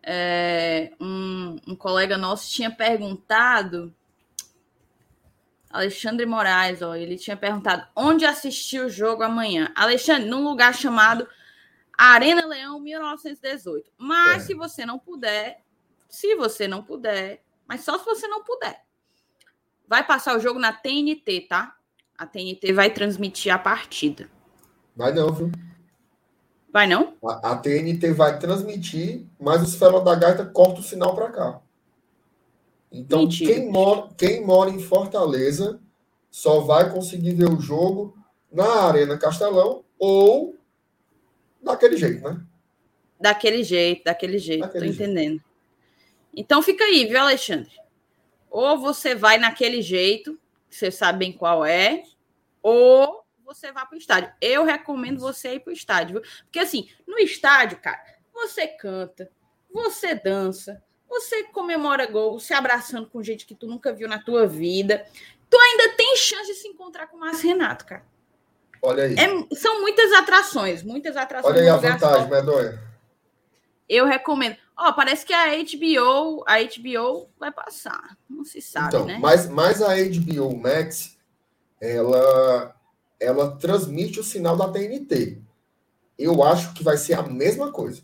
É, 0.02 0.90
um, 0.98 1.58
um, 1.68 1.76
colega 1.76 2.16
nosso 2.16 2.50
tinha 2.50 2.70
perguntado, 2.70 3.94
Alexandre 5.74 6.24
Moraes, 6.24 6.82
ó, 6.82 6.94
ele 6.94 7.16
tinha 7.16 7.36
perguntado 7.36 7.84
onde 7.96 8.24
assistir 8.24 8.78
o 8.78 8.88
jogo 8.88 9.24
amanhã. 9.24 9.72
Alexandre, 9.74 10.28
num 10.28 10.44
lugar 10.44 10.72
chamado 10.72 11.26
Arena 11.98 12.46
Leão 12.46 12.78
1918. 12.78 13.90
Mas 13.98 14.44
é. 14.44 14.46
se 14.46 14.54
você 14.54 14.86
não 14.86 15.00
puder, 15.00 15.64
se 16.08 16.36
você 16.36 16.68
não 16.68 16.80
puder, 16.80 17.42
mas 17.66 17.80
só 17.80 17.98
se 17.98 18.04
você 18.04 18.28
não 18.28 18.44
puder, 18.44 18.84
vai 19.88 20.06
passar 20.06 20.36
o 20.36 20.40
jogo 20.40 20.60
na 20.60 20.72
TNT, 20.72 21.40
tá? 21.48 21.74
A 22.16 22.24
TNT 22.24 22.72
vai 22.72 22.90
transmitir 22.90 23.52
a 23.52 23.58
partida. 23.58 24.30
Vai 24.94 25.12
não, 25.12 25.32
viu? 25.32 25.50
Vai 26.72 26.86
não? 26.86 27.16
A, 27.24 27.50
a 27.50 27.56
TNT 27.56 28.12
vai 28.12 28.38
transmitir, 28.38 29.26
mas 29.40 29.60
os 29.60 29.74
Fela 29.74 30.00
da 30.00 30.14
Gaita 30.14 30.46
corta 30.46 30.78
o 30.78 30.84
sinal 30.84 31.16
para 31.16 31.32
cá. 31.32 31.60
Então, 32.96 33.28
quem 33.28 33.68
mora, 33.72 34.08
quem 34.16 34.46
mora 34.46 34.70
em 34.70 34.78
Fortaleza 34.78 35.80
só 36.30 36.60
vai 36.60 36.92
conseguir 36.92 37.34
ver 37.34 37.48
o 37.48 37.60
jogo 37.60 38.16
na 38.52 38.84
Arena 38.84 39.18
Castelão 39.18 39.84
ou 39.98 40.56
daquele 41.60 41.96
jeito, 41.96 42.22
né? 42.22 42.40
Daquele 43.18 43.64
jeito, 43.64 44.04
daquele 44.04 44.38
jeito, 44.38 44.60
daquele 44.60 44.86
tô 44.86 44.92
jeito. 44.92 45.10
entendendo. 45.10 45.42
Então 46.32 46.62
fica 46.62 46.84
aí, 46.84 47.04
viu, 47.04 47.18
Alexandre? 47.18 47.72
Ou 48.48 48.78
você 48.78 49.12
vai 49.12 49.38
naquele 49.38 49.82
jeito, 49.82 50.38
você 50.70 50.88
sabe 50.88 51.18
bem 51.18 51.32
qual 51.32 51.64
é, 51.64 52.04
ou 52.62 53.24
você 53.44 53.72
vá 53.72 53.84
para 53.84 53.96
o 53.96 53.98
estádio. 53.98 54.32
Eu 54.40 54.64
recomendo 54.64 55.18
você 55.18 55.54
ir 55.54 55.60
para 55.60 55.70
o 55.72 55.74
estádio, 55.74 56.20
viu? 56.20 56.30
Porque 56.44 56.60
assim, 56.60 56.88
no 57.08 57.18
estádio, 57.18 57.78
cara, 57.78 58.00
você 58.32 58.68
canta, 58.68 59.28
você 59.72 60.14
dança, 60.14 60.80
você 61.08 61.44
comemora 61.44 62.06
gol, 62.06 62.38
se 62.40 62.52
abraçando 62.52 63.08
com 63.08 63.22
gente 63.22 63.46
que 63.46 63.54
tu 63.54 63.66
nunca 63.66 63.92
viu 63.92 64.08
na 64.08 64.18
tua 64.18 64.46
vida. 64.46 65.04
Tu 65.48 65.56
ainda 65.56 65.96
tem 65.96 66.16
chance 66.16 66.46
de 66.46 66.54
se 66.54 66.68
encontrar 66.68 67.06
com 67.06 67.16
o 67.16 67.20
Márcio 67.20 67.48
Renato, 67.48 67.86
cara. 67.86 68.04
Olha 68.82 69.04
aí. 69.04 69.14
É, 69.14 69.56
são 69.56 69.80
muitas 69.80 70.12
atrações, 70.12 70.82
muitas 70.82 71.16
atrações. 71.16 71.54
Olha 71.54 71.62
aí 71.62 71.68
a 71.68 71.76
vantagem, 71.76 72.28
Medonha. 72.28 72.80
Eu 73.88 74.06
recomendo. 74.06 74.56
Ó, 74.76 74.88
oh, 74.88 74.92
parece 74.94 75.24
que 75.24 75.32
a 75.32 75.46
HBO, 75.56 76.42
a 76.46 76.58
HBO 76.58 77.28
vai 77.38 77.52
passar. 77.52 78.16
Não 78.28 78.44
se 78.44 78.60
sabe, 78.60 78.88
então, 78.88 79.06
né? 79.06 79.18
Mas, 79.20 79.48
mas 79.48 79.80
a 79.80 79.94
HBO 79.94 80.56
Max, 80.56 81.16
ela, 81.80 82.74
ela 83.20 83.56
transmite 83.56 84.18
o 84.18 84.24
sinal 84.24 84.56
da 84.56 84.68
TNT. 84.68 85.40
Eu 86.18 86.42
acho 86.42 86.74
que 86.74 86.82
vai 86.82 86.96
ser 86.96 87.14
a 87.14 87.22
mesma 87.22 87.70
coisa. 87.70 88.02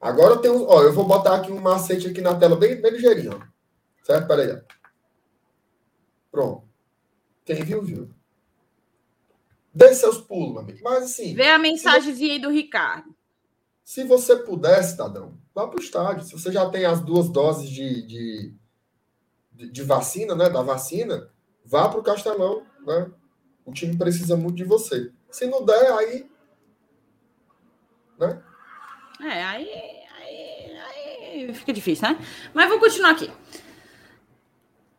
Agora 0.00 0.34
eu 0.34 0.40
tenho. 0.40 0.66
Ó, 0.66 0.82
eu 0.82 0.92
vou 0.92 1.06
botar 1.06 1.36
aqui 1.36 1.50
um 1.50 1.60
macete 1.60 2.08
aqui 2.08 2.20
na 2.20 2.34
tela 2.34 2.56
bem, 2.56 2.80
bem 2.80 2.92
ligeirinho. 2.92 3.40
Ó. 3.40 4.04
Certo? 4.04 4.26
Peraí. 4.26 4.60
Pronto. 6.30 6.68
Quem 7.44 7.62
viu, 7.62 7.82
viu. 7.82 8.10
Dê 9.72 9.94
seus 9.94 10.18
pulos, 10.18 10.58
amigo. 10.58 10.78
Mas 10.82 11.04
assim. 11.04 11.34
Vê 11.34 11.48
a 11.48 11.58
mensagenzinha 11.58 12.34
aí 12.34 12.40
do 12.40 12.50
Ricardo. 12.50 13.14
Se 13.84 14.04
você 14.04 14.36
puder, 14.36 14.82
cidadão, 14.82 15.38
vá 15.54 15.66
para 15.66 15.78
o 15.78 15.82
estádio. 15.82 16.24
Se 16.24 16.32
você 16.32 16.50
já 16.50 16.68
tem 16.70 16.84
as 16.84 17.00
duas 17.00 17.28
doses 17.28 17.68
de, 17.68 18.06
de, 18.06 18.54
de, 19.52 19.70
de 19.70 19.82
vacina, 19.82 20.34
né? 20.34 20.48
Da 20.48 20.62
vacina, 20.62 21.30
vá 21.64 21.88
para 21.88 22.00
o 22.00 22.02
Castelão, 22.02 22.66
né? 22.86 23.10
O 23.64 23.72
time 23.72 23.96
precisa 23.96 24.36
muito 24.36 24.56
de 24.56 24.64
você. 24.64 25.12
Se 25.30 25.46
não 25.46 25.64
der, 25.64 25.92
aí. 25.92 26.30
Né? 28.18 28.42
É, 29.24 29.42
aí, 29.42 29.68
aí, 30.18 30.76
aí 31.46 31.54
fica 31.54 31.72
difícil, 31.72 32.06
né? 32.06 32.18
Mas 32.52 32.68
vou 32.68 32.78
continuar 32.78 33.12
aqui. 33.12 33.30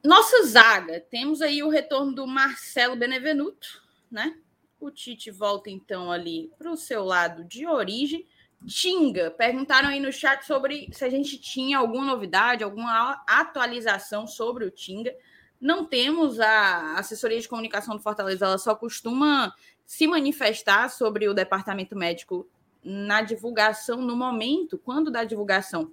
Nossa 0.04 0.44
zaga, 0.46 1.00
temos 1.00 1.44
aí 1.44 1.62
o 1.62 1.70
retorno 1.70 2.12
do 2.12 2.26
Marcelo 2.26 2.96
Benevenuto, 2.96 3.84
né? 4.10 4.36
O 4.80 4.90
Tite 4.90 5.30
volta 5.30 5.70
então 5.70 6.12
ali 6.12 6.52
para 6.58 6.72
o 6.72 6.78
seu 6.78 7.04
lado 7.04 7.44
de 7.44 7.68
origem. 7.68 8.26
Tinga, 8.66 9.30
perguntaram 9.30 9.90
aí 9.90 10.00
no 10.00 10.12
chat 10.12 10.44
sobre 10.44 10.90
se 10.92 11.06
a 11.06 11.10
gente 11.10 11.38
tinha 11.38 11.78
alguma 11.78 12.06
novidade, 12.06 12.64
alguma 12.64 13.24
atualização 13.28 14.26
sobre 14.26 14.66
o 14.66 14.72
Tinga. 14.72 15.16
não 15.62 15.86
temos 15.86 16.40
a 16.40 16.98
assessoria 16.98 17.40
de 17.40 17.48
comunicação 17.48 17.96
do 17.96 18.02
Fortaleza, 18.02 18.46
ela 18.46 18.58
só 18.58 18.74
costuma 18.76 19.54
se 19.86 20.08
manifestar 20.08 20.90
sobre 20.90 21.28
o 21.28 21.34
departamento 21.34 21.96
médico 21.96 22.50
na 22.86 23.24
divulgação, 23.24 24.00
no 24.02 24.16
momento, 24.16 24.78
quando 24.78 25.10
da 25.10 25.24
divulgação 25.24 25.92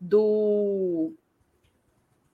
do 0.00 1.12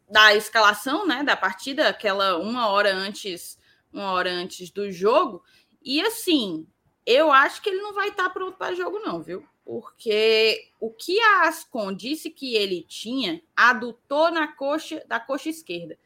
da 0.07 0.35
escalação, 0.35 1.07
né, 1.07 1.23
da 1.23 1.37
partida, 1.37 1.89
aquela 1.89 2.37
uma 2.37 2.69
hora 2.69 2.93
antes, 2.93 3.57
uma 3.93 4.11
hora 4.11 4.31
antes 4.31 4.71
do 4.71 4.91
jogo. 4.91 5.43
E 5.83 6.01
assim, 6.01 6.67
eu 7.07 7.31
acho 7.31 7.63
que 7.63 7.71
ele 7.71 7.81
não 7.81 7.95
vai 7.95 8.09
estar 8.09 8.29
pronto 8.31 8.59
para 8.59 8.75
jogo, 8.75 8.99
não, 8.99 9.23
viu? 9.23 9.47
Porque 9.65 10.69
o 10.81 10.91
que 10.91 11.19
a 11.21 11.49
Ascon 11.49 11.95
disse 11.95 12.29
que 12.29 12.57
ele 12.57 12.83
tinha, 12.83 13.41
adutor 13.57 14.33
na 14.33 14.49
coxa 14.49 15.03
da 15.07 15.21
coxa 15.21 15.49
esquerda. 15.49 15.97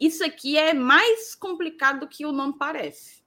Isso 0.00 0.24
aqui 0.24 0.56
é 0.56 0.72
mais 0.72 1.34
complicado 1.34 2.00
do 2.00 2.08
que 2.08 2.24
o 2.24 2.32
nome 2.32 2.54
parece. 2.58 3.22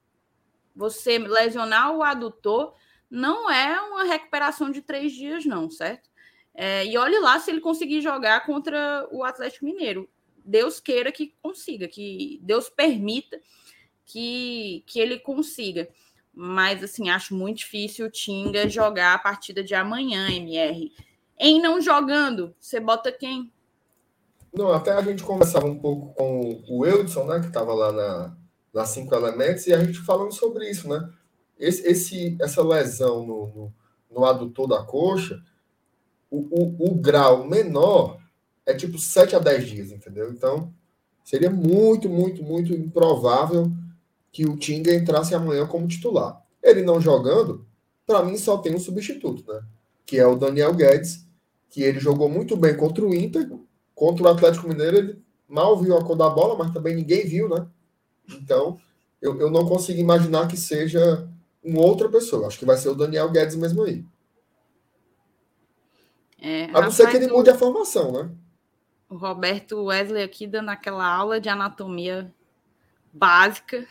Você 0.76 1.20
lesionar 1.20 1.96
o 1.96 2.02
adutor 2.02 2.74
não 3.12 3.52
é 3.52 3.80
uma 3.82 4.06
recuperação 4.06 4.72
de 4.72 4.82
três 4.82 5.12
dias, 5.12 5.46
não, 5.46 5.70
certo? 5.70 6.10
É, 6.54 6.86
e 6.86 6.98
olhe 6.98 7.20
lá 7.20 7.38
se 7.40 7.52
ele 7.52 7.60
conseguir 7.60 8.02
jogar 8.02 8.46
contra 8.46 9.06
o 9.12 9.26
Atlético 9.26 9.66
Mineiro. 9.66 10.10
Deus 10.44 10.80
queira 10.80 11.12
que 11.12 11.36
consiga, 11.42 11.88
que 11.88 12.40
Deus 12.42 12.70
permita 12.70 13.40
que, 14.06 14.84
que 14.88 15.00
ele 15.00 15.20
consiga. 15.20 15.90
Mas, 16.34 16.82
assim, 16.82 17.10
acho 17.10 17.36
muito 17.36 17.58
difícil 17.58 18.08
o 18.08 18.10
Tinga 18.10 18.70
jogar 18.70 19.14
a 19.14 19.20
partida 19.20 19.62
de 19.62 19.76
amanhã, 19.76 20.30
MR. 20.32 20.92
Em 21.38 21.62
não 21.62 21.82
jogando, 21.82 22.56
você 22.60 22.80
bota 22.80 23.12
quem? 23.12 23.52
Não, 24.54 24.72
até 24.72 24.94
a 24.94 25.02
gente 25.02 25.24
conversava 25.24 25.66
um 25.66 25.78
pouco 25.78 26.14
com 26.14 26.64
o 26.70 26.86
Eudson, 26.86 27.26
né, 27.26 27.40
que 27.42 27.48
estava 27.48 27.74
lá 27.74 27.92
na, 27.92 28.38
nas 28.74 28.90
Cinco 28.90 29.14
Elementos, 29.14 29.68
e 29.68 29.74
a 29.74 29.84
gente 29.84 30.00
falando 30.00 30.34
sobre 30.34 30.70
isso, 30.70 30.88
né? 30.88 31.10
Esse, 31.62 31.88
esse, 31.88 32.38
essa 32.42 32.64
lesão 32.64 33.24
no, 33.24 33.48
no, 33.48 33.74
no 34.10 34.26
adutor 34.26 34.68
da 34.68 34.84
coxa, 34.84 35.40
o, 36.30 36.40
o, 36.40 36.92
o, 36.92 36.96
grau 36.96 37.48
menor 37.48 38.18
é 38.66 38.74
tipo 38.74 38.98
7 38.98 39.36
a 39.36 39.40
10 39.40 39.70
dias, 39.70 39.92
entendeu? 39.92 40.32
Então, 40.32 40.74
seria 41.24 41.52
muito, 41.52 42.10
muito, 42.10 42.42
muito 42.42 42.74
improvável 42.74 43.72
que 44.32 44.46
o 44.46 44.58
Tinga 44.58 44.92
entrasse 44.92 45.36
amanhã 45.36 45.68
como 45.68 45.88
titular. 45.88 46.42
Ele 46.64 46.82
não 46.82 47.00
jogando, 47.00 47.68
para 48.08 48.24
mim 48.24 48.38
só 48.38 48.58
tem 48.58 48.74
um 48.74 48.80
substituto, 48.80 49.46
né? 49.48 49.62
Que 50.04 50.18
é 50.18 50.26
o 50.26 50.36
Daniel 50.36 50.74
Guedes, 50.74 51.28
que 51.70 51.84
ele 51.84 52.00
jogou 52.00 52.28
muito 52.28 52.58
bem 52.58 52.76
contra 52.76 53.06
o 53.06 53.14
Inter, 53.14 53.48
contra 53.94 54.24
o 54.24 54.28
Atlético 54.28 54.68
Mineiro, 54.68 54.98
ele 54.98 55.22
mal 55.48 55.78
viu 55.78 55.96
a 55.96 56.04
cor 56.04 56.16
da 56.16 56.30
bola, 56.30 56.58
mas 56.58 56.74
também 56.74 56.96
ninguém 56.96 57.28
viu, 57.28 57.48
né? 57.48 57.68
Então, 58.30 58.80
eu, 59.22 59.40
eu 59.40 59.52
não 59.52 59.68
consigo 59.68 60.00
imaginar 60.00 60.48
que 60.48 60.58
seja 60.58 61.30
uma 61.64 61.82
outra 61.82 62.10
pessoa. 62.10 62.48
Acho 62.48 62.60
que 62.60 62.66
vai 62.66 62.78
ser 62.78 62.90
o 62.90 62.96
Daniel 62.96 63.30
Guedes 63.30 63.56
mesmo 63.56 63.84
aí. 63.84 64.06
É, 66.42 66.66
a 66.74 66.82
não 66.82 66.92
ser 66.92 67.10
que 67.10 67.18
ele 67.18 67.28
mude 67.28 67.52
a 67.52 67.58
formação, 67.58 68.12
né? 68.12 68.32
O 69.08 69.16
Roberto 69.16 69.84
Wesley 69.84 70.24
aqui 70.24 70.48
dando 70.48 70.70
aquela 70.70 71.06
aula 71.06 71.40
de 71.40 71.50
anatomia 71.50 72.34
básica. 73.14 73.86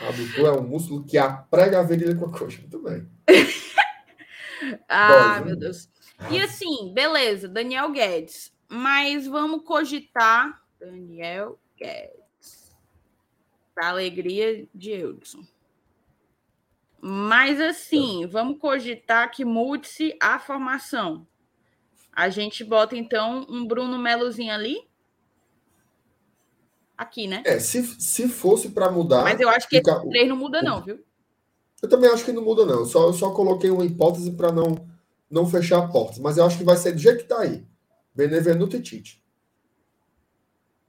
Adutor 0.00 0.46
é 0.46 0.52
um 0.52 0.66
músculo 0.66 1.04
que 1.04 1.16
aprega 1.16 1.78
a 1.78 1.82
virilha 1.82 2.14
com 2.16 2.26
a 2.26 2.32
coxa. 2.32 2.60
Muito 2.60 2.78
bem. 2.80 3.08
ah, 4.88 5.40
meu 5.44 5.56
Deus. 5.56 5.88
Ah. 6.18 6.30
E 6.30 6.40
assim, 6.40 6.92
beleza, 6.92 7.48
Daniel 7.48 7.90
Guedes. 7.92 8.52
Mas 8.68 9.26
vamos 9.26 9.64
cogitar 9.64 10.62
Daniel 10.78 11.58
Guedes. 11.76 12.74
Para 13.74 13.88
alegria 13.88 14.66
de 14.74 14.90
Eudson. 14.90 15.44
Mas 17.00 17.60
assim, 17.60 18.26
vamos 18.26 18.58
cogitar 18.58 19.30
que 19.30 19.44
mude-se 19.44 20.16
a 20.20 20.38
formação. 20.38 21.26
A 22.12 22.28
gente 22.28 22.62
bota 22.62 22.96
então 22.96 23.46
um 23.48 23.66
Bruno 23.66 23.98
Melozinho 23.98 24.52
ali. 24.52 24.88
Aqui, 26.96 27.26
né? 27.26 27.42
É, 27.46 27.58
se, 27.58 27.82
se 27.98 28.28
fosse 28.28 28.70
para 28.70 28.90
mudar. 28.90 29.22
Mas 29.22 29.40
eu 29.40 29.48
acho 29.48 29.66
que 29.66 29.78
fica... 29.78 30.02
esse 30.12 30.28
não 30.28 30.36
muda, 30.36 30.60
não, 30.60 30.82
viu? 30.82 31.02
Eu 31.82 31.88
também 31.88 32.10
acho 32.10 32.24
que 32.24 32.32
não 32.32 32.44
muda, 32.44 32.66
não. 32.66 32.80
Eu 32.80 32.84
só, 32.84 33.06
eu 33.06 33.14
só 33.14 33.30
coloquei 33.32 33.70
uma 33.70 33.86
hipótese 33.86 34.32
para 34.32 34.52
não, 34.52 34.86
não 35.30 35.48
fechar 35.48 35.88
portas. 35.88 36.18
Mas 36.18 36.36
eu 36.36 36.44
acho 36.44 36.58
que 36.58 36.64
vai 36.64 36.76
ser 36.76 36.92
do 36.92 36.98
jeito 36.98 37.22
que 37.22 37.28
tá 37.28 37.40
aí. 37.40 37.64
Benevenuto 38.14 38.76
e 38.76 38.82
Tite. 38.82 39.22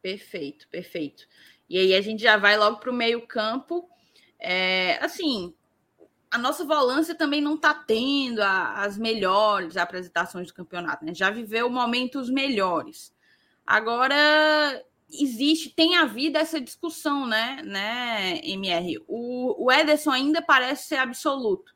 Perfeito, 0.01 0.68
perfeito. 0.68 1.26
E 1.70 1.78
aí 1.78 1.95
a 1.95 2.01
gente 2.01 2.22
já 2.22 2.36
vai 2.36 2.57
logo 2.57 2.78
para 2.78 2.89
o 2.89 2.93
meio-campo. 2.93 3.88
É, 4.38 4.97
assim, 5.01 5.53
a 6.32 6.38
nossa 6.38 6.63
volância 6.63 7.13
também 7.13 7.41
não 7.41 7.55
está 7.55 7.73
tendo 7.73 8.39
a, 8.39 8.84
as 8.84 8.97
melhores 8.97 9.75
apresentações 9.75 10.47
do 10.47 10.53
campeonato, 10.53 11.03
né? 11.03 11.13
Já 11.13 11.29
viveu 11.29 11.69
momentos 11.69 12.29
melhores. 12.29 13.13
Agora 13.67 14.82
existe, 15.11 15.69
tem 15.69 15.97
havido 15.97 16.38
essa 16.38 16.59
discussão, 16.61 17.27
né, 17.27 17.61
né, 17.63 18.39
MR? 18.43 18.97
O, 19.07 19.65
o 19.65 19.71
Ederson 19.71 20.11
ainda 20.11 20.41
parece 20.41 20.88
ser 20.88 20.95
absoluto, 20.95 21.73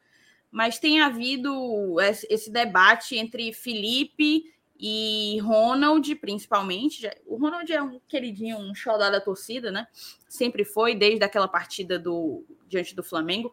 mas 0.50 0.80
tem 0.80 1.02
havido 1.02 2.00
esse, 2.00 2.50
debate 2.50 3.18
entre 3.18 3.52
Felipe 3.52 4.46
e 4.80 5.38
Ronald, 5.42 6.16
principalmente. 6.16 7.10
O 7.26 7.36
Ronald 7.36 7.70
é 7.72 7.82
um 7.82 8.00
queridinho, 8.08 8.58
um 8.58 8.74
xodó 8.74 9.10
da 9.10 9.20
torcida, 9.20 9.70
né? 9.70 9.86
Sempre 10.30 10.64
foi, 10.64 10.96
desde 10.96 11.26
aquela 11.26 11.48
partida 11.48 12.00
do 12.00 12.46
diante 12.68 12.96
do 12.96 13.04
Flamengo. 13.04 13.52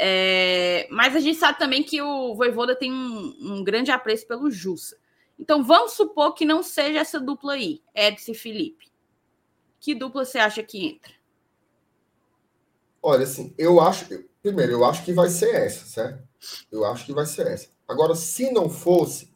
É, 0.00 0.88
mas 0.90 1.14
a 1.14 1.20
gente 1.20 1.38
sabe 1.38 1.58
também 1.58 1.82
que 1.82 2.02
o 2.02 2.34
Voivoda 2.34 2.74
tem 2.74 2.92
um, 2.92 3.36
um, 3.40 3.64
grande 3.64 3.90
apreço 3.90 4.26
pelo 4.26 4.50
Jussa. 4.50 4.96
Então 5.38 5.62
vamos 5.62 5.92
supor 5.92 6.34
que 6.34 6.44
não 6.44 6.62
seja 6.62 7.00
essa 7.00 7.20
dupla 7.20 7.54
aí, 7.54 7.80
Edson 7.94 8.32
e 8.32 8.34
Felipe. 8.34 8.92
Que 9.78 9.94
dupla 9.94 10.24
você 10.24 10.38
acha 10.38 10.62
que 10.62 10.84
entra? 10.86 11.12
Olha, 13.02 13.24
assim, 13.24 13.54
eu 13.58 13.80
acho. 13.80 14.06
Primeiro, 14.42 14.72
eu 14.72 14.84
acho 14.84 15.04
que 15.04 15.12
vai 15.12 15.28
ser 15.28 15.54
essa, 15.54 15.84
certo? 15.86 16.22
Eu 16.70 16.84
acho 16.84 17.04
que 17.06 17.12
vai 17.12 17.26
ser 17.26 17.46
essa. 17.46 17.68
Agora, 17.86 18.14
se 18.14 18.50
não 18.50 18.68
fosse, 18.68 19.30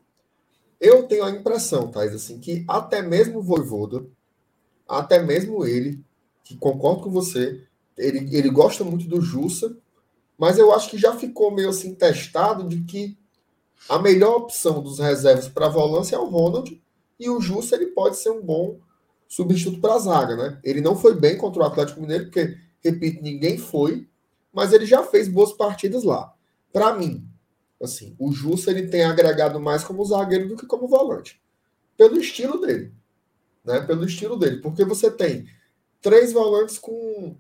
eu 0.81 1.07
tenho 1.07 1.25
a 1.25 1.31
impressão, 1.31 1.91
Thais, 1.91 2.15
assim, 2.15 2.39
que 2.41 2.65
até 2.67 3.03
mesmo 3.03 3.39
o 3.39 3.43
Voivoda, 3.43 4.07
até 4.89 5.23
mesmo 5.23 5.67
ele, 5.67 6.03
que 6.45 6.57
concordo 6.57 7.03
com 7.03 7.11
você, 7.11 7.67
ele, 7.97 8.35
ele 8.35 8.49
gosta 8.49 8.85
muito 8.85 9.07
do 9.07 9.21
Jussa, 9.21 9.77
mas 10.39 10.57
eu 10.57 10.73
acho 10.73 10.89
que 10.89 10.97
já 10.97 11.17
ficou 11.17 11.51
meio 11.51 11.71
assim 11.71 11.95
testado 11.95 12.69
de 12.69 12.83
que 12.85 13.19
a 13.89 13.99
melhor 13.99 14.37
opção 14.37 14.81
dos 14.81 14.99
reservas 14.99 15.49
para 15.49 15.69
volância 15.69 16.15
é 16.15 16.19
o 16.19 16.29
Ronald 16.29 16.81
e 17.19 17.29
o 17.29 17.41
Justo 17.41 17.75
ele 17.75 17.87
pode 17.87 18.17
ser 18.17 18.31
um 18.31 18.41
bom 18.41 18.79
substituto 19.29 19.81
para 19.81 19.95
a 19.95 19.99
zaga, 19.99 20.37
né? 20.37 20.61
Ele 20.63 20.81
não 20.81 20.97
foi 20.97 21.15
bem 21.15 21.37
contra 21.37 21.63
o 21.63 21.67
Atlético 21.67 22.01
Mineiro, 22.01 22.25
porque, 22.25 22.57
repito, 22.83 23.23
ninguém 23.23 23.59
foi, 23.59 24.09
mas 24.53 24.73
ele 24.73 24.87
já 24.87 25.03
fez 25.03 25.29
boas 25.29 25.53
partidas 25.53 26.05
lá. 26.05 26.33
Para 26.73 26.95
mim, 26.95 27.27
assim, 27.83 28.15
o 28.19 28.33
Justo 28.33 28.71
ele 28.71 28.87
tem 28.87 29.05
agregado 29.05 29.61
mais 29.61 29.83
como 29.83 30.05
zagueiro 30.05 30.49
do 30.49 30.57
que 30.57 30.67
como 30.67 30.87
volante, 30.87 31.43
pelo 31.97 32.19
estilo 32.19 32.61
dele, 32.61 32.93
né? 33.65 33.81
Pelo 33.81 34.05
estilo 34.05 34.37
dele, 34.37 34.59
porque 34.59 34.85
você 34.85 35.11
tem 35.11 35.47
três 36.01 36.33
volantes 36.33 36.79
com 36.79 37.37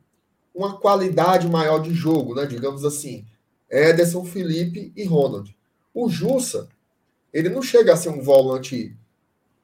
uma 0.58 0.76
qualidade 0.76 1.46
maior 1.46 1.78
de 1.78 1.94
jogo, 1.94 2.34
né? 2.34 2.44
Digamos 2.44 2.84
assim, 2.84 3.24
Ederson, 3.70 4.24
Felipe 4.24 4.92
e 4.96 5.04
Ronald. 5.04 5.56
O 5.94 6.08
Jussa, 6.08 6.68
ele 7.32 7.48
não 7.48 7.62
chega 7.62 7.92
a 7.92 7.96
ser 7.96 8.08
um 8.08 8.20
volante 8.20 8.96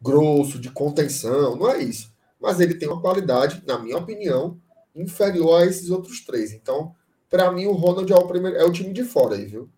grosso, 0.01 0.61
de 0.61 0.71
contenção, 0.71 1.57
não 1.57 1.69
é 1.69 1.83
isso. 1.83 2.15
Mas 2.41 2.61
ele 2.61 2.75
tem 2.75 2.89
uma 2.89 3.01
qualidade, 3.01 3.61
na 3.67 3.77
minha 3.77 3.99
opinião, 3.99 4.57
inferior 4.95 5.63
a 5.63 5.67
esses 5.67 5.91
outros 5.91 6.21
três. 6.21 6.53
Então, 6.53 6.95
para 7.29 7.51
mim, 7.51 7.67
o 7.67 7.73
Ronald 7.73 8.13
é 8.13 8.15
o, 8.15 8.29
primeiro, 8.29 8.57
é 8.57 8.65
o 8.65 8.71
time 8.71 8.93
de 8.93 9.03
fora 9.03 9.35
aí, 9.35 9.47
viu? 9.47 9.69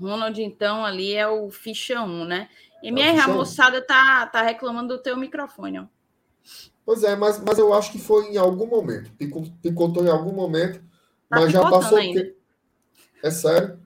Ronald, 0.00 0.42
então, 0.42 0.84
ali 0.84 1.14
é 1.14 1.28
o 1.28 1.48
ficha 1.48 2.02
1, 2.02 2.24
né? 2.24 2.48
MR, 2.82 3.18
é 3.18 3.20
a 3.20 3.28
moçada 3.28 3.80
tá, 3.80 4.26
tá 4.26 4.42
reclamando 4.42 4.96
do 4.96 5.02
teu 5.02 5.16
microfone, 5.16 5.78
ó. 5.78 5.84
Pois 6.84 7.02
é, 7.04 7.14
mas, 7.14 7.42
mas 7.44 7.58
eu 7.58 7.74
acho 7.74 7.92
que 7.92 7.98
foi 7.98 8.32
em 8.32 8.36
algum 8.36 8.66
momento. 8.66 9.10
Picotou 9.62 10.04
em 10.04 10.10
algum 10.10 10.32
momento, 10.32 10.80
tá 11.28 11.40
mas 11.40 11.52
já 11.52 11.68
passou. 11.68 11.98
Que... 11.98 12.34
É 13.22 13.30
sério? 13.30 13.78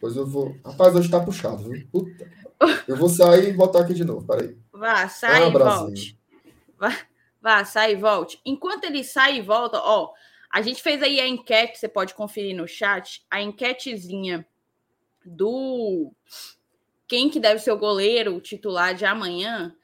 Pois 0.00 0.16
eu 0.16 0.26
vou. 0.26 0.56
Rapaz, 0.64 0.94
hoje 0.94 1.10
tá 1.10 1.20
puxado, 1.20 1.68
viu? 1.68 1.86
Puta. 1.92 2.30
Eu 2.88 2.96
vou 2.96 3.08
sair 3.08 3.50
e 3.50 3.52
voltar 3.52 3.82
aqui 3.82 3.94
de 3.94 4.04
novo. 4.04 4.26
Peraí. 4.26 4.56
Vá, 4.72 5.08
sai 5.08 5.44
ah, 5.44 5.48
e 5.48 5.52
volte. 5.52 6.18
Vá, 6.78 6.96
vá, 7.40 7.64
sai 7.64 7.92
e 7.92 7.96
volte. 7.96 8.40
Enquanto 8.44 8.84
ele 8.84 9.04
sai 9.04 9.36
e 9.38 9.42
volta, 9.42 9.78
ó, 9.78 10.10
a 10.50 10.62
gente 10.62 10.82
fez 10.82 11.02
aí 11.02 11.20
a 11.20 11.28
enquete, 11.28 11.78
você 11.78 11.88
pode 11.88 12.14
conferir 12.14 12.56
no 12.56 12.66
chat, 12.66 13.24
a 13.30 13.42
enquetezinha 13.42 14.46
do 15.24 16.12
quem 17.06 17.28
que 17.28 17.38
deve 17.38 17.60
ser 17.60 17.72
o 17.72 17.78
goleiro 17.78 18.36
o 18.36 18.40
titular 18.40 18.94
de 18.94 19.04
amanhã. 19.04 19.74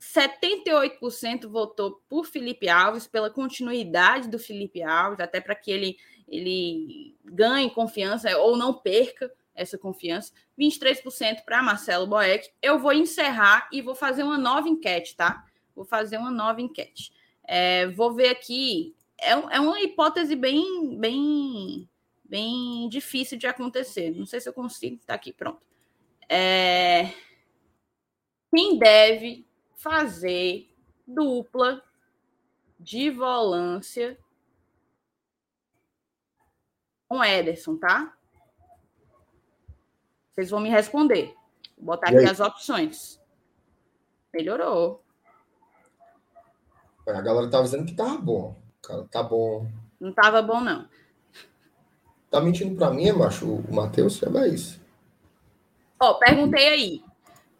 78% 0.00 1.48
votou 1.48 2.02
por 2.08 2.26
Felipe 2.26 2.68
Alves, 2.68 3.06
pela 3.06 3.30
continuidade 3.30 4.28
do 4.28 4.38
Felipe 4.38 4.82
Alves, 4.82 5.20
até 5.20 5.40
para 5.40 5.54
que 5.54 5.70
ele, 5.70 5.96
ele 6.28 7.16
ganhe 7.24 7.70
confiança 7.70 8.36
ou 8.38 8.56
não 8.56 8.74
perca 8.74 9.32
essa 9.54 9.78
confiança. 9.78 10.32
23% 10.58 11.44
para 11.44 11.62
Marcelo 11.62 12.06
Boeck. 12.06 12.50
Eu 12.60 12.78
vou 12.78 12.92
encerrar 12.92 13.68
e 13.72 13.80
vou 13.80 13.94
fazer 13.94 14.22
uma 14.22 14.38
nova 14.38 14.68
enquete, 14.68 15.16
tá? 15.16 15.44
Vou 15.74 15.84
fazer 15.84 16.18
uma 16.18 16.30
nova 16.30 16.60
enquete. 16.60 17.10
É, 17.42 17.86
vou 17.88 18.12
ver 18.12 18.28
aqui. 18.28 18.94
É, 19.18 19.30
é 19.30 19.60
uma 19.60 19.80
hipótese 19.80 20.36
bem, 20.36 20.96
bem, 20.98 21.88
bem 22.22 22.88
difícil 22.90 23.38
de 23.38 23.46
acontecer. 23.46 24.10
Não 24.10 24.26
sei 24.26 24.40
se 24.40 24.48
eu 24.48 24.52
consigo. 24.52 25.00
Tá 25.06 25.14
aqui, 25.14 25.32
pronto. 25.32 25.60
É, 26.28 27.12
quem 28.54 28.78
deve 28.78 29.45
fazer 29.86 30.68
dupla 31.06 31.80
de 32.78 33.08
volância 33.08 34.18
com 37.08 37.24
Ederson, 37.24 37.76
tá? 37.76 38.12
Vocês 40.32 40.50
vão 40.50 40.58
me 40.58 40.68
responder. 40.68 41.36
Vou 41.76 41.86
botar 41.86 42.08
aqui 42.08 42.24
as 42.28 42.40
opções. 42.40 43.20
Melhorou. 44.34 45.04
A 47.06 47.20
galera 47.20 47.48
tava 47.48 47.62
dizendo 47.62 47.86
que 47.86 47.94
tava 47.94 48.18
bom. 48.18 48.56
Cara, 48.82 49.04
tá 49.04 49.22
bom. 49.22 49.70
Não 50.00 50.12
tava 50.12 50.42
bom, 50.42 50.60
não. 50.60 50.88
Tá 52.28 52.40
mentindo 52.40 52.76
pra 52.76 52.90
mim, 52.90 53.12
macho, 53.12 53.46
o 53.46 53.72
Matheus? 53.72 54.20
É 54.20 54.48
isso. 54.48 54.80
Ó, 56.00 56.14
perguntei 56.14 56.68
aí. 56.68 57.05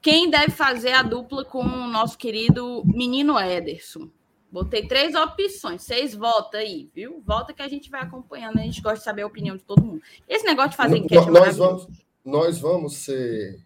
Quem 0.06 0.30
deve 0.30 0.52
fazer 0.52 0.92
a 0.92 1.02
dupla 1.02 1.44
com 1.44 1.58
o 1.58 1.88
nosso 1.88 2.16
querido 2.16 2.84
menino 2.86 3.36
Ederson? 3.36 4.08
Botei 4.52 4.86
três 4.86 5.16
opções. 5.16 5.82
Vocês 5.82 6.14
votam 6.14 6.60
aí, 6.60 6.88
viu? 6.94 7.20
Volta 7.26 7.52
que 7.52 7.60
a 7.60 7.66
gente 7.66 7.90
vai 7.90 8.02
acompanhando. 8.02 8.60
A 8.60 8.62
gente 8.62 8.80
gosta 8.80 8.98
de 8.98 9.04
saber 9.04 9.22
a 9.22 9.26
opinião 9.26 9.56
de 9.56 9.64
todo 9.64 9.82
mundo. 9.82 10.00
Esse 10.28 10.46
negócio 10.46 10.70
de 10.70 10.76
fazer 10.76 10.98
enquete. 10.98 11.26
É 11.26 11.30
nós, 11.32 11.56
vamos, 11.56 11.88
nós 12.24 12.60
vamos 12.60 12.98
ser 12.98 13.58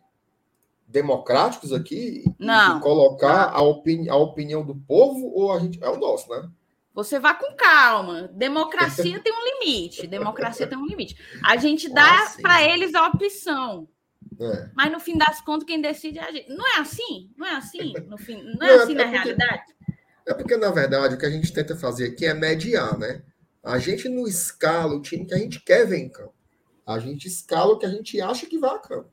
democráticos 0.89 1.75
aqui 1.75 2.25
não, 2.39 2.79
e 2.79 2.81
colocar 2.81 3.51
não. 3.51 3.59
A, 3.59 3.61
opini 3.61 4.09
a 4.09 4.17
opinião 4.17 4.65
do 4.65 4.75
povo 4.75 5.31
ou 5.35 5.53
a 5.53 5.59
gente. 5.59 5.79
É 5.85 5.91
o 5.91 5.99
nosso, 5.99 6.27
né? 6.31 6.49
Você 6.95 7.19
vá 7.19 7.35
com 7.35 7.55
calma. 7.55 8.31
Democracia 8.33 9.21
tem 9.21 9.31
um 9.31 9.45
limite. 9.45 10.07
Democracia 10.07 10.67
tem 10.67 10.79
um 10.79 10.87
limite. 10.87 11.19
A 11.45 11.59
gente 11.59 11.87
dá 11.87 12.25
ah, 12.25 12.33
para 12.41 12.63
eles 12.63 12.95
a 12.95 13.09
opção. 13.09 13.87
É. 14.39 14.71
Mas 14.75 14.93
no 14.93 15.01
fim 15.01 15.17
das 15.17 15.41
contas, 15.41 15.67
quem 15.67 15.81
decide 15.81 16.19
é 16.19 16.25
a 16.25 16.33
gente. 16.33 16.49
Não 16.49 16.67
é 16.77 16.81
assim? 16.81 17.31
Não 17.37 17.47
é 17.47 17.57
assim? 17.57 17.93
No 18.07 18.19
fim, 18.19 18.43
não 18.43 18.67
é 18.67 18.77
não, 18.77 18.83
assim 18.83 18.93
é 18.93 18.95
na 18.95 19.03
porque, 19.05 19.17
realidade? 19.17 19.63
É 20.27 20.35
porque, 20.35 20.57
na 20.57 20.71
verdade, 20.71 21.15
o 21.15 21.19
que 21.19 21.27
a 21.27 21.31
gente 21.31 21.53
tenta 21.53 21.77
fazer 21.77 22.09
aqui 22.09 22.25
é 22.27 22.35
mediar, 22.35 22.99
né? 22.99 23.23
A 23.63 23.79
gente 23.79 24.09
não 24.09 24.27
escala 24.27 24.95
o 24.95 25.03
time 25.03 25.27
que 25.27 25.35
a 25.35 25.39
gente 25.39 25.61
quer 25.61 25.87
ver 25.87 25.99
em 25.99 26.09
campo. 26.09 26.35
A 26.87 26.99
gente 26.99 27.27
escala 27.27 27.73
o 27.73 27.79
que 27.79 27.87
a 27.87 27.91
gente 27.91 28.21
acha 28.21 28.47
que 28.47 28.59
vai 28.59 28.75
a 28.75 28.79
campo. 28.79 29.11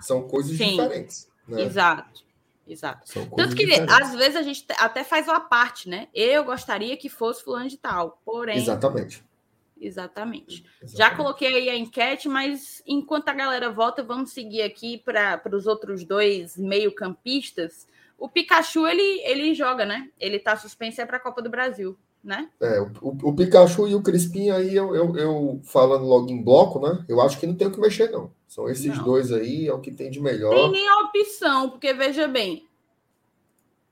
São 0.00 0.26
coisas 0.28 0.56
Sim, 0.56 0.70
diferentes. 0.70 1.28
Né? 1.48 1.62
Exato. 1.62 2.24
Exato. 2.66 3.12
Tanto 3.36 3.56
que 3.56 3.66
diferentes. 3.66 3.94
às 3.94 4.14
vezes 4.14 4.36
a 4.36 4.42
gente 4.42 4.64
até 4.78 5.02
faz 5.02 5.26
uma 5.26 5.40
parte, 5.40 5.88
né? 5.88 6.08
Eu 6.14 6.44
gostaria 6.44 6.96
que 6.96 7.08
fosse 7.08 7.42
fulano 7.42 7.68
de 7.68 7.76
tal, 7.76 8.20
porém. 8.24 8.56
Exatamente. 8.56 9.24
Exatamente. 9.84 10.64
Exatamente. 10.82 10.96
Já 10.96 11.14
coloquei 11.14 11.54
aí 11.54 11.68
a 11.68 11.76
enquete, 11.76 12.28
mas 12.28 12.82
enquanto 12.86 13.28
a 13.28 13.34
galera 13.34 13.70
vota, 13.70 14.02
vamos 14.02 14.32
seguir 14.32 14.62
aqui 14.62 14.98
para 14.98 15.42
os 15.52 15.66
outros 15.66 16.04
dois 16.04 16.56
meio-campistas. 16.56 17.86
O 18.18 18.28
Pikachu, 18.28 18.86
ele, 18.86 19.20
ele 19.24 19.54
joga, 19.54 19.84
né? 19.84 20.08
Ele 20.18 20.36
está 20.36 20.56
suspenso 20.56 21.00
é 21.00 21.06
para 21.06 21.16
a 21.16 21.20
Copa 21.20 21.42
do 21.42 21.50
Brasil 21.50 21.98
né? 22.22 22.48
É, 22.60 22.80
o, 22.80 22.90
o, 23.00 23.34
Pikachu 23.34 23.88
e 23.88 23.94
o 23.94 24.02
Crispim 24.02 24.50
aí, 24.50 24.74
eu, 24.76 24.94
eu, 24.94 25.16
eu, 25.16 25.60
falando 25.64 26.04
logo 26.04 26.30
em 26.30 26.42
bloco, 26.42 26.78
né? 26.78 27.04
Eu 27.08 27.20
acho 27.20 27.38
que 27.38 27.46
não 27.46 27.54
tem 27.54 27.66
o 27.66 27.72
que 27.72 27.80
mexer, 27.80 28.10
não. 28.10 28.30
São 28.46 28.68
esses 28.68 28.96
não. 28.96 29.04
dois 29.04 29.32
aí, 29.32 29.66
é 29.66 29.72
o 29.72 29.80
que 29.80 29.90
tem 29.90 30.10
de 30.10 30.20
melhor. 30.20 30.54
Tem 30.54 30.70
nem 30.70 30.88
a 30.88 31.00
opção, 31.00 31.70
porque 31.70 31.92
veja 31.92 32.28
bem, 32.28 32.68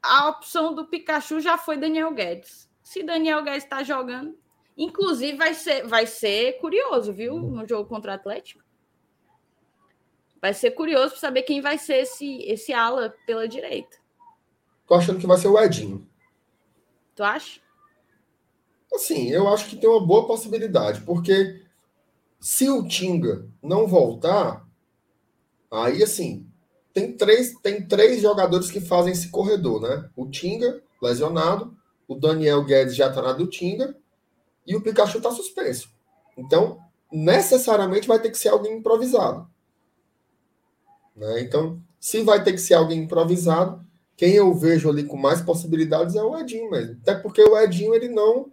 a 0.02 0.28
opção 0.28 0.74
do 0.74 0.84
Pikachu 0.84 1.40
já 1.40 1.58
foi 1.58 1.76
Daniel 1.76 2.12
Guedes. 2.12 2.68
Se 2.82 3.02
Daniel 3.02 3.42
Guedes 3.42 3.64
está 3.64 3.82
jogando, 3.82 4.36
inclusive 4.80 5.36
vai 5.36 5.52
ser, 5.52 5.86
vai 5.86 6.06
ser 6.06 6.58
curioso, 6.58 7.12
viu? 7.12 7.34
Uhum. 7.34 7.50
No 7.50 7.68
jogo 7.68 7.86
contra 7.86 8.12
o 8.12 8.14
Atlético. 8.14 8.64
Vai 10.40 10.54
ser 10.54 10.70
curioso 10.70 11.10
para 11.10 11.20
saber 11.20 11.42
quem 11.42 11.60
vai 11.60 11.76
ser 11.76 11.98
esse, 11.98 12.38
esse 12.44 12.72
ala 12.72 13.14
pela 13.26 13.46
direita. 13.46 13.98
Tô 14.86 14.94
achando 14.94 15.20
que 15.20 15.26
vai 15.26 15.36
ser 15.36 15.48
o 15.48 15.60
Edinho. 15.60 16.08
Tu 17.14 17.22
acha? 17.22 17.60
Assim, 18.94 19.28
eu 19.28 19.46
acho 19.48 19.68
que 19.68 19.76
tem 19.76 19.88
uma 19.88 20.04
boa 20.04 20.26
possibilidade, 20.26 21.02
porque 21.02 21.62
se 22.40 22.68
o 22.70 22.88
Tinga 22.88 23.46
não 23.62 23.86
voltar, 23.86 24.66
aí 25.70 26.02
assim, 26.02 26.50
tem 26.92 27.14
três, 27.14 27.54
tem 27.60 27.86
três 27.86 28.22
jogadores 28.22 28.70
que 28.70 28.80
fazem 28.80 29.12
esse 29.12 29.30
corredor, 29.30 29.82
né? 29.82 30.10
O 30.16 30.26
Tinga, 30.26 30.82
lesionado, 31.02 31.76
o 32.08 32.14
Daniel 32.14 32.64
Guedes 32.64 32.96
já 32.96 33.12
tá 33.12 33.20
na 33.20 33.34
do 33.34 33.46
Tinga 33.46 33.94
e 34.70 34.76
o 34.76 34.80
Pikachu 34.80 35.20
tá 35.20 35.32
suspenso. 35.32 35.90
Então, 36.36 36.78
necessariamente 37.10 38.06
vai 38.06 38.20
ter 38.20 38.30
que 38.30 38.38
ser 38.38 38.50
alguém 38.50 38.78
improvisado. 38.78 39.50
Né? 41.16 41.40
Então, 41.40 41.82
se 41.98 42.22
vai 42.22 42.44
ter 42.44 42.52
que 42.52 42.58
ser 42.58 42.74
alguém 42.74 43.00
improvisado, 43.00 43.84
quem 44.16 44.34
eu 44.34 44.54
vejo 44.54 44.88
ali 44.88 45.02
com 45.02 45.16
mais 45.16 45.42
possibilidades 45.42 46.14
é 46.14 46.22
o 46.22 46.38
Edinho 46.38 46.70
mesmo. 46.70 46.96
Até 47.02 47.16
porque 47.16 47.42
o 47.42 47.58
Edinho 47.58 47.96
ele 47.96 48.08
não 48.08 48.52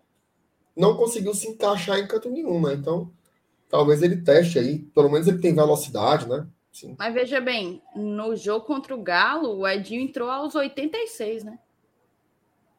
não 0.75 0.97
conseguiu 0.97 1.35
se 1.35 1.47
encaixar 1.47 1.99
em 1.99 2.07
canto 2.07 2.29
nenhum, 2.29 2.61
né? 2.61 2.73
Então, 2.73 3.11
talvez 3.69 4.01
ele 4.01 4.17
teste 4.17 4.57
aí. 4.57 4.79
Pelo 4.79 5.09
menos 5.09 5.27
ele 5.27 5.39
tem 5.39 5.53
velocidade, 5.53 6.27
né? 6.27 6.47
Sim. 6.71 6.95
Mas 6.97 7.13
veja 7.13 7.39
bem, 7.39 7.81
no 7.95 8.35
jogo 8.35 8.65
contra 8.65 8.95
o 8.95 9.01
Galo, 9.03 9.55
o 9.55 9.67
Edinho 9.67 10.01
entrou 10.01 10.31
aos 10.31 10.55
86, 10.55 11.43
né? 11.43 11.59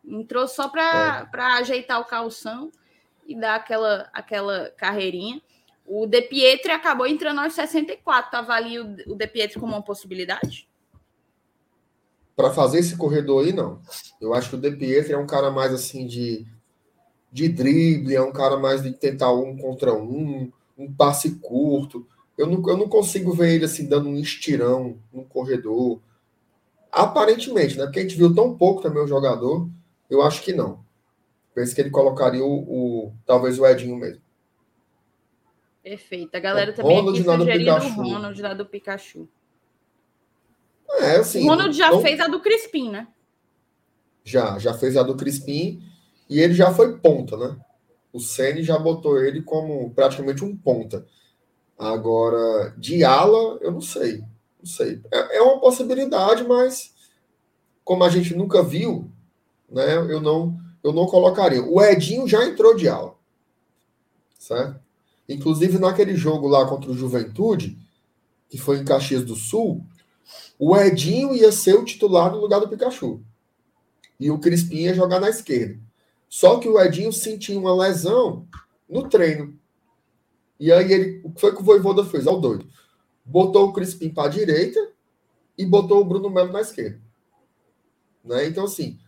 Entrou 0.04 0.48
só 0.48 0.68
para 0.68 1.28
é. 1.32 1.60
ajeitar 1.60 2.00
o 2.00 2.04
calção 2.04 2.72
e 3.28 3.38
dar 3.38 3.54
aquela, 3.54 4.08
aquela 4.12 4.70
carreirinha. 4.70 5.40
O 5.86 6.06
De 6.06 6.22
Pietri 6.22 6.72
acabou 6.72 7.06
entrando 7.06 7.40
aos 7.40 7.52
64. 7.52 8.30
Tava 8.30 8.54
ali 8.54 8.80
o, 8.80 8.96
o 9.06 9.14
De 9.14 9.26
Pietri 9.26 9.60
como 9.60 9.74
uma 9.74 9.82
possibilidade? 9.82 10.68
Para 12.34 12.50
fazer 12.50 12.78
esse 12.78 12.96
corredor 12.96 13.44
aí, 13.44 13.52
não. 13.52 13.80
Eu 14.20 14.34
acho 14.34 14.50
que 14.50 14.56
o 14.56 14.60
De 14.60 14.70
Pietri 14.72 15.12
é 15.12 15.18
um 15.18 15.26
cara 15.26 15.50
mais 15.50 15.72
assim 15.72 16.06
de 16.06 16.46
de 17.30 17.48
drible, 17.48 18.14
é 18.14 18.22
um 18.22 18.32
cara 18.32 18.56
mais 18.56 18.82
de 18.82 18.92
tentar 18.92 19.32
um 19.32 19.56
contra 19.56 19.92
um, 19.92 20.50
um 20.76 20.92
passe 20.92 21.36
curto. 21.36 22.06
Eu 22.36 22.46
não, 22.46 22.62
eu 22.68 22.76
não 22.76 22.88
consigo 22.88 23.32
ver 23.32 23.54
ele 23.54 23.64
assim 23.64 23.86
dando 23.86 24.08
um 24.08 24.16
estirão 24.16 24.96
no 25.12 25.24
corredor. 25.24 26.00
Aparentemente, 26.90 27.76
né? 27.76 27.84
Porque 27.84 27.98
a 27.98 28.02
gente 28.02 28.16
viu 28.16 28.34
tão 28.34 28.56
pouco 28.56 28.80
também 28.80 29.02
o 29.02 29.08
jogador, 29.08 29.68
eu 30.08 30.22
acho 30.22 30.42
que 30.42 30.52
não. 30.52 30.80
Penso 31.58 31.74
que 31.74 31.80
ele 31.80 31.90
colocaria 31.90 32.44
o, 32.44 32.52
o 32.52 33.12
talvez 33.26 33.58
o 33.58 33.66
Edinho 33.66 33.96
mesmo. 33.96 34.22
Perfeito. 35.82 36.32
A 36.36 36.38
galera 36.38 36.72
também 36.72 36.98
Ronald 36.98 37.18
aqui 37.18 37.36
sugerindo 37.36 37.70
o 37.72 38.12
Ronald 38.12 38.40
lá 38.40 38.54
do 38.54 38.64
Pikachu. 38.64 39.28
É, 41.00 41.16
assim. 41.16 41.44
O 41.44 41.48
Ronald 41.48 41.76
já 41.76 41.90
não... 41.90 42.00
fez 42.00 42.20
a 42.20 42.28
do 42.28 42.38
Crispim, 42.40 42.90
né? 42.90 43.08
Já, 44.22 44.56
já 44.60 44.72
fez 44.72 44.96
a 44.96 45.02
do 45.02 45.16
Crispim. 45.16 45.82
E 46.30 46.38
ele 46.38 46.54
já 46.54 46.72
foi 46.72 46.96
ponta, 46.98 47.36
né? 47.36 47.58
O 48.12 48.20
Ceni 48.20 48.62
já 48.62 48.78
botou 48.78 49.20
ele 49.20 49.42
como 49.42 49.90
praticamente 49.90 50.44
um 50.44 50.56
ponta. 50.56 51.08
Agora, 51.76 52.72
de 52.78 53.02
ala, 53.02 53.58
eu 53.60 53.72
não 53.72 53.80
sei. 53.80 54.20
Não 54.60 54.66
sei. 54.66 55.02
É, 55.12 55.38
é 55.38 55.42
uma 55.42 55.58
possibilidade, 55.58 56.44
mas 56.44 56.94
como 57.82 58.04
a 58.04 58.08
gente 58.08 58.32
nunca 58.32 58.62
viu, 58.62 59.10
né? 59.68 59.96
Eu 59.96 60.20
não, 60.20 60.56
eu 60.88 60.92
não 60.92 61.06
colocaria. 61.06 61.62
O 61.62 61.82
Edinho 61.82 62.26
já 62.26 62.44
entrou 62.44 62.76
de 62.76 62.88
ala. 62.88 63.14
Certo? 64.38 64.80
Inclusive 65.28 65.78
naquele 65.78 66.16
jogo 66.16 66.48
lá 66.48 66.66
contra 66.66 66.90
o 66.90 66.96
Juventude, 66.96 67.78
que 68.48 68.56
foi 68.56 68.78
em 68.78 68.84
Caxias 68.84 69.24
do 69.24 69.36
Sul, 69.36 69.84
o 70.58 70.76
Edinho 70.76 71.34
ia 71.34 71.52
ser 71.52 71.74
o 71.74 71.84
titular 71.84 72.32
no 72.32 72.40
lugar 72.40 72.60
do 72.60 72.68
Pikachu. 72.68 73.22
E 74.18 74.30
o 74.30 74.38
Crispim 74.38 74.78
ia 74.78 74.94
jogar 74.94 75.20
na 75.20 75.28
esquerda. 75.28 75.78
Só 76.28 76.58
que 76.58 76.68
o 76.68 76.80
Edinho 76.80 77.12
sentiu 77.12 77.58
uma 77.58 77.74
lesão 77.74 78.46
no 78.88 79.08
treino. 79.08 79.58
E 80.58 80.72
aí 80.72 80.92
ele, 80.92 81.20
o 81.24 81.30
que 81.30 81.40
foi 81.40 81.54
que 81.54 81.60
o 81.60 81.64
Voivoda 81.64 82.04
fez? 82.04 82.26
Ao 82.26 82.40
doido. 82.40 82.66
Botou 83.24 83.68
o 83.68 83.72
Crispim 83.72 84.08
para 84.08 84.28
a 84.28 84.32
direita 84.32 84.90
e 85.56 85.64
botou 85.64 86.00
o 86.00 86.04
Bruno 86.04 86.28
Melo 86.30 86.52
na 86.52 86.60
esquerda. 86.60 87.00
Né? 88.24 88.46
Então, 88.46 88.64
assim, 88.64 88.98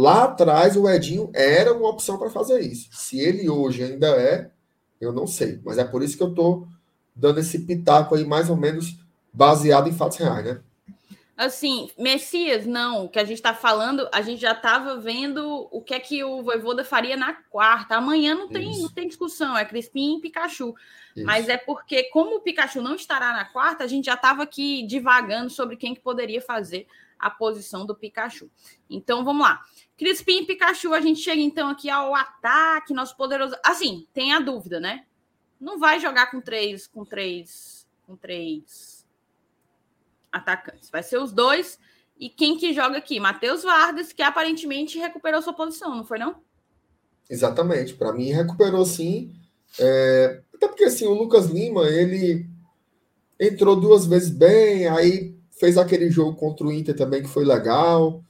lá 0.00 0.24
atrás 0.24 0.76
o 0.76 0.88
Edinho 0.88 1.30
era 1.34 1.74
uma 1.74 1.88
opção 1.88 2.18
para 2.18 2.30
fazer 2.30 2.60
isso. 2.60 2.88
Se 2.92 3.20
ele 3.20 3.50
hoje 3.50 3.84
ainda 3.84 4.08
é, 4.08 4.50
eu 4.98 5.12
não 5.12 5.26
sei. 5.26 5.60
Mas 5.62 5.76
é 5.76 5.84
por 5.84 6.02
isso 6.02 6.16
que 6.16 6.22
eu 6.22 6.30
estou 6.30 6.66
dando 7.14 7.40
esse 7.40 7.58
pitaco 7.58 8.14
aí, 8.14 8.24
mais 8.24 8.48
ou 8.48 8.56
menos 8.56 8.96
baseado 9.32 9.88
em 9.88 9.92
fatos 9.92 10.16
reais, 10.16 10.44
né? 10.44 10.60
Assim, 11.36 11.90
Messias, 11.98 12.66
não. 12.66 13.04
O 13.04 13.08
que 13.08 13.18
a 13.18 13.24
gente 13.24 13.36
está 13.36 13.54
falando, 13.54 14.08
a 14.12 14.20
gente 14.20 14.40
já 14.40 14.52
estava 14.52 14.96
vendo 14.96 15.68
o 15.70 15.82
que 15.82 15.94
é 15.94 16.00
que 16.00 16.22
o 16.24 16.42
Voivoda 16.42 16.84
faria 16.84 17.16
na 17.16 17.32
quarta. 17.32 17.96
Amanhã 17.96 18.34
não 18.34 18.48
tem, 18.48 18.78
não 18.78 18.90
tem 18.90 19.08
discussão, 19.08 19.56
é 19.56 19.64
Crispim 19.64 20.18
e 20.18 20.20
Pikachu. 20.20 20.74
Isso. 21.16 21.26
Mas 21.26 21.48
é 21.48 21.56
porque, 21.56 22.04
como 22.04 22.36
o 22.36 22.40
Pikachu 22.40 22.82
não 22.82 22.94
estará 22.94 23.32
na 23.32 23.46
quarta, 23.46 23.84
a 23.84 23.86
gente 23.86 24.06
já 24.06 24.14
estava 24.14 24.42
aqui 24.42 24.86
divagando 24.86 25.50
sobre 25.50 25.76
quem 25.76 25.94
que 25.94 26.00
poderia 26.00 26.42
fazer 26.42 26.86
a 27.18 27.30
posição 27.30 27.84
do 27.84 27.94
Pikachu. 27.94 28.50
Então, 28.88 29.24
vamos 29.24 29.46
lá. 29.46 29.62
Crispim 30.00 30.38
e 30.40 30.46
Pikachu, 30.46 30.94
a 30.94 31.00
gente 31.02 31.20
chega 31.20 31.42
então 31.42 31.68
aqui 31.68 31.90
ao 31.90 32.14
ataque, 32.14 32.94
nosso 32.94 33.14
poderoso. 33.18 33.54
Assim, 33.62 34.06
tem 34.14 34.32
a 34.32 34.40
dúvida, 34.40 34.80
né? 34.80 35.04
Não 35.60 35.78
vai 35.78 36.00
jogar 36.00 36.30
com 36.30 36.40
três, 36.40 36.86
com 36.86 37.04
três, 37.04 37.86
com 38.06 38.16
três 38.16 39.06
atacantes. 40.32 40.88
Vai 40.88 41.02
ser 41.02 41.18
os 41.18 41.32
dois. 41.32 41.78
E 42.18 42.30
quem 42.30 42.56
que 42.56 42.72
joga 42.72 42.96
aqui? 42.96 43.20
Matheus 43.20 43.62
Vargas, 43.62 44.10
que 44.10 44.22
aparentemente 44.22 44.98
recuperou 44.98 45.42
sua 45.42 45.52
posição, 45.52 45.94
não 45.94 46.06
foi 46.06 46.18
não? 46.18 46.36
Exatamente. 47.28 47.92
Para 47.92 48.14
mim, 48.14 48.30
recuperou 48.30 48.86
sim. 48.86 49.36
É... 49.78 50.40
Até 50.54 50.66
porque 50.66 50.84
assim, 50.84 51.06
o 51.06 51.12
Lucas 51.12 51.48
Lima, 51.48 51.84
ele 51.86 52.48
entrou 53.38 53.76
duas 53.76 54.06
vezes 54.06 54.30
bem, 54.30 54.88
aí 54.88 55.36
fez 55.58 55.76
aquele 55.76 56.10
jogo 56.10 56.38
contra 56.38 56.66
o 56.66 56.72
Inter 56.72 56.96
também 56.96 57.20
que 57.20 57.28
foi 57.28 57.44
legal. 57.44 58.24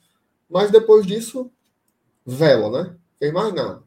Mas 0.49 0.73
depois 0.73 1.07
disso, 1.07 1.49
vela, 2.27 2.71
né? 2.71 2.97
Fez 3.18 3.33
mais 3.33 3.53
nada. 3.55 3.83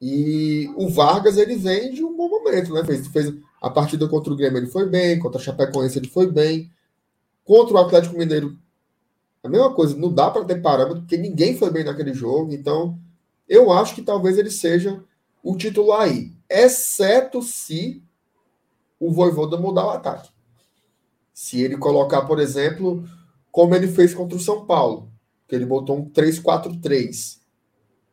E 0.00 0.70
o 0.76 0.88
Vargas, 0.88 1.36
ele 1.36 1.56
vem 1.56 1.92
de 1.92 2.02
um 2.02 2.16
bom 2.16 2.28
momento, 2.28 2.72
né? 2.72 2.84
Fez, 2.84 3.06
fez 3.08 3.34
a 3.60 3.68
partida 3.68 4.08
contra 4.08 4.32
o 4.32 4.36
Grêmio, 4.36 4.58
ele 4.58 4.66
foi 4.66 4.88
bem, 4.88 5.18
contra 5.18 5.38
a 5.38 5.42
Chapecoense, 5.42 5.98
ele 5.98 6.08
foi 6.08 6.30
bem. 6.30 6.70
Contra 7.44 7.74
o 7.74 7.78
Atlético 7.78 8.16
Mineiro, 8.16 8.56
a 9.42 9.48
mesma 9.48 9.74
coisa, 9.74 9.96
não 9.96 10.12
dá 10.12 10.30
para 10.30 10.44
ter 10.44 10.60
parâmetro, 10.62 11.00
porque 11.00 11.16
ninguém 11.16 11.56
foi 11.56 11.70
bem 11.70 11.84
naquele 11.84 12.14
jogo. 12.14 12.52
Então, 12.52 12.98
eu 13.48 13.72
acho 13.72 13.94
que 13.94 14.02
talvez 14.02 14.38
ele 14.38 14.50
seja 14.50 15.02
o 15.42 15.56
titular 15.56 16.02
aí, 16.02 16.32
exceto 16.48 17.42
se 17.42 18.02
o 18.98 19.10
Voivoda 19.10 19.56
mudar 19.56 19.86
o 19.86 19.90
ataque. 19.90 20.30
Se 21.32 21.60
ele 21.62 21.78
colocar, 21.78 22.22
por 22.22 22.38
exemplo, 22.38 23.04
como 23.50 23.74
ele 23.74 23.88
fez 23.88 24.14
contra 24.14 24.36
o 24.36 24.40
São 24.40 24.66
Paulo, 24.66 25.10
que 25.48 25.54
ele 25.54 25.64
botou 25.64 25.98
um 25.98 26.10
3-4-3. 26.10 27.39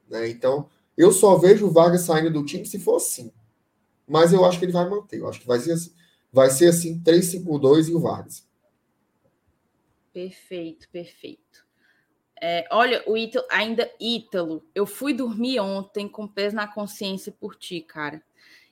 Né? 0.09 0.29
Então, 0.29 0.69
eu 0.97 1.11
só 1.11 1.37
vejo 1.37 1.67
o 1.67 1.71
Vargas 1.71 2.01
saindo 2.01 2.31
do 2.31 2.45
time 2.45 2.65
se 2.65 2.79
for 2.79 2.97
assim. 2.97 3.31
Mas 4.07 4.33
eu 4.33 4.45
acho 4.45 4.57
que 4.57 4.65
ele 4.65 4.71
vai 4.71 4.89
manter. 4.89 5.19
Eu 5.19 5.27
acho 5.27 5.39
que 5.39 5.47
vai 5.47 5.59
ser 5.59 5.73
assim, 5.73 5.93
vai 6.31 6.49
ser 6.49 6.67
assim 6.67 7.01
3-5-2 7.03 7.89
e 7.89 7.95
o 7.95 7.99
Vargas. 7.99 8.47
Perfeito, 10.13 10.89
perfeito. 10.89 11.67
É, 12.41 12.67
olha, 12.71 13.03
o 13.07 13.17
Ítalo, 13.17 13.45
ainda 13.51 13.89
Ítalo, 13.99 14.63
eu 14.73 14.85
fui 14.85 15.13
dormir 15.13 15.59
ontem 15.59 16.07
com 16.07 16.27
peso 16.27 16.55
na 16.55 16.67
consciência 16.67 17.31
por 17.31 17.55
ti, 17.55 17.81
cara. 17.81 18.21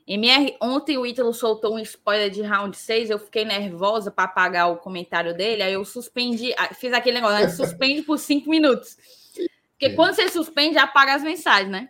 MR, 0.08 0.56
ontem 0.62 0.98
o 1.00 1.06
Ítalo 1.06 1.34
soltou 1.34 1.76
um 1.76 1.80
spoiler 1.80 2.30
de 2.30 2.44
round 2.44 2.78
6, 2.78 3.10
eu 3.10 3.18
fiquei 3.18 3.44
nervosa 3.44 4.12
para 4.12 4.26
apagar 4.26 4.72
o 4.72 4.78
comentário 4.78 5.36
dele, 5.36 5.64
aí 5.64 5.74
eu 5.74 5.84
suspendi, 5.84 6.54
ah, 6.58 6.72
fiz 6.76 6.94
aquele 6.94 7.16
negócio, 7.16 7.40
né? 7.40 7.50
suspende 7.50 8.04
por 8.04 8.20
cinco 8.20 8.50
minutos. 8.50 8.98
Porque 9.78 9.96
quando 9.96 10.16
você 10.16 10.30
suspende, 10.30 10.78
apaga 10.78 11.16
as 11.16 11.24
mensagens, 11.24 11.70
né? 11.70 11.90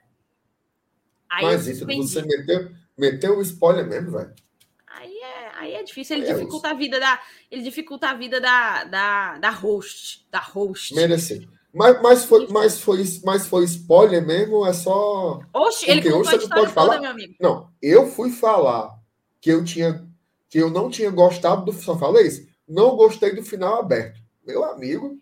Aí 1.29 1.45
Mas 1.45 1.67
isso, 1.67 1.85
você 1.85 2.21
meteu, 2.21 2.71
meteu 2.97 3.37
o 3.37 3.41
spoiler 3.41 3.85
mesmo, 3.85 4.11
velho 4.11 4.33
aí 5.65 5.73
é 5.73 5.83
difícil. 5.83 6.17
Ele 6.17 6.27
é 6.27 6.33
dificulta 6.33 6.69
a 6.69 6.73
vida 6.73 6.99
da. 6.99 7.19
Ele 7.49 7.61
dificulta 7.61 8.09
a 8.09 8.13
vida 8.13 8.39
da, 8.39 8.83
da, 8.83 9.37
da 9.37 9.49
host. 9.49 10.25
Da 10.31 10.39
host. 10.39 10.93
Merecer. 10.93 11.47
Mas, 11.73 12.01
mas, 12.01 12.25
foi, 12.25 12.47
mas, 12.47 12.79
foi, 12.79 13.03
mas 13.23 13.47
foi 13.47 13.65
spoiler 13.65 14.25
mesmo? 14.25 14.65
É 14.65 14.73
só. 14.73 15.41
Oxe, 15.53 15.89
ele 15.89 16.01
contou 16.01 16.29
a 16.29 16.35
história 16.35 16.71
toda, 16.71 17.01
meu 17.01 17.11
amigo. 17.11 17.35
Não, 17.39 17.69
eu 17.81 18.07
fui 18.07 18.31
falar 18.31 18.97
que 19.41 19.49
eu 19.49 19.63
tinha. 19.63 20.05
Que 20.49 20.59
eu 20.59 20.69
não 20.69 20.89
tinha 20.89 21.09
gostado 21.09 21.65
do. 21.65 21.73
Só 21.73 21.97
falei 21.97 22.27
isso? 22.27 22.47
Não 22.67 22.95
gostei 22.95 23.35
do 23.35 23.43
final 23.43 23.79
aberto. 23.79 24.19
Meu 24.45 24.63
amigo. 24.63 25.19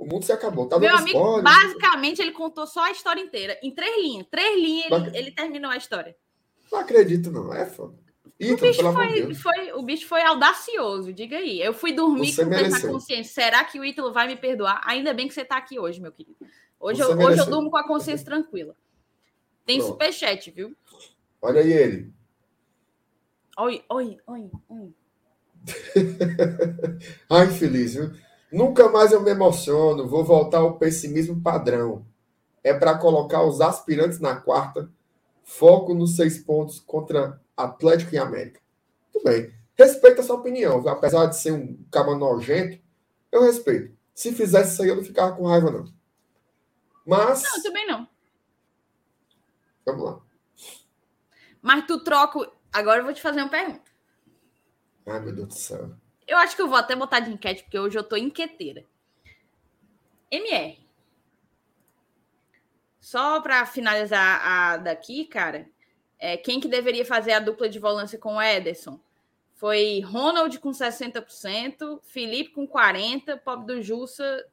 O 0.00 0.06
mundo 0.06 0.24
se 0.24 0.32
acabou. 0.32 0.66
Tá 0.66 0.78
Meu 0.78 0.96
amigo, 0.96 1.18
spoiler. 1.18 1.44
basicamente, 1.44 2.22
ele 2.22 2.32
contou 2.32 2.66
só 2.66 2.84
a 2.84 2.90
história 2.90 3.20
inteira. 3.20 3.58
Em 3.62 3.70
três 3.70 4.02
linhas. 4.02 4.26
Três 4.30 4.58
linhas 4.58 4.90
ele, 4.90 5.18
ele 5.18 5.30
terminou 5.30 5.70
a 5.70 5.76
história. 5.76 6.16
Não 6.72 6.78
acredito, 6.78 7.30
não. 7.30 7.52
É 7.52 7.66
foda. 7.66 7.98
O, 8.40 8.56
bicho 8.56 8.92
foi, 8.94 9.34
foi, 9.34 9.72
o 9.74 9.82
bicho 9.82 10.06
foi 10.06 10.22
audacioso, 10.22 11.12
diga 11.12 11.36
aí. 11.36 11.60
Eu 11.60 11.74
fui 11.74 11.92
dormir 11.92 12.32
você 12.32 12.44
com 12.44 12.48
mereceu. 12.48 12.86
na 12.86 12.94
consciência. 12.94 13.34
Será 13.34 13.62
que 13.62 13.78
o 13.78 13.84
Ítalo 13.84 14.10
vai 14.10 14.26
me 14.26 14.36
perdoar? 14.36 14.80
Ainda 14.86 15.12
bem 15.12 15.28
que 15.28 15.34
você 15.34 15.42
está 15.42 15.58
aqui 15.58 15.78
hoje, 15.78 16.00
meu 16.00 16.10
querido. 16.10 16.38
Hoje, 16.80 17.02
eu, 17.02 17.10
hoje 17.18 17.38
eu 17.38 17.44
durmo 17.44 17.70
com 17.70 17.76
a 17.76 17.86
consciência 17.86 18.24
tranquila. 18.24 18.74
Tem 19.66 19.76
Pronto. 19.76 19.92
superchat, 19.92 20.50
viu? 20.50 20.74
Olha 21.42 21.60
aí 21.60 21.70
ele. 21.70 22.10
Oi, 23.58 23.84
oi, 23.90 24.16
oi, 24.26 24.50
oi. 24.66 24.94
Ai, 27.28 27.48
feliz, 27.48 27.94
viu? 27.94 28.12
Nunca 28.52 28.88
mais 28.88 29.12
eu 29.12 29.20
me 29.20 29.30
emociono. 29.30 30.08
Vou 30.08 30.24
voltar 30.24 30.58
ao 30.58 30.78
pessimismo 30.78 31.40
padrão. 31.40 32.04
É 32.62 32.74
para 32.74 32.98
colocar 32.98 33.42
os 33.42 33.60
aspirantes 33.60 34.20
na 34.20 34.36
quarta. 34.36 34.90
Foco 35.42 35.94
nos 35.94 36.16
seis 36.16 36.38
pontos 36.38 36.78
contra 36.78 37.40
Atlético 37.56 38.14
e 38.14 38.18
América. 38.18 38.60
Tudo 39.12 39.24
bem. 39.24 39.52
Respeito 39.74 40.20
a 40.20 40.24
sua 40.24 40.36
opinião, 40.36 40.80
viu? 40.82 40.90
apesar 40.90 41.26
de 41.26 41.36
ser 41.36 41.52
um 41.52 41.82
caba 41.90 42.14
nojento, 42.14 42.78
eu 43.32 43.42
respeito. 43.42 43.96
Se 44.14 44.32
fizesse 44.32 44.72
isso 44.72 44.82
aí, 44.82 44.88
eu 44.88 44.96
não 44.96 45.02
ficava 45.02 45.34
com 45.34 45.46
raiva, 45.46 45.70
não. 45.70 45.90
Mas. 47.06 47.42
Não, 47.42 47.62
também 47.62 47.86
não. 47.86 48.06
Vamos 49.86 50.04
lá. 50.04 50.20
Mas 51.62 51.86
tu 51.86 52.04
troca. 52.04 52.50
Agora 52.72 53.00
eu 53.00 53.04
vou 53.04 53.14
te 53.14 53.22
fazer 53.22 53.40
uma 53.40 53.48
pergunta. 53.48 53.90
Ai, 55.06 55.20
meu 55.20 55.34
Deus 55.34 55.48
do 55.48 55.54
céu. 55.54 55.90
Eu 56.30 56.38
acho 56.38 56.54
que 56.54 56.62
eu 56.62 56.68
vou 56.68 56.78
até 56.78 56.94
botar 56.94 57.18
de 57.18 57.32
enquete, 57.32 57.64
porque 57.64 57.76
hoje 57.76 57.98
eu 57.98 58.04
tô 58.04 58.16
inquieteira. 58.16 58.84
MR. 60.30 60.78
Só 63.00 63.40
para 63.40 63.66
finalizar 63.66 64.40
a 64.46 64.76
daqui, 64.76 65.24
cara, 65.24 65.68
é, 66.20 66.36
quem 66.36 66.60
que 66.60 66.68
deveria 66.68 67.04
fazer 67.04 67.32
a 67.32 67.40
dupla 67.40 67.68
de 67.68 67.80
volância 67.80 68.16
com 68.16 68.36
o 68.36 68.40
Ederson? 68.40 69.00
Foi 69.56 70.02
Ronald 70.02 70.56
com 70.60 70.70
60%, 70.70 72.00
Felipe 72.04 72.52
com 72.52 72.64
40%, 72.64 73.40
pobre 73.40 73.66
do 73.66 73.82
Jussa 73.82 74.46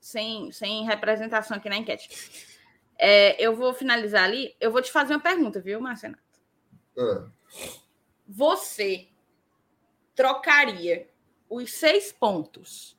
sem, 0.00 0.50
sem 0.50 0.86
representação 0.86 1.58
aqui 1.58 1.68
na 1.68 1.76
enquete. 1.76 2.08
É, 2.98 3.38
eu 3.38 3.54
vou 3.54 3.74
finalizar 3.74 4.24
ali. 4.24 4.56
Eu 4.58 4.72
vou 4.72 4.80
te 4.80 4.90
fazer 4.90 5.12
uma 5.12 5.20
pergunta, 5.20 5.60
viu, 5.60 5.78
Marcenato? 5.78 6.22
Ah. 6.96 7.28
Você 8.26 9.10
trocaria 10.20 11.08
os 11.48 11.72
seis 11.72 12.12
pontos? 12.12 12.98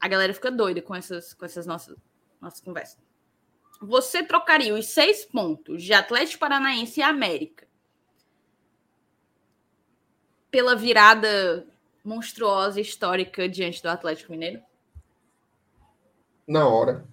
A 0.00 0.08
galera 0.08 0.32
fica 0.32 0.50
doida 0.50 0.80
com 0.80 0.94
essas, 0.94 1.34
com 1.34 1.44
essas 1.44 1.66
nossas, 1.66 1.96
nossas 2.40 2.60
conversas 2.60 3.10
você 3.80 4.22
trocaria 4.22 4.74
os 4.74 4.88
seis 4.88 5.24
pontos 5.24 5.82
de 5.82 5.94
Atlético 5.94 6.40
Paranaense 6.40 7.00
e 7.00 7.02
América 7.02 7.66
pela 10.50 10.76
virada 10.76 11.66
monstruosa 12.04 12.80
histórica 12.80 13.48
diante 13.48 13.82
do 13.82 13.88
Atlético 13.88 14.32
Mineiro? 14.32 14.60
Na 16.46 16.68
hora. 16.68 17.08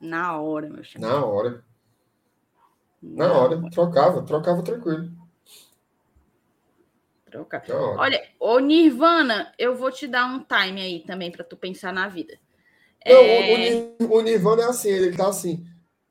Na 0.00 0.38
hora, 0.38 0.68
meu 0.68 0.84
chapa. 0.84 1.06
Na 1.06 1.24
hora. 1.24 1.64
Na, 3.00 3.28
Na 3.28 3.32
hora. 3.32 3.56
hora. 3.56 3.70
Trocava, 3.70 4.22
trocava 4.22 4.62
tranquilo. 4.62 5.10
Olha, 7.98 8.22
o 8.40 8.58
Nirvana, 8.58 9.52
eu 9.58 9.74
vou 9.74 9.90
te 9.90 10.06
dar 10.06 10.26
um 10.26 10.38
time 10.40 10.80
aí 10.80 11.00
também 11.00 11.30
para 11.30 11.44
tu 11.44 11.56
pensar 11.56 11.92
na 11.92 12.08
vida. 12.08 12.38
Não, 13.06 13.14
é... 13.14 13.92
o, 14.08 14.20
Nirvana 14.20 14.62
é 14.62 14.66
assim, 14.66 14.88
ele 14.88 15.16
tá 15.16 15.28
assim. 15.28 15.64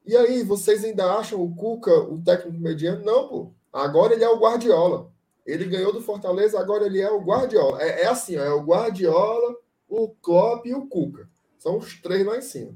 E 0.06 0.16
aí, 0.16 0.44
vocês 0.44 0.84
ainda 0.84 1.14
acham 1.18 1.42
o 1.42 1.54
Cuca 1.56 1.94
o 1.94 2.22
técnico 2.24 2.58
mediano? 2.60 3.04
Não, 3.04 3.28
pô. 3.28 3.52
Agora 3.74 4.14
ele 4.14 4.24
é 4.24 4.30
o 4.30 4.40
Guardiola. 4.40 5.12
Ele 5.46 5.66
ganhou 5.66 5.94
do 5.94 6.02
Fortaleza, 6.02 6.60
agora 6.60 6.86
ele 6.86 7.00
é 7.00 7.10
o 7.10 7.22
Guardiola. 7.22 7.82
É, 7.82 8.04
é 8.04 8.08
assim, 8.08 8.38
ó, 8.38 8.44
é 8.44 8.54
o 8.54 8.64
Guardiola, 8.64 9.56
o 9.88 10.10
Klopp 10.10 10.66
e 10.66 10.74
o 10.74 10.88
Cuca. 10.88 11.30
São 11.58 11.78
os 11.78 12.02
três 12.02 12.26
lá 12.26 12.38
em 12.38 12.42
cima. 12.42 12.76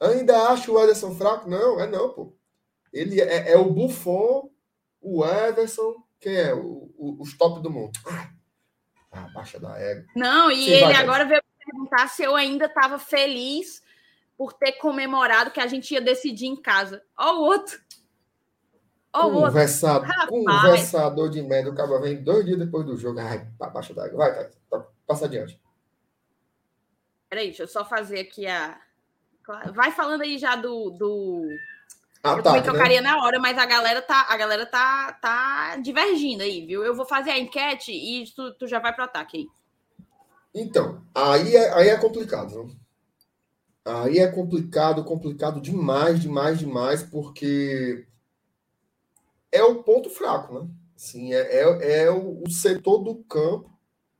Ainda 0.00 0.48
acho 0.48 0.72
o 0.72 0.82
Ederson 0.82 1.14
fraco? 1.14 1.48
Não, 1.48 1.80
é 1.80 1.86
não, 1.86 2.10
pô. 2.10 2.32
Ele 2.92 3.20
é, 3.20 3.52
é 3.52 3.56
o 3.56 3.70
Buffon, 3.70 4.50
o 5.00 5.24
Everson, 5.24 5.94
quem 6.20 6.34
é? 6.34 6.54
O, 6.54 6.90
o, 6.96 7.16
os 7.20 7.36
top 7.36 7.62
do 7.62 7.70
mundo. 7.70 7.98
Ah, 9.12 9.28
baixa 9.34 9.58
da 9.58 9.78
égua. 9.78 10.04
Não, 10.14 10.50
e 10.50 10.64
Sim, 10.64 10.70
ele 10.70 10.94
agora 10.94 11.24
veio 11.24 11.42
perguntar 11.64 12.08
se 12.08 12.22
eu 12.22 12.36
ainda 12.36 12.66
estava 12.66 12.98
feliz 12.98 13.82
por 14.36 14.52
ter 14.52 14.72
comemorado 14.72 15.50
que 15.50 15.60
a 15.60 15.66
gente 15.66 15.92
ia 15.92 16.00
decidir 16.00 16.46
em 16.46 16.56
casa. 16.56 17.02
Ó 17.16 17.36
o 17.36 17.44
outro. 17.44 17.80
Ó 19.12 19.28
o 19.28 19.32
Conversador, 19.32 20.08
outro. 20.08 20.28
Conversador 20.28 21.30
de 21.30 21.42
merda. 21.42 21.70
O 21.70 21.74
cara 21.74 21.98
vem 22.00 22.22
dois 22.22 22.44
dias 22.44 22.58
depois 22.58 22.84
do 22.84 22.96
jogo. 22.96 23.18
Ai, 23.18 23.48
abaixo 23.58 23.94
d'água. 23.94 24.18
Vai, 24.18 24.34
tá, 24.34 24.50
tá, 24.70 24.86
passa 25.06 25.24
adiante. 25.24 25.58
Peraí, 27.28 27.46
deixa 27.46 27.62
eu 27.62 27.68
só 27.68 27.84
fazer 27.84 28.20
aqui 28.20 28.46
a. 28.46 28.78
Vai 29.74 29.92
falando 29.92 30.22
aí 30.22 30.38
já 30.38 30.56
do. 30.56 30.90
do... 30.90 31.48
Ah, 32.26 32.36
eu 32.36 32.42
tá, 32.42 32.50
também 32.50 32.60
né? 32.62 32.68
trocaria 32.68 33.00
na 33.00 33.22
hora, 33.22 33.38
mas 33.38 33.56
a 33.56 33.66
galera 33.66 34.02
tá, 34.02 34.26
a 34.28 34.36
galera 34.36 34.66
tá, 34.66 35.12
tá 35.14 35.76
divergindo 35.76 36.42
aí, 36.42 36.66
viu? 36.66 36.84
Eu 36.84 36.94
vou 36.94 37.06
fazer 37.06 37.30
a 37.30 37.38
enquete 37.38 37.92
e 37.92 38.24
tu, 38.34 38.52
tu 38.54 38.66
já 38.66 38.78
vai 38.78 38.92
pro 38.92 39.04
ataque 39.04 39.38
aí. 39.38 39.46
Então, 40.54 41.02
aí 41.14 41.54
é, 41.54 41.72
aí 41.74 41.88
é 41.88 41.96
complicado. 41.96 42.54
Não? 42.54 42.76
Aí 43.84 44.18
é 44.18 44.26
complicado, 44.26 45.04
complicado 45.04 45.60
demais, 45.60 46.20
demais, 46.20 46.58
demais, 46.58 47.02
porque 47.02 48.06
é 49.52 49.62
o 49.62 49.82
ponto 49.82 50.10
fraco, 50.10 50.54
né? 50.54 50.68
Assim, 50.96 51.32
é, 51.32 51.60
é, 51.60 52.02
é 52.04 52.10
o, 52.10 52.42
o 52.42 52.50
setor 52.50 52.98
do 52.98 53.16
campo 53.24 53.70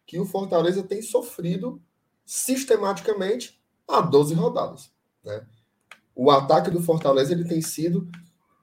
que 0.07 0.21
o 0.21 0.27
Fortaleza 0.27 0.83
tem 0.83 1.03
sofrido 1.03 1.83
sistematicamente 2.25 3.61
há 3.89 4.01
12 4.01 4.35
rodadas. 4.35 4.93
Né? 5.25 5.45
O 6.17 6.31
ataque 6.31 6.71
do 6.71 6.83
Fortaleza 6.83 7.33
ele 7.33 7.45
tem 7.45 7.61
sido 7.61 8.09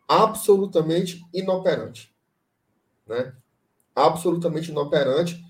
absolutamente 0.07 1.23
inoperante. 1.31 2.13
Né? 3.07 3.33
Absolutamente 3.95 4.71
inoperante. 4.71 5.41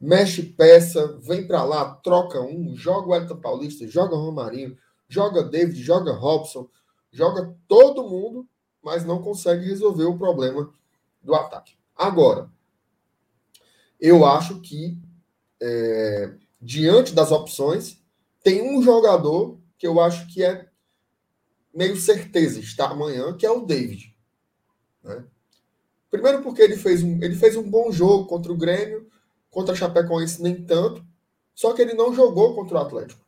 Mexe 0.00 0.42
peça, 0.44 1.18
vem 1.20 1.46
para 1.46 1.64
lá, 1.64 1.96
troca 1.96 2.40
um, 2.40 2.76
joga 2.76 3.08
o 3.08 3.14
Elton 3.14 3.40
Paulista, 3.40 3.88
joga 3.88 4.14
o 4.14 4.24
Romarinho, 4.24 4.78
joga 5.08 5.42
David, 5.42 5.82
joga 5.82 6.12
Robson, 6.12 6.68
joga 7.10 7.52
todo 7.66 8.08
mundo, 8.08 8.48
mas 8.80 9.04
não 9.04 9.20
consegue 9.20 9.66
resolver 9.66 10.04
o 10.04 10.16
problema 10.16 10.70
do 11.20 11.34
ataque. 11.34 11.74
Agora, 11.96 12.48
eu 13.98 14.24
acho 14.24 14.60
que 14.60 14.98
é, 15.60 16.34
diante 16.60 17.12
das 17.12 17.32
opções, 17.32 18.00
tem 18.42 18.62
um 18.62 18.82
jogador 18.82 19.58
que 19.78 19.86
eu 19.86 20.00
acho 20.00 20.26
que 20.32 20.44
é 20.44 20.68
meio 21.74 21.96
certeza 21.96 22.60
está 22.60 22.88
amanhã, 22.88 23.36
que 23.36 23.44
é 23.44 23.50
o 23.50 23.66
David. 23.66 24.14
Né? 25.02 25.24
Primeiro 26.10 26.42
porque 26.42 26.62
ele 26.62 26.76
fez, 26.76 27.02
um, 27.02 27.22
ele 27.22 27.34
fez 27.34 27.56
um 27.56 27.68
bom 27.68 27.90
jogo 27.90 28.26
contra 28.26 28.52
o 28.52 28.56
Grêmio, 28.56 29.08
contra 29.50 29.74
a 29.74 29.76
Chapecoense 29.76 30.40
nem 30.42 30.64
tanto, 30.64 31.04
só 31.54 31.72
que 31.72 31.82
ele 31.82 31.94
não 31.94 32.14
jogou 32.14 32.54
contra 32.54 32.76
o 32.76 32.80
Atlético. 32.80 33.24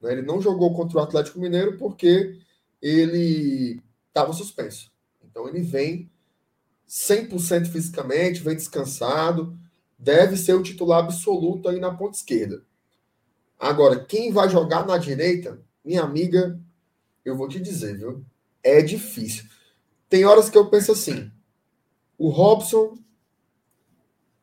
Né? 0.00 0.12
Ele 0.12 0.22
não 0.22 0.40
jogou 0.40 0.74
contra 0.74 0.98
o 0.98 1.02
Atlético 1.02 1.40
Mineiro 1.40 1.76
porque 1.76 2.38
ele 2.80 3.82
estava 4.08 4.32
suspenso. 4.32 4.90
Então 5.24 5.48
ele 5.48 5.60
vem 5.60 6.10
100% 6.88 7.66
fisicamente, 7.66 8.42
vem 8.42 8.54
descansado, 8.54 9.56
deve 9.98 10.36
ser 10.36 10.54
o 10.54 10.62
titular 10.62 11.00
absoluto 11.00 11.68
aí 11.68 11.80
na 11.80 11.94
ponta 11.94 12.16
esquerda. 12.16 12.62
Agora, 13.58 14.04
quem 14.04 14.32
vai 14.32 14.48
jogar 14.48 14.84
na 14.84 14.98
direita, 14.98 15.62
minha 15.84 16.02
amiga, 16.02 16.60
eu 17.24 17.36
vou 17.36 17.48
te 17.48 17.60
dizer, 17.60 17.96
viu? 17.98 18.24
É 18.62 18.82
difícil. 18.82 19.44
Tem 20.08 20.24
horas 20.24 20.50
que 20.50 20.58
eu 20.58 20.68
penso 20.68 20.92
assim: 20.92 21.30
o 22.18 22.28
Robson, 22.28 22.98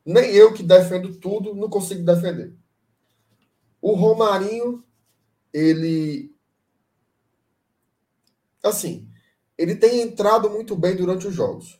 nem 0.06 0.32
eu 0.32 0.54
que 0.54 0.64
defendo 0.64 1.16
tudo, 1.16 1.54
não 1.54 1.70
consigo 1.70 2.04
defender. 2.04 2.54
O 3.82 3.94
Romarinho, 3.94 4.84
ele. 5.54 6.34
Assim, 8.64 9.08
ele 9.58 9.76
tem 9.76 10.02
entrado 10.02 10.50
muito 10.50 10.76
bem 10.76 10.96
durante 10.96 11.28
os 11.28 11.34
jogos. 11.34 11.80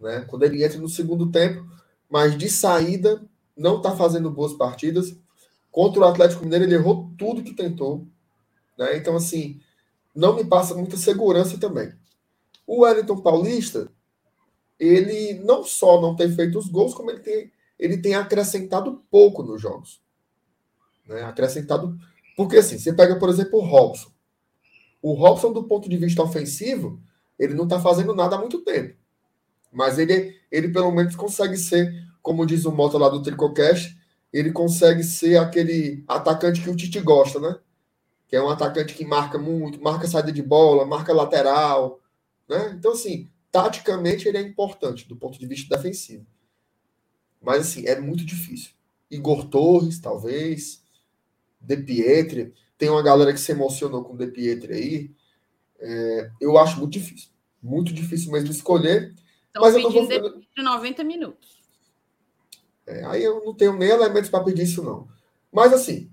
Né? 0.00 0.20
Quando 0.28 0.44
ele 0.44 0.64
entra 0.64 0.78
no 0.78 0.88
segundo 0.88 1.30
tempo, 1.30 1.64
mas 2.08 2.36
de 2.36 2.48
saída 2.48 3.24
não 3.56 3.78
está 3.78 3.96
fazendo 3.96 4.30
boas 4.30 4.52
partidas. 4.52 5.16
Contra 5.70 6.00
o 6.00 6.04
Atlético 6.04 6.44
Mineiro, 6.44 6.64
ele 6.64 6.74
errou 6.74 7.10
tudo 7.18 7.42
que 7.42 7.54
tentou. 7.54 8.06
Né? 8.78 8.96
Então, 8.96 9.16
assim, 9.16 9.60
não 10.14 10.36
me 10.36 10.44
passa 10.44 10.74
muita 10.74 10.96
segurança 10.96 11.58
também. 11.58 11.92
O 12.66 12.82
Wellington 12.82 13.20
Paulista, 13.20 13.90
ele 14.78 15.34
não 15.44 15.64
só 15.64 16.00
não 16.00 16.14
tem 16.14 16.30
feito 16.30 16.58
os 16.58 16.68
gols, 16.68 16.94
como 16.94 17.10
ele 17.10 17.20
tem, 17.20 17.52
ele 17.78 17.98
tem 17.98 18.14
acrescentado 18.14 19.02
pouco 19.10 19.42
nos 19.42 19.60
jogos. 19.60 20.00
Né? 21.06 21.22
Acrescentado. 21.22 21.98
Porque, 22.36 22.56
assim, 22.56 22.78
você 22.78 22.92
pega, 22.92 23.16
por 23.16 23.28
exemplo, 23.28 23.58
o 23.58 23.64
Robson. 23.64 24.10
O 25.02 25.12
Robson, 25.12 25.52
do 25.52 25.64
ponto 25.64 25.88
de 25.88 25.96
vista 25.96 26.22
ofensivo, 26.22 27.00
ele 27.38 27.54
não 27.54 27.64
está 27.64 27.80
fazendo 27.80 28.14
nada 28.14 28.36
há 28.36 28.38
muito 28.38 28.62
tempo. 28.62 28.96
Mas 29.70 29.98
ele, 29.98 30.34
ele 30.50 30.68
pelo 30.68 30.90
menos 30.92 31.16
consegue 31.16 31.56
ser, 31.56 31.92
como 32.22 32.46
diz 32.46 32.64
o 32.64 32.72
moto 32.72 32.96
lá 32.96 33.08
do 33.08 33.22
Tricocast, 33.22 33.96
ele 34.32 34.50
consegue 34.50 35.02
ser 35.02 35.36
aquele 35.36 36.02
atacante 36.08 36.62
que 36.62 36.70
o 36.70 36.76
Tite 36.76 37.00
gosta, 37.00 37.38
né? 37.38 37.56
Que 38.26 38.36
é 38.36 38.42
um 38.42 38.48
atacante 38.48 38.94
que 38.94 39.04
marca 39.04 39.38
muito, 39.38 39.80
marca 39.82 40.06
saída 40.06 40.32
de 40.32 40.42
bola, 40.42 40.86
marca 40.86 41.12
lateral, 41.12 42.00
né? 42.48 42.74
Então, 42.78 42.92
assim, 42.92 43.30
taticamente 43.52 44.26
ele 44.26 44.38
é 44.38 44.40
importante 44.42 45.06
do 45.06 45.16
ponto 45.16 45.38
de 45.38 45.46
vista 45.46 45.76
defensivo. 45.76 46.26
Mas, 47.40 47.62
assim, 47.62 47.86
é 47.86 48.00
muito 48.00 48.24
difícil. 48.24 48.72
Igor 49.10 49.44
Torres, 49.48 50.00
talvez. 50.00 50.82
De 51.60 51.76
Pietri. 51.76 52.52
Tem 52.76 52.88
uma 52.90 53.02
galera 53.02 53.32
que 53.32 53.38
se 53.40 53.52
emocionou 53.52 54.02
com 54.02 54.14
o 54.14 54.16
De 54.16 54.26
Pietri 54.26 54.72
aí. 54.72 55.10
É, 55.78 56.30
eu 56.40 56.58
acho 56.58 56.78
muito 56.78 56.92
difícil. 56.92 57.30
Muito 57.62 57.92
difícil 57.92 58.32
mesmo 58.32 58.50
escolher. 58.50 59.14
Estão 59.46 59.62
Mas 59.62 59.74
eu 59.74 59.82
não 59.82 59.90
vou- 59.90 60.06
de 60.08 60.62
90 60.62 61.04
minutos. 61.04 61.62
É, 62.86 63.04
aí 63.06 63.22
eu 63.22 63.42
não 63.44 63.54
tenho 63.54 63.74
nem 63.76 63.88
elementos 63.88 64.28
para 64.28 64.44
pedir 64.44 64.62
isso, 64.64 64.82
não. 64.82 65.08
Mas 65.52 65.72
assim, 65.72 66.10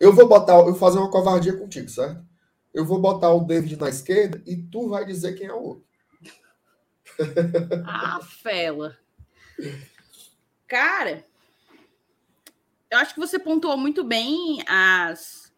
eu 0.00 0.14
vou 0.14 0.26
botar, 0.26 0.54
eu 0.54 0.64
vou 0.64 0.74
fazer 0.74 0.98
uma 0.98 1.10
covardia 1.10 1.56
contigo, 1.56 1.90
certo? 1.90 2.24
Eu 2.72 2.86
vou 2.86 2.98
botar 2.98 3.30
o 3.32 3.44
David 3.44 3.76
na 3.76 3.90
esquerda 3.90 4.42
e 4.46 4.56
tu 4.56 4.88
vai 4.88 5.04
dizer 5.04 5.34
quem 5.34 5.46
é 5.46 5.52
o 5.52 5.62
outro. 5.62 5.84
Ah, 7.86 8.18
fela. 8.22 8.96
Cara, 10.66 11.26
eu 12.90 12.98
acho 12.98 13.12
que 13.12 13.20
você 13.20 13.38
pontuou 13.38 13.76
muito 13.76 14.02
bem 14.02 14.64
as 14.66 15.52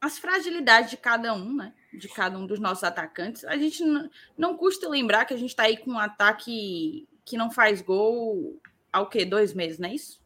as 0.00 0.18
fragilidades 0.18 0.90
de 0.90 0.98
cada 0.98 1.32
um, 1.32 1.56
né? 1.56 1.72
De 1.90 2.08
cada 2.08 2.38
um 2.38 2.46
dos 2.46 2.60
nossos 2.60 2.84
atacantes. 2.84 3.42
A 3.44 3.56
gente 3.56 3.82
não, 3.82 4.10
não 4.36 4.56
custa 4.56 4.86
lembrar 4.86 5.24
que 5.24 5.32
a 5.32 5.36
gente 5.36 5.50
está 5.50 5.62
aí 5.62 5.78
com 5.78 5.92
um 5.92 5.98
ataque 5.98 7.08
que 7.24 7.38
não 7.38 7.50
faz 7.50 7.80
gol 7.80 8.60
há 8.92 9.00
o 9.00 9.08
quê? 9.08 9.24
Dois 9.24 9.54
meses, 9.54 9.78
não 9.78 9.88
é 9.88 9.94
isso? 9.94 10.20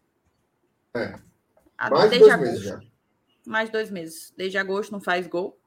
É. 0.97 1.28
Mais 1.87 2.11
desde 2.11 2.19
dois 2.19 2.35
meses 2.37 2.67
agosto. 2.67 2.67
já. 2.67 2.81
mais 3.47 3.71
dois 3.71 3.91
meses. 3.91 4.35
Desde 4.37 4.59
agosto 4.59 4.93
não 4.93 5.01
faz 5.01 5.27
gol. 5.27 5.59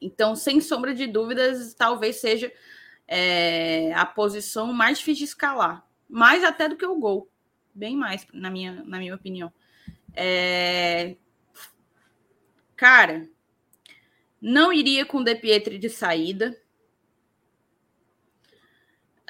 Então, 0.00 0.34
sem 0.34 0.60
sombra 0.60 0.94
de 0.94 1.06
dúvidas, 1.06 1.74
talvez 1.74 2.16
seja 2.16 2.52
é, 3.06 3.92
a 3.94 4.06
posição 4.06 4.72
mais 4.72 4.98
difícil 4.98 5.26
de 5.26 5.30
escalar. 5.30 5.86
Mais 6.08 6.42
até 6.42 6.68
do 6.68 6.76
que 6.76 6.86
o 6.86 6.98
gol. 6.98 7.30
Bem 7.74 7.96
mais, 7.96 8.26
na 8.32 8.50
minha, 8.50 8.82
na 8.84 8.98
minha 8.98 9.14
opinião. 9.14 9.52
É, 10.14 11.16
Cara, 12.80 13.28
não 14.40 14.72
iria 14.72 15.04
com 15.04 15.18
o 15.18 15.22
De 15.22 15.34
Pietri 15.34 15.76
de 15.76 15.90
saída. 15.90 16.58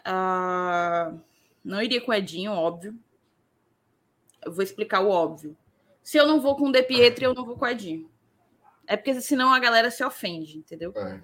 Ah, 0.05 1.13
não 1.65 1.83
iria 1.83 2.01
com 2.01 2.13
o 2.13 2.15
Edinho, 2.15 2.53
óbvio. 2.53 2.97
Eu 4.41 4.53
vou 4.53 4.63
explicar 4.63 5.01
o 5.01 5.09
óbvio. 5.09 5.57
Se 6.11 6.19
eu 6.19 6.27
não 6.27 6.41
vou 6.41 6.57
com 6.57 6.65
o 6.65 6.73
De 6.73 6.83
Pietri, 6.83 7.25
eu 7.25 7.33
não 7.33 7.45
vou 7.45 7.57
com 7.57 7.65
o 7.65 7.69
Edinho. 7.69 8.11
É 8.85 8.97
porque 8.97 9.21
senão 9.21 9.55
a 9.55 9.61
galera 9.61 9.93
se 9.93 10.03
ofende, 10.03 10.59
entendeu? 10.59 10.93
É. 10.97 11.23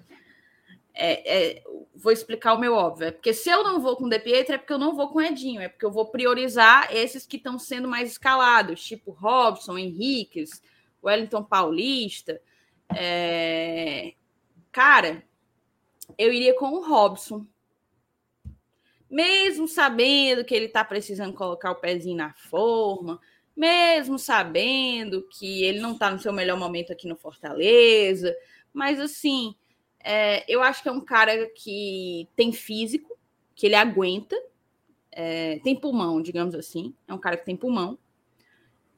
É, 0.93 1.57
é, 1.57 1.63
vou 1.93 2.09
explicar 2.09 2.53
o 2.53 2.57
meu 2.57 2.73
óbvio. 2.73 3.07
É 3.07 3.11
porque 3.11 3.33
se 3.33 3.49
eu 3.49 3.65
não 3.65 3.81
vou 3.81 3.97
com 3.97 4.05
o 4.05 4.09
De 4.09 4.17
Pietro, 4.17 4.55
é 4.55 4.57
porque 4.57 4.71
eu 4.71 4.77
não 4.77 4.95
vou 4.95 5.09
com 5.09 5.19
o 5.19 5.21
Edinho. 5.21 5.59
É 5.59 5.67
porque 5.67 5.83
eu 5.83 5.91
vou 5.91 6.05
priorizar 6.05 6.87
esses 6.95 7.25
que 7.25 7.35
estão 7.35 7.59
sendo 7.59 7.85
mais 7.85 8.11
escalados, 8.11 8.81
tipo 8.81 9.11
Robson, 9.11 9.77
Henriques, 9.77 10.61
Wellington 11.03 11.43
Paulista. 11.43 12.41
É... 12.95 14.13
Cara, 14.71 15.21
eu 16.17 16.31
iria 16.31 16.53
com 16.53 16.69
o 16.69 16.87
Robson. 16.87 17.45
Mesmo 19.11 19.67
sabendo 19.67 20.45
que 20.45 20.55
ele 20.55 20.67
está 20.67 20.85
precisando 20.85 21.33
colocar 21.33 21.71
o 21.71 21.75
pezinho 21.75 22.15
na 22.15 22.33
forma, 22.35 23.19
mesmo 23.57 24.19
sabendo 24.19 25.23
que 25.23 25.63
ele 25.63 25.79
não 25.79 25.93
está 25.93 26.11
no 26.11 26.19
seu 26.19 26.31
melhor 26.31 26.57
momento 26.57 26.93
aqui 26.93 27.07
no 27.07 27.15
Fortaleza, 27.15 28.35
mas 28.71 28.99
assim, 28.99 29.55
é, 29.99 30.45
eu 30.47 30.61
acho 30.61 30.83
que 30.83 30.89
é 30.89 30.91
um 30.91 31.01
cara 31.01 31.49
que 31.55 32.29
tem 32.35 32.53
físico, 32.53 33.17
que 33.55 33.65
ele 33.65 33.75
aguenta, 33.75 34.37
é, 35.11 35.57
tem 35.63 35.75
pulmão, 35.75 36.21
digamos 36.21 36.53
assim. 36.53 36.93
É 37.07 37.13
um 37.13 37.17
cara 37.17 37.35
que 37.35 37.45
tem 37.45 37.57
pulmão. 37.57 37.97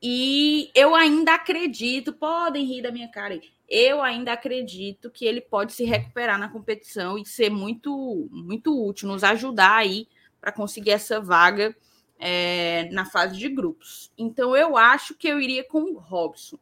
E 0.01 0.69
eu 0.75 0.93
ainda 0.93 1.35
acredito, 1.35 2.11
podem 2.11 2.65
rir 2.65 2.81
da 2.81 2.91
minha 2.91 3.07
cara 3.07 3.35
aí, 3.35 3.41
eu 3.67 4.01
ainda 4.01 4.33
acredito 4.33 5.09
que 5.09 5.25
ele 5.25 5.41
pode 5.41 5.73
se 5.73 5.85
recuperar 5.85 6.37
na 6.37 6.49
competição 6.49 7.17
e 7.17 7.25
ser 7.25 7.49
muito, 7.49 8.27
muito 8.31 8.85
útil, 8.85 9.07
nos 9.07 9.23
ajudar 9.23 9.75
aí 9.75 10.07
para 10.39 10.51
conseguir 10.51 10.91
essa 10.91 11.21
vaga 11.21 11.75
é, 12.19 12.89
na 12.91 13.05
fase 13.05 13.37
de 13.37 13.47
grupos. 13.47 14.11
Então 14.17 14.55
eu 14.55 14.75
acho 14.75 15.15
que 15.15 15.27
eu 15.27 15.39
iria 15.39 15.63
com 15.63 15.81
o 15.81 15.97
Robson. 15.97 16.59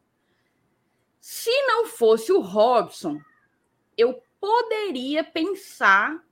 Se 1.20 1.52
não 1.64 1.88
fosse 1.88 2.32
o 2.32 2.40
Robson, 2.40 3.20
eu 3.98 4.22
poderia 4.40 5.24
pensar 5.24 6.24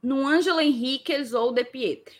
no 0.00 0.26
Ângelo 0.26 0.60
Henriquez 0.60 1.34
ou 1.34 1.52
De 1.52 1.64
Pietri. 1.64 2.16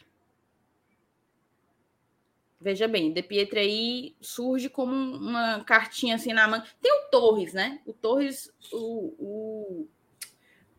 Veja 2.61 2.89
bem, 2.89 3.13
De 3.13 3.23
Pietri 3.23 3.61
aí 3.61 4.17
surge 4.21 4.69
como 4.69 4.93
uma 4.93 5.63
cartinha 5.63 6.17
assim 6.17 6.33
na 6.33 6.49
mão. 6.49 6.63
Tem 6.83 6.93
o 6.93 7.11
Torres, 7.11 7.55
né? 7.55 7.81
O 7.87 7.93
Torres, 7.93 8.53
o, 8.73 9.15
o 9.19 9.89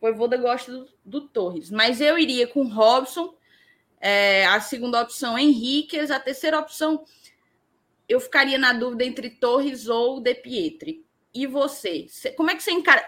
Voivoda 0.01 0.35
gosta 0.35 0.71
do, 0.71 0.87
do 1.05 1.21
Torres, 1.27 1.71
mas 1.71 2.01
eu 2.01 2.17
iria 2.19 2.45
com 2.45 2.67
Robson 2.67 3.33
é, 3.99 4.45
a 4.45 4.61
segunda 4.61 5.01
opção, 5.01 5.37
Henriquez. 5.37 6.09
A 6.11 6.19
terceira 6.19 6.59
opção, 6.59 7.03
eu 8.07 8.19
ficaria 8.19 8.57
na 8.57 8.73
dúvida 8.73 9.03
entre 9.03 9.29
Torres 9.29 9.87
ou 9.87 10.21
De 10.21 10.33
Pietri. 10.35 11.05
E 11.33 11.45
você? 11.45 12.07
Como 12.35 12.49
é 12.49 12.55
que 12.55 12.63
você 12.63 12.71
encara? 12.71 13.03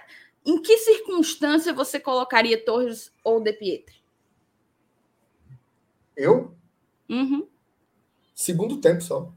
Em 0.45 0.61
que 0.61 0.77
circunstância 0.77 1.73
você 1.73 1.99
colocaria 1.99 2.63
Torres 2.63 3.11
ou 3.23 3.41
De 3.41 3.53
Pietri? 3.53 3.95
Eu? 6.15 6.53
Uhum. 7.09 7.47
Segundo 8.33 8.77
tempo 8.77 9.01
só. 9.01 9.31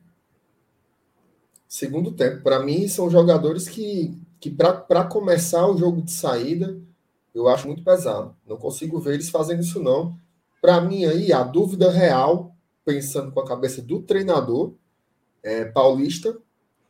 Segundo 1.68 2.12
tempo. 2.12 2.42
Para 2.42 2.61
mim, 2.61 2.88
são 2.88 3.11
jogadores 3.11 3.68
que, 3.68 4.16
que 4.40 4.50
para 4.50 5.05
começar 5.05 5.66
o 5.66 5.76
jogo 5.76 6.02
de 6.02 6.12
saída, 6.12 6.80
eu 7.34 7.48
acho 7.48 7.66
muito 7.66 7.82
pesado. 7.82 8.36
Não 8.46 8.57
consigo 8.57 9.00
ver 9.00 9.14
eles 9.14 9.28
fazendo 9.28 9.61
isso, 9.61 9.82
não. 9.82 10.18
Para 10.64 10.80
mim, 10.80 11.04
aí, 11.04 11.30
a 11.30 11.42
dúvida 11.42 11.90
real, 11.90 12.56
pensando 12.86 13.30
com 13.30 13.38
a 13.38 13.46
cabeça 13.46 13.82
do 13.82 14.00
treinador, 14.00 14.72
é 15.42 15.66
Paulista, 15.66 16.40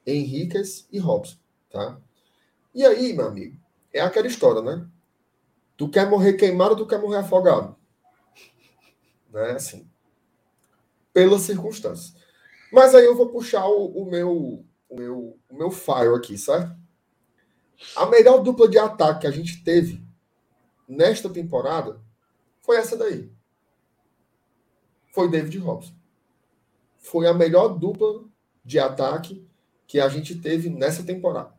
Henriquez 0.06 0.86
e 0.92 1.00
Robson, 1.00 1.36
tá? 1.68 2.00
E 2.72 2.86
aí, 2.86 3.12
meu 3.12 3.26
amigo, 3.26 3.60
é 3.92 4.00
aquela 4.00 4.28
história, 4.28 4.62
né? 4.62 4.88
Tu 5.76 5.88
quer 5.88 6.08
morrer 6.08 6.34
queimado 6.34 6.70
ou 6.70 6.76
tu 6.76 6.86
quer 6.86 7.00
morrer 7.00 7.16
afogado? 7.16 7.74
Né? 9.32 9.50
Assim. 9.50 9.90
Pelas 11.12 11.40
circunstâncias. 11.40 12.14
Mas 12.72 12.94
aí 12.94 13.04
eu 13.04 13.16
vou 13.16 13.30
puxar 13.30 13.66
o, 13.66 13.86
o 13.86 14.08
meu 14.08 14.64
o 14.88 14.96
meu, 14.96 15.38
o 15.50 15.56
meu 15.56 15.72
file 15.72 16.14
aqui, 16.14 16.38
certo? 16.38 16.72
A 17.96 18.06
melhor 18.06 18.40
dupla 18.40 18.68
de 18.68 18.78
ataque 18.78 19.22
que 19.22 19.26
a 19.26 19.32
gente 19.32 19.64
teve 19.64 20.00
nesta 20.86 21.28
temporada 21.28 22.00
foi 22.60 22.76
essa 22.76 22.96
daí 22.96 23.33
foi 25.14 25.30
David 25.30 25.58
Robson. 25.58 25.94
Foi 26.96 27.28
a 27.28 27.32
melhor 27.32 27.78
dupla 27.78 28.24
de 28.64 28.80
ataque 28.80 29.46
que 29.86 30.00
a 30.00 30.08
gente 30.08 30.34
teve 30.34 30.68
nessa 30.68 31.04
temporada. 31.04 31.54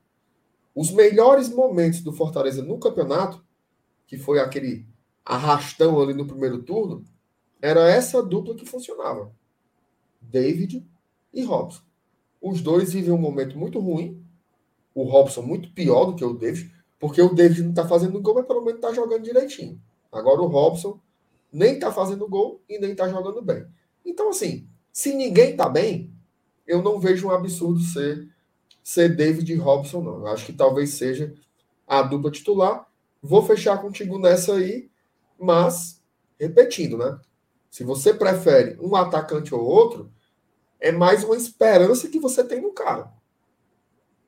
Os 0.76 0.91
melhores 0.91 1.47
momentos 1.47 2.01
do 2.01 2.12
Fortaleza 2.12 2.62
no 2.62 2.78
campeonato, 2.78 3.41
que 4.06 4.18
foi 4.18 4.41
aquele 4.41 4.86
arrastão 5.24 6.01
ali 6.01 6.14
no 6.14 6.28
primeiro 6.28 6.64
turno, 6.64 7.06
era 7.62 7.89
essa 7.89 8.22
dupla 8.22 8.56
que 8.56 8.66
funcionava. 8.66 9.34
David 10.20 10.86
e 11.34 11.41
Robson. 11.41 11.82
Os 12.41 12.62
dois 12.62 12.91
vivem 12.91 13.14
um 13.14 13.18
momento 13.18 13.58
muito 13.58 13.80
ruim. 13.80 14.22
O 14.93 15.03
Robson 15.03 15.43
muito 15.43 15.72
pior 15.72 16.08
do 16.08 16.16
que 16.16 16.26
o 16.26 16.34
David, 16.34 16.76
porque 16.99 17.22
o 17.22 17.34
David 17.34 17.64
não 17.64 17.70
está 17.70 17.88
fazendo 17.88 18.22
gol, 18.22 18.36
mas 18.36 18.47
pelo 18.47 18.66
menos 18.66 18.82
está 18.82 18.93
jogando 18.93 19.24
direitinho. 19.24 19.82
Agora 20.12 20.41
o 20.41 20.47
Robson 20.47 20.99
nem 21.56 21.80
tá 21.80 21.89
fazendo 21.89 22.28
gol 22.28 22.62
e 22.68 22.78
nem 22.78 22.93
tá 22.93 23.08
jogando 23.08 23.41
bem. 23.41 23.66
Então, 24.06 24.30
assim, 24.30 24.68
se 24.91 25.14
ninguém 25.14 25.56
tá 25.56 25.70
bem, 25.70 26.14
eu 26.68 26.82
não 26.82 26.99
vejo 26.99 27.28
um 27.28 27.32
absurdo 27.32 27.80
ser, 27.80 28.28
ser 28.84 29.16
David 29.16 29.56
Robson, 29.56 30.01
não. 30.01 30.18
Eu 30.18 30.28
acho 30.28 30.45
que 30.45 30.51
talvez 30.51 30.89
seja 30.91 31.34
a 31.88 32.01
dupla 32.01 32.30
titular. 32.30 32.86
Vou 33.22 33.41
fechar 33.41 33.82
contigo 33.82 34.20
nessa 34.20 34.56
aí, 34.56 34.89
mas, 35.39 36.03
repetindo, 36.38 36.97
né? 36.97 37.18
Se 37.72 37.86
você 37.86 38.14
prefere 38.14 38.78
um 38.82 38.93
atacante 38.93 39.56
ou 39.56 39.62
outro, 39.62 40.12
é 40.78 40.91
mais 40.91 41.24
uma 41.24 41.38
esperança 41.38 42.10
que 42.10 42.20
você 42.20 42.43
tem 42.43 42.62
no 42.62 42.74
cara. 42.74 43.14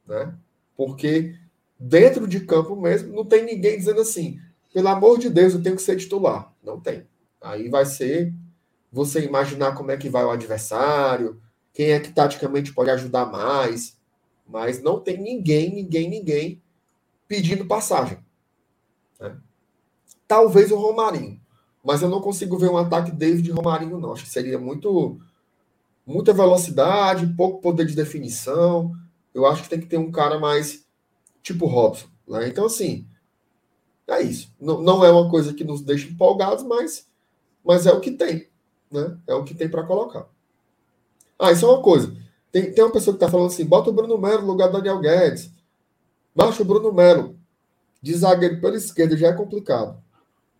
Né? 0.07 0.33
Porque 0.77 1.35
dentro 1.77 2.25
de 2.25 2.39
campo 2.39 2.73
mesmo, 2.75 3.13
não 3.13 3.25
tem 3.25 3.43
ninguém 3.43 3.77
dizendo 3.77 3.99
assim, 3.99 4.39
pelo 4.73 4.87
amor 4.87 5.19
de 5.19 5.29
Deus, 5.29 5.53
eu 5.53 5.61
tenho 5.61 5.75
que 5.75 5.81
ser 5.81 5.97
titular. 5.97 6.53
Não 6.63 6.79
tem. 6.79 7.05
Aí 7.41 7.69
vai 7.69 7.85
ser 7.85 8.33
você 8.91 9.23
imaginar 9.23 9.75
como 9.75 9.91
é 9.91 9.97
que 9.97 10.09
vai 10.09 10.23
o 10.23 10.31
adversário, 10.31 11.41
quem 11.73 11.91
é 11.91 11.99
que 11.99 12.11
taticamente 12.11 12.73
pode 12.73 12.89
ajudar 12.89 13.25
mais, 13.25 13.97
mas 14.47 14.81
não 14.81 14.99
tem 14.99 15.17
ninguém, 15.17 15.73
ninguém, 15.73 16.09
ninguém 16.09 16.61
pedindo 17.27 17.65
passagem. 17.65 18.17
Né? 19.19 19.37
Talvez 20.27 20.71
o 20.71 20.77
Romarinho, 20.77 21.39
mas 21.83 22.01
eu 22.01 22.09
não 22.09 22.21
consigo 22.21 22.57
ver 22.57 22.69
um 22.69 22.77
ataque 22.77 23.11
David 23.11 23.51
Romarinho, 23.51 23.99
não. 23.99 24.13
Acho 24.13 24.23
que 24.23 24.29
seria 24.29 24.57
muito 24.57 25.19
muita 26.05 26.33
velocidade, 26.33 27.33
pouco 27.35 27.61
poder 27.61 27.85
de 27.85 27.95
definição. 27.95 28.93
Eu 29.33 29.45
acho 29.45 29.63
que 29.63 29.69
tem 29.69 29.79
que 29.79 29.87
ter 29.87 29.97
um 29.97 30.11
cara 30.11 30.39
mais 30.39 30.85
tipo 31.43 31.65
Robson. 31.65 32.07
Né? 32.27 32.47
Então, 32.47 32.65
assim, 32.65 33.05
é 34.07 34.21
isso. 34.21 34.53
Não, 34.59 34.81
não 34.81 35.03
é 35.03 35.11
uma 35.11 35.29
coisa 35.29 35.53
que 35.53 35.63
nos 35.63 35.81
deixa 35.81 36.07
empolgados, 36.07 36.63
mas 36.63 37.06
mas 37.67 37.85
é 37.85 37.91
o 37.91 37.99
que 37.99 38.11
tem, 38.11 38.47
né? 38.89 39.17
É 39.27 39.33
o 39.33 39.43
que 39.43 39.53
tem 39.53 39.67
para 39.67 39.83
colocar. 39.83 40.25
Ah, 41.37 41.51
isso 41.51 41.65
é 41.65 41.69
uma 41.69 41.81
coisa. 41.81 42.15
Tem, 42.49 42.71
tem 42.71 42.83
uma 42.83 42.93
pessoa 42.93 43.13
que 43.15 43.21
está 43.21 43.29
falando 43.29 43.47
assim: 43.47 43.65
bota 43.65 43.89
o 43.89 43.93
Bruno 43.93 44.17
Melo 44.17 44.41
no 44.41 44.47
lugar 44.47 44.67
do 44.69 44.77
Daniel 44.77 44.99
Guedes. 44.99 45.51
Baixa 46.33 46.61
o 46.61 46.65
Bruno 46.65 46.93
Melo. 46.93 47.37
De 48.01 48.13
zagueiro 48.13 48.61
pela 48.61 48.77
esquerda 48.77 49.17
já 49.17 49.27
é 49.27 49.33
complicado. 49.33 50.01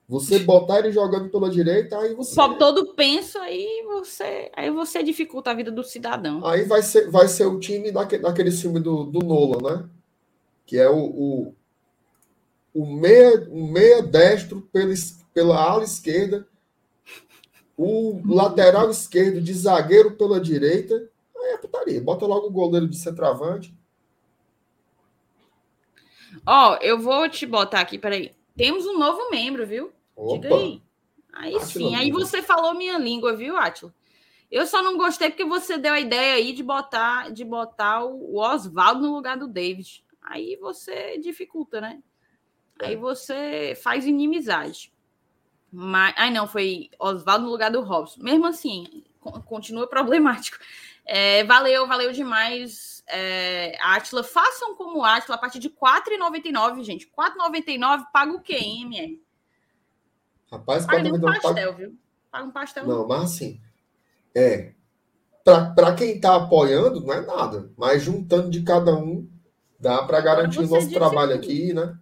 Você 0.09 0.39
botar 0.39 0.79
ele 0.79 0.91
jogando 0.91 1.29
pela 1.29 1.49
direita, 1.49 1.97
aí 1.97 2.13
você. 2.13 2.33
Só 2.33 2.55
todo 2.55 2.93
pensa, 2.93 3.39
aí 3.41 3.83
você, 3.85 4.51
aí 4.55 4.69
você 4.69 5.01
dificulta 5.03 5.51
a 5.51 5.53
vida 5.53 5.71
do 5.71 5.83
cidadão. 5.83 6.45
Aí 6.45 6.63
vai 6.63 6.81
ser, 6.81 7.09
vai 7.09 7.27
ser 7.27 7.45
o 7.45 7.59
time 7.59 7.91
daquele, 7.91 8.23
daquele 8.23 8.51
filme 8.51 8.79
do, 8.79 9.05
do 9.05 9.19
Nolan, 9.19 9.77
né? 9.77 9.89
Que 10.65 10.77
é 10.77 10.89
o, 10.89 10.97
o, 10.97 11.55
o, 12.73 12.85
meia, 12.85 13.47
o 13.49 13.67
meia 13.67 14.01
destro 14.01 14.61
pela, 14.71 14.93
pela 15.33 15.61
ala 15.61 15.83
esquerda 15.83 16.47
o 17.77 18.19
lateral 18.25 18.89
esquerdo 18.89 19.39
de 19.39 19.53
zagueiro 19.53 20.15
pela 20.15 20.41
direita, 20.41 20.95
aí 21.37 21.51
é 21.53 21.57
putaria. 21.57 22.01
Bota 22.01 22.25
logo 22.25 22.47
o 22.47 22.51
goleiro 22.51 22.87
de 22.87 22.97
centroavante. 22.97 23.73
Ó, 26.45 26.73
oh, 26.73 26.75
eu 26.81 26.99
vou 26.99 27.29
te 27.29 27.45
botar 27.45 27.81
aqui, 27.81 27.99
peraí. 27.99 28.35
Temos 28.55 28.85
um 28.87 28.97
novo 28.97 29.29
membro, 29.29 29.65
viu? 29.65 29.91
Opa. 30.15 30.41
Diga 30.41 30.55
aí. 30.55 30.81
Aí 31.33 31.55
Atila 31.55 31.65
sim, 31.65 31.95
aí 31.95 32.11
você 32.11 32.41
falou 32.41 32.73
minha 32.73 32.97
língua, 32.97 33.35
viu, 33.35 33.55
Átila? 33.55 33.93
Eu 34.49 34.65
só 34.65 34.81
não 34.81 34.97
gostei 34.97 35.29
porque 35.29 35.45
você 35.45 35.77
deu 35.77 35.93
a 35.93 35.99
ideia 35.99 36.33
aí 36.33 36.53
de 36.53 36.63
botar, 36.63 37.31
de 37.31 37.43
botar 37.43 38.03
o 38.05 38.37
Oswaldo 38.37 39.01
no 39.01 39.13
lugar 39.13 39.37
do 39.37 39.47
David. 39.47 40.03
Aí 40.21 40.55
você 40.55 41.17
dificulta, 41.19 41.79
né? 41.79 42.01
Aí 42.79 42.93
é. 42.93 42.97
você 42.97 43.77
faz 43.81 44.07
inimizade. 44.07 44.91
Mas, 45.71 46.13
ai, 46.17 46.31
não, 46.31 46.47
foi 46.47 46.89
Oswaldo 46.97 47.45
no 47.45 47.51
lugar 47.51 47.71
do 47.71 47.81
Robson. 47.81 48.21
Mesmo 48.21 48.45
assim, 48.45 49.03
continua 49.45 49.87
problemático. 49.87 50.57
É, 51.09 51.45
valeu, 51.45 51.87
valeu 51.87 52.11
demais, 52.11 53.01
é, 53.07 53.77
Atila. 53.81 54.25
Façam 54.25 54.75
como 54.75 55.05
Atila 55.05 55.35
a 55.35 55.39
partir 55.39 55.57
de 55.57 55.69
R$ 55.69 55.75
4,99, 55.81 56.83
gente. 56.83 57.09
R$ 57.17 57.31
4,99 57.31 58.07
paga 58.11 58.33
o 58.33 58.41
quê, 58.41 58.55
hein, 58.55 58.81
MR? 58.83 59.23
Rapaz, 60.51 60.85
paga 60.85 61.07
um 61.07 61.21
pastel, 61.21 61.53
paga... 61.53 61.71
viu? 61.71 61.97
Paga 62.29 62.45
um 62.45 62.51
pastel. 62.51 62.85
Não, 62.85 63.07
mas 63.07 63.23
assim, 63.23 63.61
é. 64.35 64.73
Para 65.45 65.95
quem 65.95 66.15
está 66.15 66.35
apoiando, 66.35 66.99
não 66.99 67.13
é 67.13 67.25
nada. 67.25 67.71
Mas 67.77 68.03
juntando 68.03 68.49
de 68.49 68.61
cada 68.63 68.93
um, 68.93 69.29
dá 69.79 70.03
para 70.03 70.19
garantir 70.19 70.59
o 70.59 70.67
nosso 70.67 70.91
trabalho 70.91 71.39
tudo. 71.39 71.43
aqui, 71.45 71.73
né? 71.73 71.97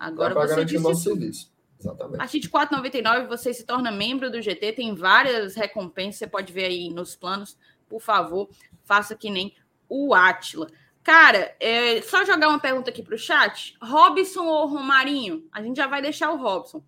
Agora 0.00 0.34
dá 0.34 0.40
para 0.40 0.48
garantir 0.48 0.78
o 0.78 0.80
nosso 0.80 1.04
tudo. 1.04 1.20
serviço. 1.20 1.51
Exatamente. 1.82 2.14
A 2.14 2.18
partir 2.18 2.38
de 2.38 2.48
4,99 2.48 3.26
você 3.26 3.52
se 3.52 3.64
torna 3.64 3.90
membro 3.90 4.30
do 4.30 4.40
GT, 4.40 4.72
tem 4.72 4.94
várias 4.94 5.56
recompensas, 5.56 6.16
você 6.16 6.26
pode 6.26 6.52
ver 6.52 6.66
aí 6.66 6.88
nos 6.88 7.16
planos. 7.16 7.58
Por 7.88 8.00
favor, 8.00 8.48
faça 8.84 9.16
que 9.16 9.28
nem 9.28 9.54
o 9.88 10.14
Atila. 10.14 10.68
Cara, 11.02 11.54
é, 11.58 12.00
só 12.02 12.24
jogar 12.24 12.48
uma 12.48 12.60
pergunta 12.60 12.90
aqui 12.90 13.02
para 13.02 13.16
o 13.16 13.18
chat. 13.18 13.76
Robson 13.82 14.44
ou 14.44 14.66
Romarinho? 14.68 15.48
A 15.50 15.60
gente 15.60 15.76
já 15.76 15.88
vai 15.88 16.00
deixar 16.00 16.30
o 16.30 16.36
Robson. 16.36 16.82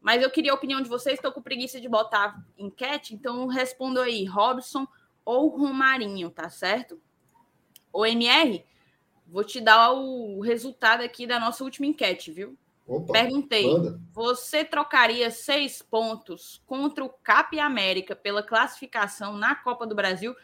Mas 0.00 0.22
eu 0.22 0.30
queria 0.30 0.50
a 0.50 0.54
opinião 0.54 0.80
de 0.80 0.88
vocês. 0.88 1.16
Estou 1.16 1.30
com 1.30 1.42
preguiça 1.42 1.80
de 1.80 1.88
botar 1.88 2.42
enquete, 2.56 3.14
então 3.14 3.46
respondo 3.46 4.00
aí: 4.00 4.24
Robson 4.24 4.86
ou 5.24 5.48
Romarinho, 5.48 6.30
tá 6.30 6.48
certo? 6.48 7.00
O 7.92 8.06
MR, 8.06 8.64
vou 9.26 9.44
te 9.44 9.60
dar 9.60 9.92
o 9.92 10.40
resultado 10.40 11.02
aqui 11.02 11.26
da 11.26 11.38
nossa 11.38 11.62
última 11.62 11.86
enquete, 11.86 12.32
viu? 12.32 12.58
Opa, 12.92 13.14
Perguntei, 13.14 13.66
manda. 13.72 13.98
você 14.12 14.62
trocaria 14.66 15.30
seis 15.30 15.80
pontos 15.80 16.62
contra 16.66 17.02
o 17.02 17.08
Cap 17.08 17.58
América 17.58 18.14
pela 18.14 18.42
classificação 18.42 19.34
na 19.34 19.54
Copa 19.54 19.86
do 19.86 19.94
Brasil? 19.94 20.34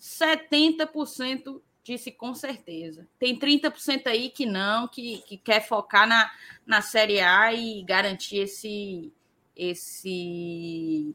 70% 0.00 1.60
disse 1.82 2.12
com 2.12 2.32
certeza. 2.32 3.08
Tem 3.18 3.36
30% 3.36 4.06
aí 4.06 4.30
que 4.30 4.46
não, 4.46 4.86
que, 4.86 5.18
que 5.26 5.36
quer 5.36 5.66
focar 5.66 6.06
na, 6.06 6.30
na 6.64 6.80
Série 6.80 7.18
A 7.18 7.52
e 7.52 7.82
garantir 7.82 8.38
esse. 8.38 9.12
esse 9.56 11.12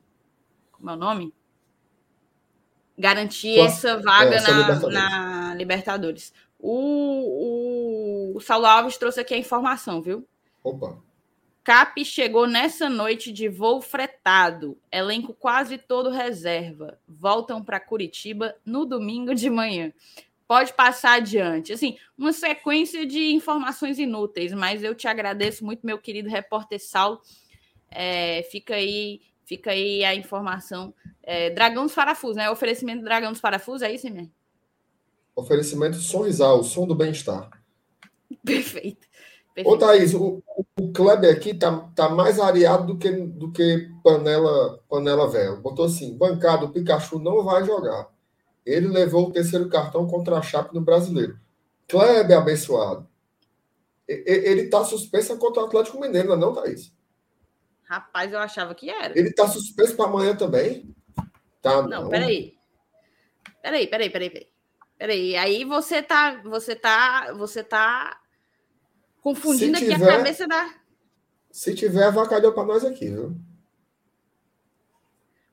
como 0.73 0.89
é 0.89 0.93
o 0.93 0.97
nome? 0.97 1.33
Garantir 2.97 3.59
essa 3.59 3.97
vaga 3.97 4.35
é, 4.35 4.41
na, 4.41 4.49
Libertadores. 4.49 4.93
na 4.93 5.55
Libertadores. 5.55 6.33
O, 6.59 8.33
o, 8.33 8.37
o 8.37 8.41
Saulo 8.41 8.65
Alves 8.65 8.97
trouxe 8.97 9.21
aqui 9.21 9.33
a 9.33 9.37
informação, 9.37 10.01
viu? 10.01 10.27
Opa. 10.63 10.97
Cap 11.63 12.03
chegou 12.03 12.47
nessa 12.47 12.89
noite 12.89 13.31
de 13.31 13.47
voo 13.47 13.81
fretado, 13.81 14.77
elenco 14.91 15.33
quase 15.33 15.77
todo 15.77 16.09
reserva. 16.09 16.99
Voltam 17.07 17.63
para 17.63 17.79
Curitiba 17.79 18.55
no 18.65 18.85
domingo 18.85 19.35
de 19.35 19.49
manhã. 19.49 19.93
Pode 20.47 20.73
passar 20.73 21.13
adiante. 21.13 21.71
Assim, 21.71 21.97
uma 22.17 22.33
sequência 22.33 23.05
de 23.05 23.31
informações 23.31 23.99
inúteis, 23.99 24.51
mas 24.53 24.83
eu 24.83 24.95
te 24.95 25.07
agradeço 25.07 25.63
muito, 25.63 25.85
meu 25.85 25.99
querido 25.99 26.29
repórter 26.29 26.79
Saulo. 26.79 27.21
É, 27.89 28.41
fica 28.51 28.75
aí, 28.75 29.21
fica 29.45 29.71
aí 29.71 30.03
a 30.03 30.15
informação. 30.15 30.93
É, 31.21 31.51
Dragão 31.51 31.83
dos 31.83 31.93
Parafusos, 31.93 32.37
né? 32.37 32.49
Oferecimento 32.49 32.99
do 32.99 33.05
Dragão 33.05 33.31
dos 33.31 33.39
Parafusos, 33.39 33.83
é 33.83 33.93
isso, 33.93 34.07
Emir? 34.07 34.29
Oferecimento 35.35 35.97
Sorrisal, 35.97 36.59
o 36.59 36.63
som 36.63 36.87
do 36.87 36.95
bem-estar. 36.95 37.49
Perfeito. 38.43 39.07
Perfeito. 39.53 39.75
Ô, 39.75 39.77
Thaís, 39.77 40.13
o, 40.13 40.41
o 40.79 40.93
Kleber 40.93 41.35
aqui 41.35 41.53
tá, 41.53 41.89
tá 41.93 42.09
mais 42.09 42.39
areado 42.39 42.87
do 42.87 42.97
que, 42.97 43.11
do 43.11 43.51
que 43.51 43.89
panela, 44.03 44.79
panela 44.89 45.29
velha. 45.29 45.55
Botou 45.57 45.85
assim: 45.85 46.17
bancado, 46.17 46.65
o 46.65 46.69
Pikachu 46.71 47.19
não 47.19 47.43
vai 47.43 47.63
jogar. 47.65 48.09
Ele 48.65 48.87
levou 48.87 49.27
o 49.27 49.31
terceiro 49.31 49.69
cartão 49.69 50.07
contra 50.07 50.37
a 50.37 50.41
Chape 50.41 50.73
no 50.73 50.81
brasileiro. 50.81 51.37
Kleber 51.87 52.37
abençoado. 52.37 53.07
Ele 54.07 54.67
tá 54.67 54.83
suspenso 54.83 55.37
contra 55.37 55.63
o 55.63 55.65
Atlético 55.65 55.99
Mineiro, 55.99 56.29
não, 56.29 56.35
é 56.35 56.39
não 56.39 56.53
Thaís? 56.53 56.93
Rapaz, 57.83 58.31
eu 58.31 58.39
achava 58.39 58.73
que 58.75 58.89
era. 58.89 59.17
Ele 59.17 59.33
tá 59.33 59.47
suspenso 59.47 59.95
para 59.95 60.05
amanhã 60.05 60.35
também? 60.35 60.95
Tá, 61.61 61.81
não. 61.81 62.03
Não, 62.03 62.09
peraí. 62.09 62.53
Peraí, 63.61 63.87
peraí, 63.87 64.09
peraí, 64.09 64.29
peraí. 64.29 64.51
Peraí, 64.97 65.35
aí 65.35 65.65
você 65.65 66.01
tá, 66.01 66.41
você 66.43 66.75
tá, 66.75 67.33
você 67.33 67.63
tá 67.63 68.20
confundindo 69.21 69.77
tiver, 69.77 69.95
aqui 69.95 70.03
a 70.03 70.17
cabeça 70.17 70.47
da. 70.47 70.73
Se 71.49 71.73
tiver, 71.73 72.03
avacalhou 72.03 72.53
para 72.53 72.65
nós 72.65 72.83
aqui, 72.83 73.09
viu? 73.09 73.35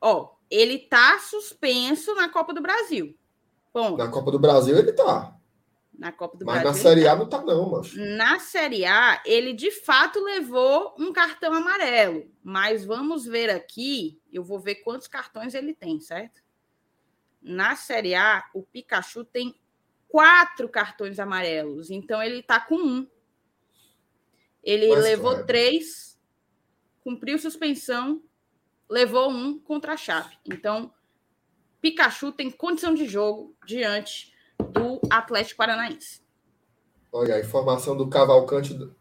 Ó, 0.00 0.34
ele 0.50 0.78
tá 0.78 1.18
suspenso 1.18 2.14
na 2.14 2.28
Copa 2.28 2.52
do 2.52 2.62
Brasil. 2.62 3.16
Ponto. 3.72 3.98
Na 3.98 4.08
Copa 4.08 4.30
do 4.30 4.38
Brasil 4.38 4.76
ele 4.76 4.92
tá. 4.92 5.36
Na 5.98 6.12
Copa 6.12 6.36
do 6.38 6.46
Mas 6.46 6.62
Brasil. 6.62 6.72
Mas 6.72 6.84
na 6.84 6.90
Série 6.90 7.08
A 7.08 7.10
tá. 7.10 7.16
não 7.16 7.28
tá, 7.28 7.42
não, 7.42 7.70
mano. 7.70 8.16
Na 8.16 8.38
Série 8.38 8.84
A, 8.84 9.20
ele 9.26 9.52
de 9.52 9.70
fato 9.70 10.20
levou 10.20 10.94
um 10.98 11.12
cartão 11.12 11.52
amarelo. 11.52 12.30
Mas 12.42 12.84
vamos 12.84 13.26
ver 13.26 13.50
aqui. 13.50 14.20
Eu 14.32 14.44
vou 14.44 14.60
ver 14.60 14.76
quantos 14.76 15.08
cartões 15.08 15.54
ele 15.54 15.74
tem, 15.74 16.00
certo? 16.00 16.40
Na 17.42 17.74
Série 17.74 18.14
A, 18.14 18.44
o 18.54 18.62
Pikachu 18.62 19.24
tem 19.24 19.58
quatro 20.06 20.68
cartões 20.68 21.18
amarelos. 21.18 21.90
Então 21.90 22.22
ele 22.22 22.42
tá 22.42 22.60
com 22.60 22.76
um. 22.76 23.08
Ele 24.68 24.94
levou 24.94 25.30
claro. 25.30 25.46
três, 25.46 26.18
cumpriu 27.02 27.38
suspensão, 27.38 28.20
levou 28.86 29.30
um 29.30 29.58
contra 29.58 29.94
a 29.94 29.96
Chape. 29.96 30.36
Então, 30.44 30.92
Pikachu 31.80 32.32
tem 32.32 32.50
condição 32.50 32.92
de 32.92 33.08
jogo 33.08 33.56
diante 33.66 34.30
do 34.58 35.00
Atlético 35.08 35.56
Paranaense. 35.56 36.20
Olha, 37.10 37.36
a 37.36 37.40
informação 37.40 37.96
do 37.96 38.10
Cavalcante. 38.10 38.74
Do... 38.74 38.94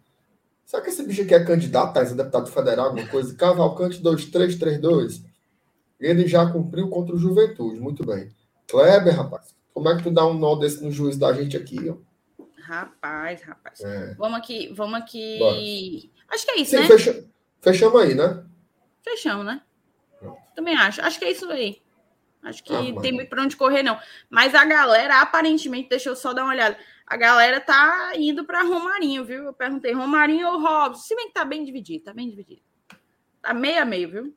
Será 0.65 0.82
que 0.82 0.89
esse 0.89 1.03
bicho 1.03 1.24
aqui 1.24 1.34
é 1.34 1.43
candidato 1.43 1.95
tá? 1.95 1.99
a 1.99 2.03
deputado 2.05 2.49
federal, 2.49 2.86
alguma 2.86 3.07
coisa? 3.09 3.36
Cavalcante 3.36 4.01
2332. 4.01 5.22
Ele 5.99 6.26
já 6.30 6.49
cumpriu 6.49 6.89
contra 6.89 7.13
o 7.13 7.20
Juventude. 7.20 7.78
Muito 7.78 8.05
bem. 8.05 8.30
Kleber, 8.70 9.18
rapaz, 9.18 9.53
como 9.74 9.89
é 9.89 9.97
que 9.97 10.03
tu 10.03 10.11
dá 10.11 10.26
um 10.26 10.34
nó 10.34 10.55
desse 10.55 10.82
no 10.82 10.91
juiz 10.91 11.18
da 11.18 11.34
gente 11.34 11.57
aqui? 11.57 11.89
Ó? 11.89 12.06
Rapaz, 12.68 13.41
rapaz. 13.43 13.80
É. 13.80 14.13
Vamos 14.15 14.38
aqui, 14.38 14.74
vamos 14.74 14.99
aqui. 14.99 15.39
Bora. 15.39 15.55
Acho 16.36 16.45
que 16.45 16.51
é 16.51 16.59
isso, 16.59 16.72
Sim, 16.72 16.82
né? 16.82 16.88
Fecha... 16.88 17.26
Fechamos 17.61 18.01
aí, 18.01 18.13
né? 18.13 18.43
Fechamos, 19.01 19.45
né? 19.45 19.61
Pronto. 20.20 20.38
Também 20.53 20.76
acho. 20.76 21.01
Acho 21.01 21.18
que 21.18 21.24
é 21.24 21.32
isso 21.32 21.49
aí. 21.49 21.82
Acho 22.43 22.61
que 22.61 22.74
ah, 22.74 23.01
tem 23.01 23.13
muito 23.13 23.30
para 23.30 23.41
onde 23.41 23.55
correr, 23.55 23.84
não. 23.84 23.97
Mas 24.30 24.53
a 24.53 24.65
galera, 24.65 25.22
aparentemente, 25.22 25.88
deixa 25.88 26.09
eu 26.09 26.15
só 26.15 26.34
dar 26.34 26.43
uma 26.43 26.51
olhada. 26.51 26.78
A 27.05 27.15
galera 27.15 27.61
tá 27.61 28.11
indo 28.18 28.43
para 28.43 28.63
Romarinho, 28.63 29.24
viu? 29.24 29.45
Eu 29.45 29.53
perguntei, 29.53 29.93
Romarinho 29.93 30.49
ou 30.49 30.59
Robson? 30.59 31.01
Se 31.01 31.15
bem 31.15 31.28
que 31.28 31.34
tá 31.34 31.45
bem 31.45 31.63
dividido, 31.63 32.03
tá 32.03 32.13
bem 32.13 32.30
dividido. 32.30 32.61
Tá 33.41 33.53
meio 33.53 33.82
a 33.82 33.86
meio, 33.86 34.11
viu? 34.11 34.36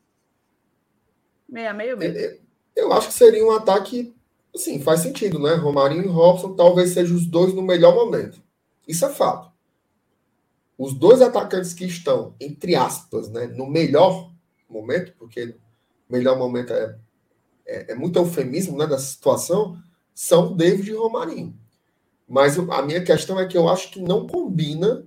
Meio 1.49 1.71
a 1.71 1.73
meio 1.73 1.99
mesmo. 1.99 2.17
É, 2.17 2.39
eu 2.77 2.93
acho 2.93 3.09
que 3.09 3.15
seria 3.15 3.45
um 3.45 3.51
ataque 3.51 4.15
Sim, 4.55 4.81
faz 4.81 5.01
sentido, 5.01 5.39
né? 5.39 5.55
Romarinho 5.55 6.05
e 6.05 6.09
Robson 6.09 6.55
talvez 6.55 6.91
sejam 6.91 7.17
os 7.17 7.27
dois 7.27 7.55
no 7.55 7.63
melhor 7.63 7.95
momento. 7.95 8.43
Isso 8.87 9.05
é 9.05 9.09
fato. 9.09 9.51
Os 10.77 10.95
dois 10.95 11.21
atacantes 11.21 11.73
que 11.73 11.85
estão, 11.85 12.35
entre 12.41 12.75
aspas, 12.75 13.29
né, 13.31 13.47
no 13.47 13.67
melhor 13.67 14.33
momento, 14.69 15.13
porque 15.19 15.55
melhor 16.09 16.39
momento 16.39 16.73
é, 16.73 16.99
é, 17.67 17.93
é 17.93 17.95
muito 17.95 18.19
eufemismo 18.19 18.77
né, 18.77 18.87
da 18.87 18.99
situação, 18.99 19.79
são 20.15 20.57
David 20.57 20.91
e 20.91 20.95
Romarinho. 20.95 21.57
Mas 22.27 22.59
a 22.59 22.83
minha 22.83 23.03
questão 23.03 23.39
é 23.39 23.47
que 23.47 23.57
eu 23.57 23.69
acho 23.69 23.91
que 23.91 24.01
não 24.01 24.27
combina 24.27 25.05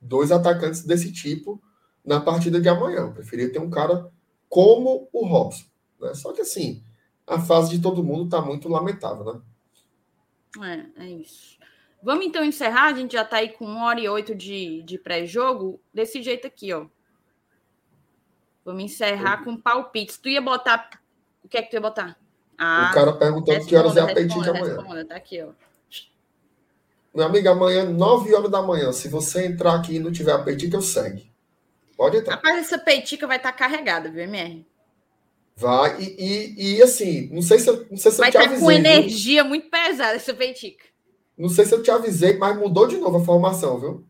dois 0.00 0.30
atacantes 0.30 0.82
desse 0.82 1.12
tipo 1.12 1.60
na 2.04 2.20
partida 2.20 2.60
de 2.60 2.68
amanhã. 2.68 3.00
Eu 3.00 3.12
preferia 3.12 3.50
ter 3.50 3.58
um 3.58 3.70
cara 3.70 4.10
como 4.48 5.08
o 5.12 5.26
Robson. 5.26 5.64
Né? 6.00 6.14
Só 6.14 6.32
que 6.32 6.42
assim, 6.42 6.82
a 7.26 7.40
fase 7.40 7.70
de 7.70 7.82
todo 7.82 8.04
mundo 8.04 8.24
está 8.24 8.40
muito 8.40 8.68
lamentável, 8.68 9.24
né? 9.24 9.40
É, 10.96 11.04
é 11.04 11.08
isso. 11.10 11.58
Vamos 12.02 12.26
então 12.26 12.44
encerrar. 12.44 12.86
A 12.86 12.92
gente 12.92 13.12
já 13.12 13.22
está 13.22 13.38
aí 13.38 13.50
com 13.50 13.64
uma 13.64 13.86
hora 13.86 14.00
e 14.00 14.08
oito 14.08 14.34
de, 14.34 14.82
de 14.82 14.98
pré-jogo. 14.98 15.80
Desse 15.92 16.22
jeito 16.22 16.46
aqui, 16.46 16.72
ó. 16.72 16.86
Vamos 18.64 18.84
encerrar 18.84 19.42
com 19.42 19.56
palpites. 19.56 20.18
Tu 20.18 20.28
ia 20.28 20.42
botar. 20.42 20.90
O 21.42 21.48
que 21.48 21.56
é 21.56 21.62
que 21.62 21.70
tu 21.70 21.74
ia 21.74 21.80
botar? 21.80 22.16
Ah, 22.56 22.88
o 22.90 22.94
cara 22.94 23.12
perguntando 23.14 23.58
responda, 23.58 23.68
que 23.68 23.76
horas 23.76 23.96
é 23.96 24.00
apetite 24.00 24.48
amanhã. 24.48 24.76
Responda, 24.76 25.04
tá 25.06 25.16
aqui, 25.16 25.42
ó. 25.42 25.48
Meu 27.14 27.26
amigo, 27.26 27.48
amanhã, 27.48 27.84
9 27.84 28.34
horas 28.34 28.50
da 28.50 28.60
manhã. 28.60 28.92
Se 28.92 29.08
você 29.08 29.46
entrar 29.46 29.76
aqui 29.76 29.96
e 29.96 29.98
não 29.98 30.12
tiver 30.12 30.32
apetite, 30.32 30.74
eu 30.74 30.82
segue. 30.82 31.32
Pode 31.96 32.18
entrar. 32.18 32.36
Rapaz, 32.36 32.58
essa 32.58 32.78
peitica 32.78 33.26
vai 33.26 33.36
estar 33.36 33.52
tá 33.52 33.58
carregada, 33.58 34.10
viu, 34.10 34.24
MR? 34.24 34.66
Vai, 35.56 36.00
e, 36.00 36.16
e, 36.18 36.76
e, 36.76 36.82
assim, 36.82 37.28
não 37.32 37.40
sei 37.40 37.60
se 37.60 37.70
não 37.70 37.96
sei 37.96 38.10
se 38.10 38.18
Vai 38.18 38.28
eu 38.28 38.32
te 38.32 38.38
tá 38.38 38.44
avisei. 38.44 38.60
Com 38.60 38.72
energia 38.72 39.42
viu? 39.42 39.48
muito 39.48 39.70
pesada 39.70 40.16
essa 40.16 40.34
peitica. 40.34 40.84
Não 41.38 41.48
sei 41.48 41.64
se 41.64 41.74
eu 41.74 41.82
te 41.82 41.90
avisei, 41.90 42.36
mas 42.36 42.58
mudou 42.58 42.88
de 42.88 42.96
novo 42.96 43.18
a 43.18 43.24
formação, 43.24 43.78
viu? 43.78 44.06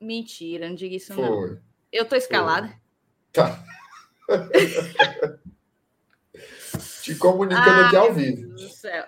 Mentira, 0.00 0.68
não 0.68 0.74
diga 0.74 0.94
isso 0.94 1.12
Foi. 1.14 1.24
não. 1.24 1.58
Eu 1.92 2.04
tô 2.04 2.14
escalada. 2.14 2.68
Foi. 2.68 2.76
Tá. 3.32 3.64
te 7.04 7.14
comunicando 7.16 7.68
Ai, 7.68 7.84
aqui 7.84 7.96
ao 7.96 8.14
vivo. 8.14 8.54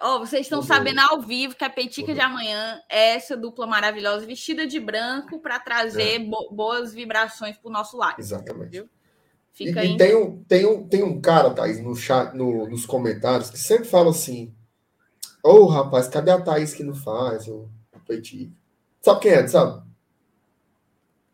Oh, 0.03 0.19
vocês 0.19 0.43
estão 0.43 0.61
sabendo 0.61 1.01
ao 1.01 1.23
vivo 1.23 1.57
que 1.57 1.65
a 1.65 1.71
Peitica 1.71 2.13
de 2.13 2.21
amanhã 2.21 2.83
é 2.91 3.15
essa 3.15 3.35
dupla 3.35 3.67
maravilhosa, 3.67 4.27
vestida 4.27 4.67
de 4.67 4.79
branco, 4.79 5.41
para 5.41 5.59
trazer 5.59 6.17
é. 6.17 6.19
bo 6.19 6.51
boas 6.51 6.93
vibrações 6.93 7.57
para 7.57 7.69
o 7.69 7.73
nosso 7.73 7.97
lar. 7.97 8.17
Exatamente. 8.19 8.71
Viu? 8.71 8.89
Fica 9.57 9.83
e, 9.83 9.95
e 9.95 9.97
tem, 9.97 10.15
um, 10.15 10.45
tem, 10.45 10.67
um, 10.67 10.87
tem 10.87 11.03
um 11.03 11.19
cara, 11.19 11.49
Thaís, 11.49 11.83
no 11.83 11.97
chat, 11.97 12.37
no, 12.37 12.69
nos 12.69 12.85
comentários, 12.85 13.49
que 13.49 13.59
sempre 13.59 13.89
fala 13.89 14.11
assim: 14.11 14.55
Ô 15.43 15.51
oh, 15.51 15.67
rapaz, 15.67 16.09
cadê 16.09 16.31
a 16.31 16.39
Thaís 16.39 16.75
que 16.75 16.85
não 16.85 16.95
faz? 16.95 17.49
O 17.49 17.67
Petit. 18.07 18.53
Sabe 19.01 19.21
quem 19.21 19.33
é, 19.33 19.49
sabe? 19.49 19.83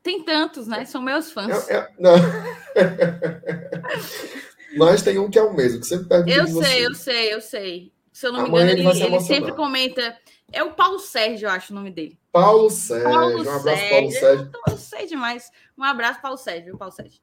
Tem 0.05 0.25
tantos, 0.25 0.69
né? 0.69 0.85
São 0.85 1.03
meus 1.03 1.33
fãs. 1.33 1.69
É, 1.69 1.79
é, 1.79 1.91
não. 1.99 2.15
Mas 4.79 5.03
tem 5.03 5.19
um 5.19 5.29
que 5.29 5.39
é 5.39 5.43
o 5.43 5.53
mesmo, 5.53 5.81
que 5.81 5.87
sempre 5.87 6.07
pergunta. 6.07 6.33
Eu 6.33 6.47
sei, 6.47 6.87
eu 6.87 6.95
sei, 6.95 7.35
eu 7.35 7.41
sei. 7.41 7.93
Se 8.13 8.29
eu 8.29 8.33
não 8.33 8.45
Amanhã 8.45 8.67
me 8.67 8.83
engano, 8.83 8.91
ele, 8.91 9.05
ele, 9.05 9.17
ele 9.17 9.25
sempre 9.25 9.53
comenta. 9.53 10.17
É 10.53 10.63
o 10.63 10.75
Paulo 10.75 11.01
Sérgio, 11.01 11.47
eu 11.47 11.51
acho 11.51 11.73
o 11.73 11.75
nome 11.75 11.91
dele. 11.91 12.17
Paulo 12.31 12.71
Sérgio. 12.71 13.11
Paulo 13.11 13.39
um 13.39 13.41
abraço, 13.41 13.65
Sérgio. 13.65 13.91
Paulo 13.91 14.11
Sérgio. 14.13 14.51
Eu, 14.55 14.73
eu 14.73 14.79
sei 14.79 15.07
demais. 15.07 15.51
Um 15.77 15.83
abraço, 15.83 16.23
Paulo 16.23 16.37
Sérgio, 16.37 16.79
Paulo 16.79 16.95
Sérgio. 16.95 17.21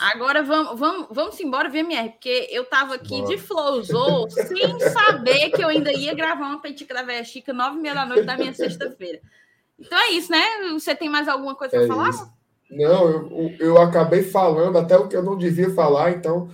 Agora 0.00 0.42
vamos, 0.42 0.78
vamos, 0.78 1.06
vamos 1.10 1.40
embora, 1.40 1.68
VMR, 1.68 2.10
porque 2.10 2.48
eu 2.50 2.64
tava 2.64 2.94
aqui 2.94 3.20
Bora. 3.20 3.28
de 3.28 3.38
flowzou 3.38 4.28
sem 4.28 4.80
saber 4.80 5.50
que 5.50 5.62
eu 5.62 5.68
ainda 5.68 5.92
ia 5.92 6.12
gravar 6.12 6.48
uma 6.48 6.60
Petica 6.60 6.92
da 6.92 7.02
Véia 7.02 7.24
Chica 7.24 7.52
nove 7.52 7.78
e 7.78 7.80
meia 7.80 7.94
da 7.94 8.04
noite 8.04 8.24
da 8.24 8.36
minha 8.36 8.52
sexta-feira. 8.52 9.20
Então 9.78 9.98
é 9.98 10.10
isso, 10.10 10.30
né? 10.30 10.42
Você 10.72 10.94
tem 10.94 11.08
mais 11.08 11.28
alguma 11.28 11.54
coisa 11.54 11.76
para 11.76 11.84
é 11.84 11.88
falar? 11.88 12.10
Isso. 12.10 12.30
Não, 12.70 13.08
eu, 13.08 13.56
eu 13.58 13.78
acabei 13.80 14.22
falando 14.22 14.76
até 14.76 14.96
o 14.96 15.08
que 15.08 15.16
eu 15.16 15.22
não 15.22 15.36
devia 15.36 15.72
falar, 15.72 16.10
então 16.12 16.48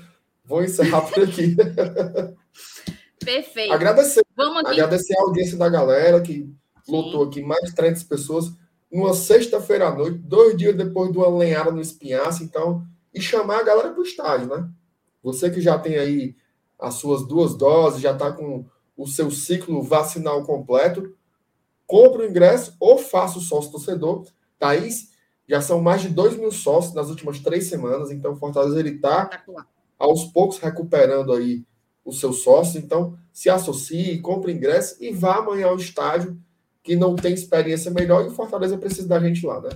vou 0.45 0.63
encerrar 0.63 1.03
por 1.03 1.25
aqui. 1.25 1.57
Perfeito. 3.25 3.73
Agradecer, 3.73 4.25
Vamos 4.37 4.59
aqui. 4.59 4.73
agradecer 4.73 5.19
a 5.19 5.23
audiência 5.23 5.59
da 5.59 5.69
galera 5.69 6.21
que 6.21 6.49
Sim. 6.85 6.93
lotou 6.93 7.25
aqui 7.25 7.43
mais 7.43 7.69
de 7.69 7.75
30 7.75 8.05
pessoas 8.05 8.53
numa 8.93 9.15
sexta-feira 9.15 9.89
à 9.89 9.95
noite, 9.95 10.19
dois 10.19 10.57
dias 10.57 10.77
depois 10.77 11.13
do 11.13 11.25
alenhada 11.25 11.71
no 11.71 11.81
Espinhaço, 11.81 12.45
então, 12.45 12.87
e 13.17 13.21
chamar 13.21 13.61
a 13.61 13.63
galera 13.63 13.91
para 13.91 14.01
o 14.01 14.05
estádio, 14.05 14.49
né? 14.49 14.69
Você 15.23 15.51
que 15.51 15.63
já 15.63 15.79
tem 15.79 15.97
aí 15.97 16.37
as 16.79 16.95
suas 16.95 17.27
duas 17.27 17.57
doses, 17.57 18.03
já 18.03 18.13
está 18.13 18.31
com 18.31 18.67
o 18.95 19.07
seu 19.07 19.31
ciclo 19.31 19.83
vacinal 19.83 20.45
completo, 20.45 21.17
compre 21.87 22.23
o 22.23 22.29
ingresso 22.29 22.77
ou 22.79 22.99
faça 22.99 23.39
o 23.39 23.41
sócio 23.41 23.73
torcedor. 23.73 24.27
Thaís, 24.59 25.13
já 25.49 25.63
são 25.63 25.81
mais 25.81 26.03
de 26.03 26.11
2 26.11 26.37
mil 26.37 26.53
sócios 26.53 26.93
nas 26.93 27.09
últimas 27.09 27.39
três 27.39 27.69
semanas, 27.69 28.11
então 28.11 28.33
o 28.33 28.37
Fortaleza 28.37 28.79
ele 28.79 28.97
está 28.97 29.31
aos 29.99 30.25
poucos 30.25 30.59
recuperando 30.59 31.33
aí 31.33 31.65
o 32.05 32.13
seu 32.13 32.35
sócio. 32.35 32.79
Então, 32.79 33.19
se 33.33 33.49
associe, 33.49 34.21
compre 34.21 34.53
ingresso 34.53 35.03
e 35.03 35.11
vá 35.11 35.37
amanhã 35.37 35.69
ao 35.69 35.77
estádio, 35.77 36.39
que 36.83 36.95
não 36.95 37.17
tem 37.17 37.33
experiência 37.33 37.91
melhor 37.91 38.25
e 38.25 38.29
o 38.29 38.35
Fortaleza 38.35 38.77
precisa 38.77 39.09
da 39.09 39.19
gente 39.19 39.45
lá, 39.47 39.61
né? 39.61 39.71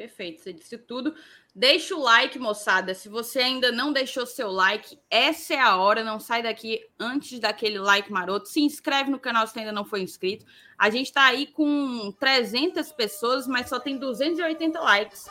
Perfeito, 0.00 0.40
você 0.40 0.54
disse 0.54 0.78
tudo. 0.78 1.14
Deixa 1.54 1.96
o 1.96 2.00
like, 2.00 2.38
moçada. 2.38 2.94
Se 2.94 3.08
você 3.08 3.40
ainda 3.40 3.72
não 3.72 3.92
deixou 3.92 4.24
seu 4.24 4.50
like, 4.50 4.98
essa 5.10 5.54
é 5.54 5.60
a 5.60 5.76
hora. 5.76 6.04
Não 6.04 6.20
sai 6.20 6.42
daqui 6.42 6.80
antes 6.98 7.40
daquele 7.40 7.78
like 7.78 8.10
maroto. 8.10 8.48
Se 8.48 8.60
inscreve 8.60 9.10
no 9.10 9.18
canal 9.18 9.46
se 9.46 9.58
ainda 9.58 9.72
não 9.72 9.84
foi 9.84 10.00
inscrito. 10.00 10.46
A 10.78 10.88
gente 10.90 11.06
está 11.06 11.24
aí 11.24 11.46
com 11.46 12.12
300 12.18 12.92
pessoas, 12.92 13.46
mas 13.46 13.68
só 13.68 13.80
tem 13.80 13.98
280 13.98 14.80
likes. 14.80 15.24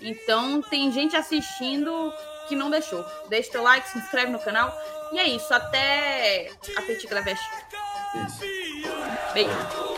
Então 0.00 0.62
tem 0.62 0.90
gente 0.90 1.14
assistindo 1.14 2.12
que 2.48 2.56
não 2.56 2.70
deixou. 2.70 3.04
Deixa 3.28 3.52
seu 3.52 3.62
like, 3.62 3.88
se 3.88 3.98
inscreve 3.98 4.30
no 4.30 4.38
canal. 4.38 4.72
E 5.12 5.18
é 5.18 5.28
isso. 5.28 5.52
Até 5.52 6.50
a 6.76 6.82
Petit 6.82 7.06
Graveste. 7.06 7.46
Beijo. 9.34 9.95